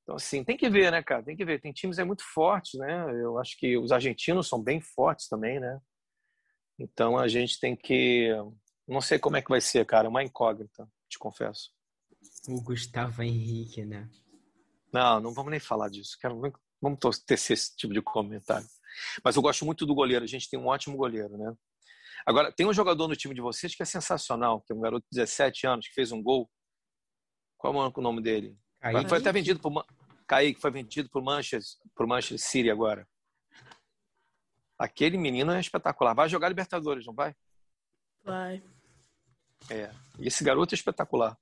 Então, 0.03 0.16
assim, 0.16 0.43
tem 0.43 0.57
que 0.57 0.68
ver, 0.68 0.91
né, 0.91 1.03
cara? 1.03 1.22
Tem 1.22 1.37
que 1.37 1.45
ver. 1.45 1.61
Tem 1.61 1.72
times 1.72 1.99
aí 1.99 2.05
muito 2.05 2.24
fortes, 2.24 2.78
né? 2.80 3.05
Eu 3.22 3.39
acho 3.39 3.57
que 3.57 3.78
os 3.78 3.93
argentinos 3.93 4.49
são 4.49 4.61
bem 4.61 4.80
fortes 4.80 5.28
também, 5.28 5.61
né? 5.61 5.80
Então, 6.78 7.16
a 7.16 7.28
gente 7.28 7.61
tem 7.61 7.76
que. 7.76 8.30
Não 8.89 9.01
sei 9.01 9.18
como 9.18 9.37
é 9.37 9.43
que 9.43 9.49
vai 9.49 9.61
ser, 9.61 9.87
cara. 9.87 10.07
É 10.07 10.11
uma 10.11 10.24
incógnita, 10.24 10.89
te 11.09 11.18
confesso. 11.18 11.70
O 12.49 12.61
Gustavo 12.61 13.22
Henrique, 13.22 13.85
né? 13.85 14.11
Não, 14.93 15.20
não 15.20 15.32
vamos 15.32 15.51
nem 15.51 15.61
falar 15.61 15.88
disso. 15.88 16.16
Quero, 16.20 16.40
vamos 16.80 16.99
tecer 17.26 17.55
esse 17.55 17.74
tipo 17.76 17.95
de 17.95 18.03
comentário. 18.03 18.66
Mas 19.24 19.36
eu 19.36 19.43
gosto 19.43 19.64
muito 19.64 19.86
do 19.86 19.95
goleiro. 19.95 20.24
A 20.24 20.28
gente 20.28 20.51
tem 20.51 20.59
um 20.59 20.66
ótimo 20.66 20.97
goleiro, 20.97 21.36
né? 21.36 21.55
Agora, 22.26 22.53
tem 22.53 22.66
um 22.66 22.72
jogador 22.72 23.09
no 23.09 23.16
time 23.16 23.34
de 23.34 23.40
vocês 23.40 23.74
que 23.74 23.82
é 23.82 23.86
sensacional, 23.86 24.61
que 24.61 24.72
é 24.72 24.76
um 24.76 24.80
garoto 24.80 25.05
de 25.11 25.18
17 25.18 25.66
anos, 25.66 25.88
que 25.88 25.95
fez 25.95 26.12
um 26.12 26.22
gol. 26.22 26.49
Qual 27.57 27.74
é 27.74 27.93
o 27.95 28.03
nome 28.03 28.22
dele? 28.22 28.57
Kaique. 28.80 29.09
Foi 29.09 29.18
até 29.18 29.32
vendido 29.32 29.61
por 29.61 29.84
Kaique, 30.26 30.61
foi 30.61 30.70
vendido 30.70 31.09
por 31.09 31.22
Manchester, 31.22 31.78
por 31.95 32.07
Manchester 32.07 32.38
City 32.38 32.70
agora. 32.70 33.09
Aquele 34.78 35.16
menino 35.16 35.53
é 35.53 35.61
espetacular. 35.61 36.14
Vai 36.14 36.28
jogar 36.28 36.49
Libertadores, 36.49 37.07
não 37.07 37.14
vai? 37.14 37.34
Vai. 38.24 38.62
É. 39.70 39.90
E 40.18 40.26
esse 40.26 40.43
garoto 40.43 40.74
é 40.74 40.76
espetacular. 40.76 41.36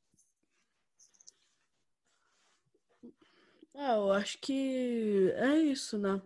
Ah, 3.83 3.95
eu 3.95 4.13
acho 4.13 4.39
que 4.43 5.33
é 5.37 5.57
isso, 5.59 5.97
né? 5.99 6.21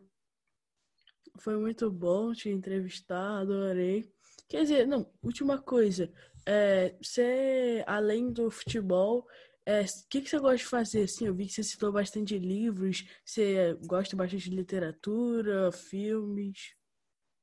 Foi 1.38 1.56
muito 1.56 1.88
bom 1.88 2.32
te 2.32 2.48
entrevistar, 2.48 3.38
adorei. 3.42 4.12
Quer 4.48 4.62
dizer, 4.62 4.86
não, 4.88 5.08
última 5.22 5.62
coisa. 5.62 6.12
É, 6.44 6.96
você, 7.00 7.84
além 7.86 8.32
do 8.32 8.50
futebol, 8.50 9.20
o 9.20 9.26
é, 9.64 9.84
que, 10.10 10.22
que 10.22 10.28
você 10.28 10.40
gosta 10.40 10.56
de 10.56 10.64
fazer? 10.64 11.04
Assim, 11.04 11.26
eu 11.26 11.34
vi 11.34 11.46
que 11.46 11.52
você 11.52 11.62
citou 11.62 11.92
bastante 11.92 12.36
livros, 12.36 13.04
você 13.24 13.78
gosta 13.86 14.16
bastante 14.16 14.50
de 14.50 14.56
literatura, 14.56 15.70
filmes. 15.70 16.74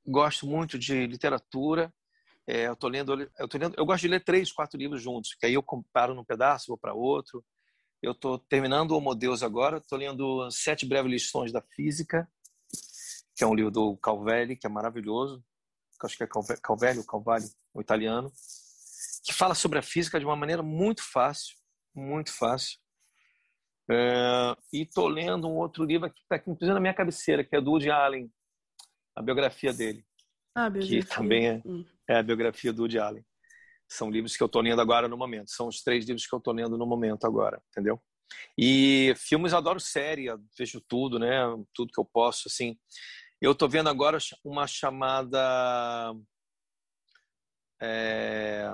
Gosto 0.06 0.46
muito 0.46 0.78
de 0.78 1.08
literatura. 1.08 1.92
É, 2.46 2.68
eu 2.68 2.76
tô 2.76 2.90
lendo, 2.90 3.14
eu 3.40 3.48
tô 3.48 3.58
lendo, 3.58 3.76
eu 3.78 3.86
gosto 3.86 4.02
de 4.02 4.10
ler 4.10 4.26
três, 4.26 4.52
quatro 4.52 4.78
livros 4.78 5.02
juntos, 5.02 5.36
que 5.40 5.46
aí 5.46 5.54
eu 5.54 5.64
comparo 5.64 6.14
num 6.14 6.26
pedaço, 6.26 6.68
vou 6.68 6.78
para 6.78 6.94
outro. 6.94 7.42
Eu 8.02 8.14
estou 8.14 8.40
terminando 8.40 8.92
o 8.92 8.98
Homo 8.98 9.14
Deus 9.14 9.44
agora, 9.44 9.78
estou 9.78 9.98
lendo 9.98 10.50
Sete 10.50 10.86
Breves 10.86 11.12
Lições 11.12 11.52
da 11.52 11.62
Física, 11.62 12.28
que 13.36 13.44
é 13.44 13.48
um 13.48 13.54
livro 13.54 13.72
do 13.72 13.98
Calvelli, 13.98 14.56
que 14.56 14.66
é 14.66 14.70
maravilhoso 14.70 15.44
que 16.02 16.06
acho 16.08 16.18
que 16.18 16.24
é 16.24 16.28
Calvelli, 16.58 17.06
Calvali, 17.06 17.46
o 17.74 17.80
italiano, 17.80 18.32
que 19.24 19.34
fala 19.34 19.54
sobre 19.54 19.78
a 19.78 19.84
física 19.84 20.20
de 20.20 20.26
uma 20.26 20.36
maneira 20.36 20.64
muito 20.64 21.04
fácil, 21.04 21.56
muito 21.96 22.34
fácil. 22.34 22.80
É, 23.90 24.56
e 24.74 24.82
estou 24.82 25.08
lendo 25.08 25.48
um 25.48 25.58
outro 25.58 25.84
livro 25.84 26.10
que 26.10 26.22
está 26.22 26.36
aqui, 26.36 26.50
inclusive 26.50 26.74
na 26.74 26.80
minha 26.80 26.94
cabeceira, 26.94 27.44
que 27.44 27.56
é 27.56 27.62
do 27.62 27.72
Woody 27.72 27.92
Allen, 27.92 28.32
a 29.16 29.22
biografia 29.22 29.72
dele. 29.72 30.04
Ah, 30.56 30.70
biografia. 30.70 31.02
Que 31.04 31.08
também 31.08 31.48
é, 31.48 31.62
hum. 31.66 31.86
é 32.08 32.18
a 32.18 32.24
biografia 32.24 32.74
do 32.74 32.82
Woody 32.82 32.98
Allen. 32.98 33.26
São 33.92 34.10
livros 34.10 34.38
que 34.38 34.42
eu 34.42 34.46
estou 34.46 34.62
lendo 34.62 34.80
agora 34.80 35.10
no 35.10 35.18
momento. 35.18 35.52
São 35.52 35.68
os 35.68 35.84
três 35.84 36.06
livros 36.06 36.26
que 36.26 36.34
eu 36.34 36.40
estou 36.40 36.54
lendo 36.54 36.78
no 36.78 36.86
momento 36.86 37.26
agora, 37.26 37.62
entendeu? 37.70 38.02
E 38.58 39.14
filmes, 39.18 39.54
adoro 39.54 39.82
série, 39.82 40.28
vejo 40.58 40.80
tudo, 40.80 41.20
né? 41.20 41.42
Tudo 41.74 41.92
que 41.92 42.00
eu 42.00 42.06
posso, 42.06 42.48
assim. 42.48 42.80
Eu 43.42 43.52
estou 43.52 43.68
vendo 43.68 43.90
agora 43.90 44.18
uma 44.46 44.66
chamada. 44.66 46.14
É, 47.82 48.74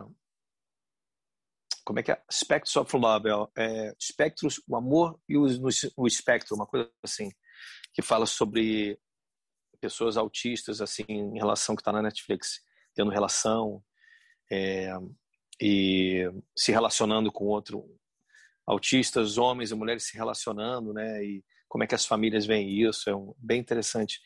como 1.84 1.98
é 1.98 2.04
que 2.04 2.12
é? 2.12 2.22
Spectros 2.32 2.76
of 2.76 2.96
Love. 2.96 3.30
É, 3.58 3.96
espectros, 4.00 4.62
o 4.68 4.76
amor 4.76 5.20
e 5.28 5.36
o, 5.36 5.48
o 5.98 6.06
espectro, 6.06 6.56
uma 6.56 6.68
coisa 6.68 6.92
assim, 7.02 7.32
que 7.92 8.04
fala 8.04 8.28
sobre 8.28 9.00
pessoas 9.82 10.16
autistas, 10.16 10.80
assim, 10.80 11.06
em 11.08 11.40
relação 11.40 11.76
que 11.76 11.82
está 11.82 11.92
na 11.92 12.04
Netflix, 12.04 12.62
tendo 12.94 13.10
relação 13.10 13.84
é, 14.52 14.92
e 15.62 16.24
se 16.56 16.72
relacionando 16.72 17.32
com 17.32 17.46
outro 17.46 17.86
autistas, 18.66 19.38
homens 19.38 19.72
e 19.72 19.76
mulheres 19.76 20.04
se 20.04 20.18
relacionando, 20.18 20.94
né? 20.94 21.24
E 21.24 21.44
como 21.70 21.84
é 21.84 21.88
que 21.88 21.96
as 21.96 22.06
famílias 22.06 22.46
veem 22.46 22.70
isso, 22.70 23.10
é 23.10 23.16
um, 23.16 23.34
bem 23.38 23.60
interessante. 23.60 24.20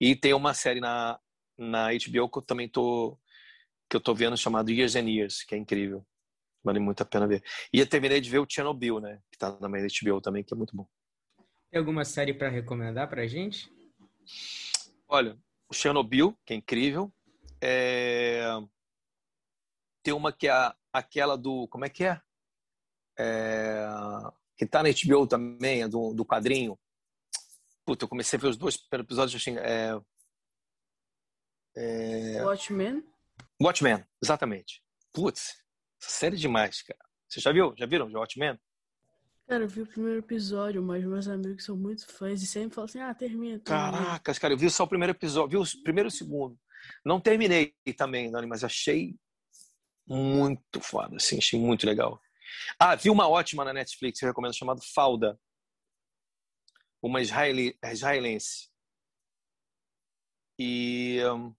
E 0.00 0.14
tem 0.14 0.34
uma 0.34 0.52
série 0.52 0.80
na, 0.80 1.18
na 1.58 1.88
HBO 1.88 2.28
que 2.28 2.38
eu 2.38 2.42
também 2.42 2.68
tô 2.68 3.18
que 3.88 3.96
eu 3.96 4.00
tô 4.00 4.12
vendo 4.12 4.36
chamado 4.36 4.70
Years 4.70 4.96
and 4.96 5.08
Years, 5.08 5.44
que 5.44 5.54
é 5.54 5.58
incrível. 5.58 6.04
Vale 6.64 6.80
muito 6.80 7.00
a 7.02 7.06
pena 7.06 7.26
ver. 7.26 7.42
E 7.72 7.78
eu 7.78 7.88
terminei 7.88 8.20
de 8.20 8.28
ver 8.28 8.40
o 8.40 8.46
Chernobyl, 8.48 9.00
né, 9.00 9.20
que 9.30 9.38
tá 9.38 9.56
na 9.60 9.68
HBO 9.68 10.20
também, 10.20 10.42
que 10.42 10.52
é 10.52 10.56
muito 10.56 10.74
bom. 10.76 10.88
Tem 11.70 11.78
alguma 11.78 12.04
série 12.04 12.34
para 12.34 12.48
recomendar 12.48 13.08
pra 13.08 13.26
gente? 13.28 13.72
Olha, 15.08 15.38
o 15.68 15.74
Chernobyl, 15.74 16.36
que 16.44 16.52
é 16.52 16.56
incrível. 16.56 17.12
É... 17.60 18.42
Tem 20.06 20.14
uma 20.14 20.32
que 20.32 20.46
é 20.46 20.72
aquela 20.92 21.36
do. 21.36 21.66
Como 21.66 21.84
é 21.84 21.88
que 21.88 22.04
é? 22.04 22.22
é... 23.18 23.84
Que 24.56 24.64
tá 24.64 24.80
na 24.80 24.88
HBO 24.88 25.26
também, 25.26 25.82
é 25.82 25.88
do, 25.88 26.14
do 26.14 26.24
quadrinho. 26.24 26.78
Puta, 27.84 28.04
eu 28.04 28.08
comecei 28.08 28.38
a 28.38 28.40
ver 28.40 28.46
os 28.46 28.56
dois 28.56 28.76
primeiros 28.76 29.04
episódios 29.04 29.42
assim. 29.42 29.58
É, 29.58 30.00
é... 31.76 32.44
Watchmen? 32.44 33.02
Watchmen, 33.60 34.06
exatamente. 34.22 34.80
Putz, 35.12 35.56
série 35.98 36.36
demais, 36.36 36.82
cara. 36.82 37.04
Você 37.28 37.40
já 37.40 37.50
viu? 37.50 37.74
Já 37.76 37.84
viram 37.84 38.08
Watchmen? 38.12 38.56
Cara, 39.48 39.64
eu 39.64 39.68
vi 39.68 39.82
o 39.82 39.86
primeiro 39.88 40.20
episódio, 40.20 40.80
mas 40.84 41.04
meus 41.04 41.26
amigos 41.26 41.64
são 41.64 41.76
muito 41.76 42.06
fãs 42.06 42.40
e 42.40 42.46
sempre 42.46 42.76
falam 42.76 42.84
assim: 42.88 43.00
ah, 43.00 43.12
termina. 43.12 43.58
termina. 43.58 43.90
Caracas, 43.90 44.38
cara, 44.38 44.54
eu 44.54 44.58
vi 44.58 44.70
só 44.70 44.84
o 44.84 44.88
primeiro 44.88 45.10
episódio, 45.10 45.64
vi 45.64 45.68
o 45.68 45.82
primeiro 45.82 46.06
e 46.06 46.12
o 46.12 46.16
segundo. 46.16 46.56
Não 47.04 47.20
terminei 47.20 47.74
também, 47.96 48.30
Dani, 48.30 48.46
mas 48.46 48.62
achei 48.62 49.16
muito 50.06 50.80
foda, 50.80 51.16
assim, 51.16 51.38
achei 51.38 51.58
muito 51.58 51.86
legal. 51.86 52.20
Ah, 52.78 52.94
vi 52.94 53.10
uma 53.10 53.28
ótima 53.28 53.64
na 53.64 53.72
Netflix, 53.72 54.20
eu 54.22 54.28
recomendo, 54.28 54.56
chamada 54.56 54.80
Falda. 54.94 55.38
Uma 57.02 57.20
israeli, 57.20 57.76
israelense. 57.84 58.70
E. 60.58 61.20
Um, 61.24 61.54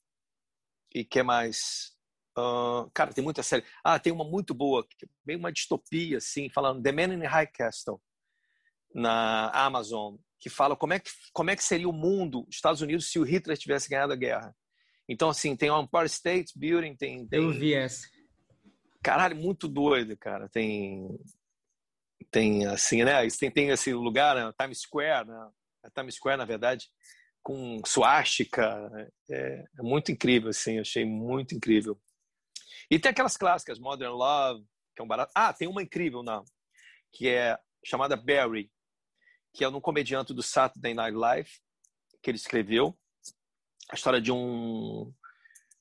e 0.94 1.06
que 1.06 1.22
mais? 1.22 1.96
Uh, 2.38 2.90
cara, 2.94 3.14
tem 3.14 3.24
muita 3.24 3.44
série. 3.44 3.66
Ah, 3.84 4.00
tem 4.00 4.14
uma 4.14 4.24
muito 4.24 4.54
boa, 4.54 4.86
meio 5.26 5.40
uma 5.40 5.52
distopia, 5.52 6.18
assim, 6.18 6.50
falando 6.50 6.82
The 6.82 6.92
Man 6.92 7.14
in 7.16 7.20
the 7.20 7.28
High 7.28 7.48
Castle, 7.48 8.02
na 8.94 9.50
Amazon, 9.50 10.18
que 10.40 10.50
fala 10.50 10.76
como 10.76 10.94
é 10.94 11.00
que, 11.00 11.10
como 11.34 11.50
é 11.50 11.56
que 11.56 11.64
seria 11.64 11.90
o 11.90 11.94
mundo, 11.94 12.46
Estados 12.50 12.82
Unidos, 12.82 13.10
se 13.12 13.20
o 13.20 13.24
Hitler 13.24 13.58
tivesse 13.58 13.90
ganhado 13.90 14.14
a 14.14 14.16
guerra. 14.16 14.56
Então, 15.10 15.30
assim, 15.30 15.56
tem 15.56 15.70
o 15.70 15.82
Empire 15.82 16.06
State 16.06 16.54
Building, 16.58 16.96
tem, 16.96 17.28
tem... 17.28 17.40
Eu 17.40 17.52
vi 17.52 17.74
essa. 17.74 18.08
Caralho, 19.04 19.36
muito 19.36 19.68
doido, 19.68 20.18
cara. 20.18 20.50
Tem, 20.50 21.08
tem 22.32 22.66
assim, 22.66 23.04
né? 23.04 23.28
Tem, 23.30 23.52
tem 23.52 23.70
esse 23.70 23.94
lugar, 23.94 24.36
né? 24.36 24.54
Times 24.60 24.82
Square, 24.82 25.28
né? 25.28 25.50
Times 25.96 26.16
Square, 26.16 26.38
na 26.38 26.46
verdade, 26.46 26.90
com 27.42 27.82
suástica. 27.86 28.90
É, 29.30 29.66
é 29.80 29.82
muito 29.82 30.12
incrível, 30.12 30.50
assim. 30.50 30.80
achei 30.80 31.06
muito 31.06 31.56
incrível. 31.56 32.00
E 32.90 33.00
tem 33.00 33.12
aquelas 33.12 33.38
clássicas, 33.38 33.80
Modern 33.80 34.14
Love, 34.14 34.66
que 34.96 35.02
é 35.02 35.04
um 35.04 35.08
barato. 35.08 35.32
Ah, 35.36 35.54
tem 35.54 35.68
uma 35.68 35.84
incrível, 35.84 36.24
não, 36.24 36.44
que 37.12 37.30
é 37.30 37.58
chamada 37.86 38.16
Barry, 38.16 38.72
que 39.54 39.64
é 39.64 39.70
um 39.70 39.82
comediante 39.82 40.34
do 40.34 40.44
Saturday 40.44 40.94
Night 40.94 41.16
Live, 41.16 41.50
que 42.22 42.30
ele 42.30 42.38
escreveu. 42.38 42.98
A 43.90 43.96
história 43.96 44.20
de 44.20 44.32
um 44.32 45.14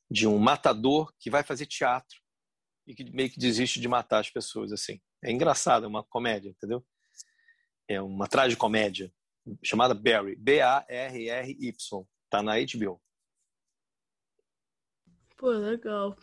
de 0.08 0.26
um 0.28 0.38
matador 0.38 1.12
que 1.18 1.28
vai 1.28 1.42
fazer 1.42 1.66
teatro 1.66 2.16
e 2.86 2.94
que 2.94 3.04
meio 3.10 3.30
que 3.30 3.38
desiste 3.38 3.80
de 3.80 3.88
matar 3.88 4.20
as 4.20 4.30
pessoas 4.30 4.72
assim. 4.72 5.00
É 5.22 5.30
engraçado, 5.30 5.84
é 5.84 5.88
uma 5.88 6.04
comédia, 6.04 6.50
entendeu? 6.50 6.84
É 7.88 8.00
uma 8.00 8.28
tragicomédia 8.28 9.12
chamada 9.62 9.94
Barry, 9.94 10.36
B 10.36 10.60
A 10.60 10.84
R 10.88 11.28
R 11.28 11.56
Y. 11.60 12.06
Tá 12.28 12.42
na 12.42 12.54
HBO. 12.58 13.00
Pô, 15.36 15.50
legal. 15.50 16.16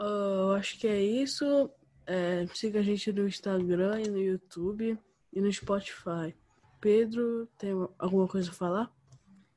Uh, 0.00 0.52
acho 0.56 0.78
que 0.78 0.86
é 0.86 1.00
isso. 1.00 1.70
É, 2.06 2.46
siga 2.48 2.80
a 2.80 2.82
gente 2.82 3.12
no 3.12 3.28
Instagram 3.28 4.00
e 4.00 4.10
no 4.10 4.18
YouTube 4.18 4.98
e 5.32 5.40
no 5.40 5.52
Spotify. 5.52 6.34
Pedro, 6.80 7.46
tem 7.56 7.70
alguma 7.98 8.26
coisa 8.26 8.50
a 8.50 8.54
falar? 8.54 8.92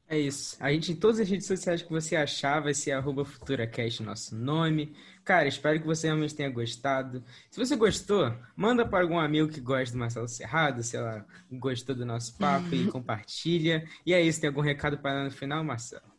É 0.07 0.19
isso. 0.19 0.55
A 0.59 0.71
gente, 0.71 0.91
em 0.91 0.95
todas 0.95 1.19
as 1.19 1.27
redes 1.27 1.47
sociais 1.47 1.81
que 1.81 1.89
você 1.89 2.15
achar, 2.15 2.59
vai 2.59 2.75
ser 2.75 2.91
arroba 2.91 3.25
FuturaCast, 3.25 4.03
nosso 4.03 4.35
nome. 4.35 4.95
Cara, 5.23 5.47
espero 5.47 5.79
que 5.79 5.87
você 5.87 6.05
realmente 6.05 6.35
tenha 6.35 6.49
gostado. 6.49 7.23
Se 7.49 7.57
você 7.57 7.75
gostou, 7.75 8.31
manda 8.55 8.87
para 8.87 9.01
algum 9.01 9.17
amigo 9.17 9.49
que 9.49 9.59
gosta 9.59 9.95
do 9.95 9.99
Marcelo 9.99 10.27
Cerrado, 10.27 10.83
se 10.83 10.95
ela 10.95 11.25
gostou 11.51 11.95
do 11.95 12.05
nosso 12.05 12.37
papo 12.37 12.75
e 12.75 12.85
compartilha. 12.91 13.83
E 14.05 14.13
é 14.13 14.21
isso, 14.21 14.39
tem 14.39 14.47
algum 14.47 14.61
recado 14.61 14.99
para 14.99 15.23
no 15.23 15.31
final, 15.31 15.63
Marcelo? 15.63 16.13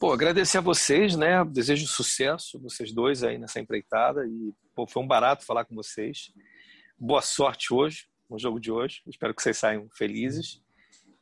Pô, 0.00 0.12
agradecer 0.12 0.58
a 0.58 0.62
vocês, 0.62 1.14
né? 1.14 1.44
Desejo 1.44 1.86
sucesso, 1.86 2.58
vocês 2.58 2.90
dois 2.92 3.22
aí 3.22 3.38
nessa 3.38 3.60
empreitada. 3.60 4.26
E 4.26 4.52
pô, 4.74 4.84
foi 4.84 5.00
um 5.00 5.06
barato 5.06 5.46
falar 5.46 5.64
com 5.64 5.76
vocês. 5.76 6.32
Boa 6.98 7.22
sorte 7.22 7.72
hoje, 7.72 8.08
no 8.28 8.36
jogo 8.36 8.58
de 8.58 8.72
hoje. 8.72 9.00
Espero 9.06 9.32
que 9.32 9.42
vocês 9.42 9.58
saiam 9.58 9.88
felizes. 9.92 10.60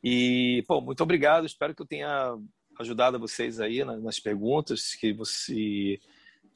E, 0.03 0.63
pô, 0.67 0.81
muito 0.81 1.01
obrigado. 1.01 1.45
Espero 1.45 1.75
que 1.75 1.81
eu 1.81 1.87
tenha 1.87 2.35
ajudado 2.79 3.19
vocês 3.19 3.59
aí 3.59 3.83
nas 3.83 4.19
perguntas, 4.19 4.95
que 4.95 5.13
você 5.13 5.99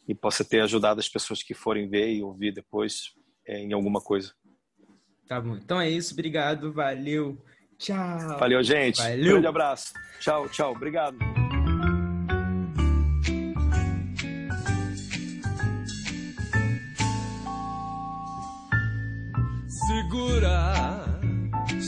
e 0.08 0.14
possa 0.14 0.44
ter 0.44 0.62
ajudado 0.62 1.00
as 1.00 1.08
pessoas 1.08 1.42
que 1.42 1.54
forem 1.54 1.88
ver 1.88 2.14
e 2.14 2.22
ouvir 2.22 2.54
depois 2.54 3.14
é, 3.48 3.60
em 3.60 3.74
alguma 3.74 4.02
coisa. 4.02 4.34
Tá 5.28 5.40
bom. 5.40 5.56
Então 5.56 5.80
é 5.80 5.90
isso. 5.90 6.14
Obrigado. 6.14 6.74
Valeu. 6.74 7.42
Tchau. 7.78 8.38
Valeu, 8.38 8.62
gente. 8.64 8.98
Valeu. 8.98 9.34
Grande 9.34 9.48
abraço. 9.48 9.94
Tchau, 10.20 10.50
tchau. 10.50 10.74
Obrigado. 10.74 11.18
Segura, 19.68 20.83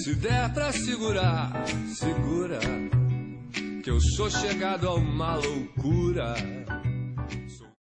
se 0.06 0.14
der 0.14 0.54
pra 0.54 0.72
segurar, 0.72 1.66
segura, 1.96 2.60
que 3.84 3.90
eu 3.90 4.00
sou 4.00 4.30
chegado 4.30 4.88
a 4.88 4.94
uma 4.94 5.34
loucura 5.34 6.36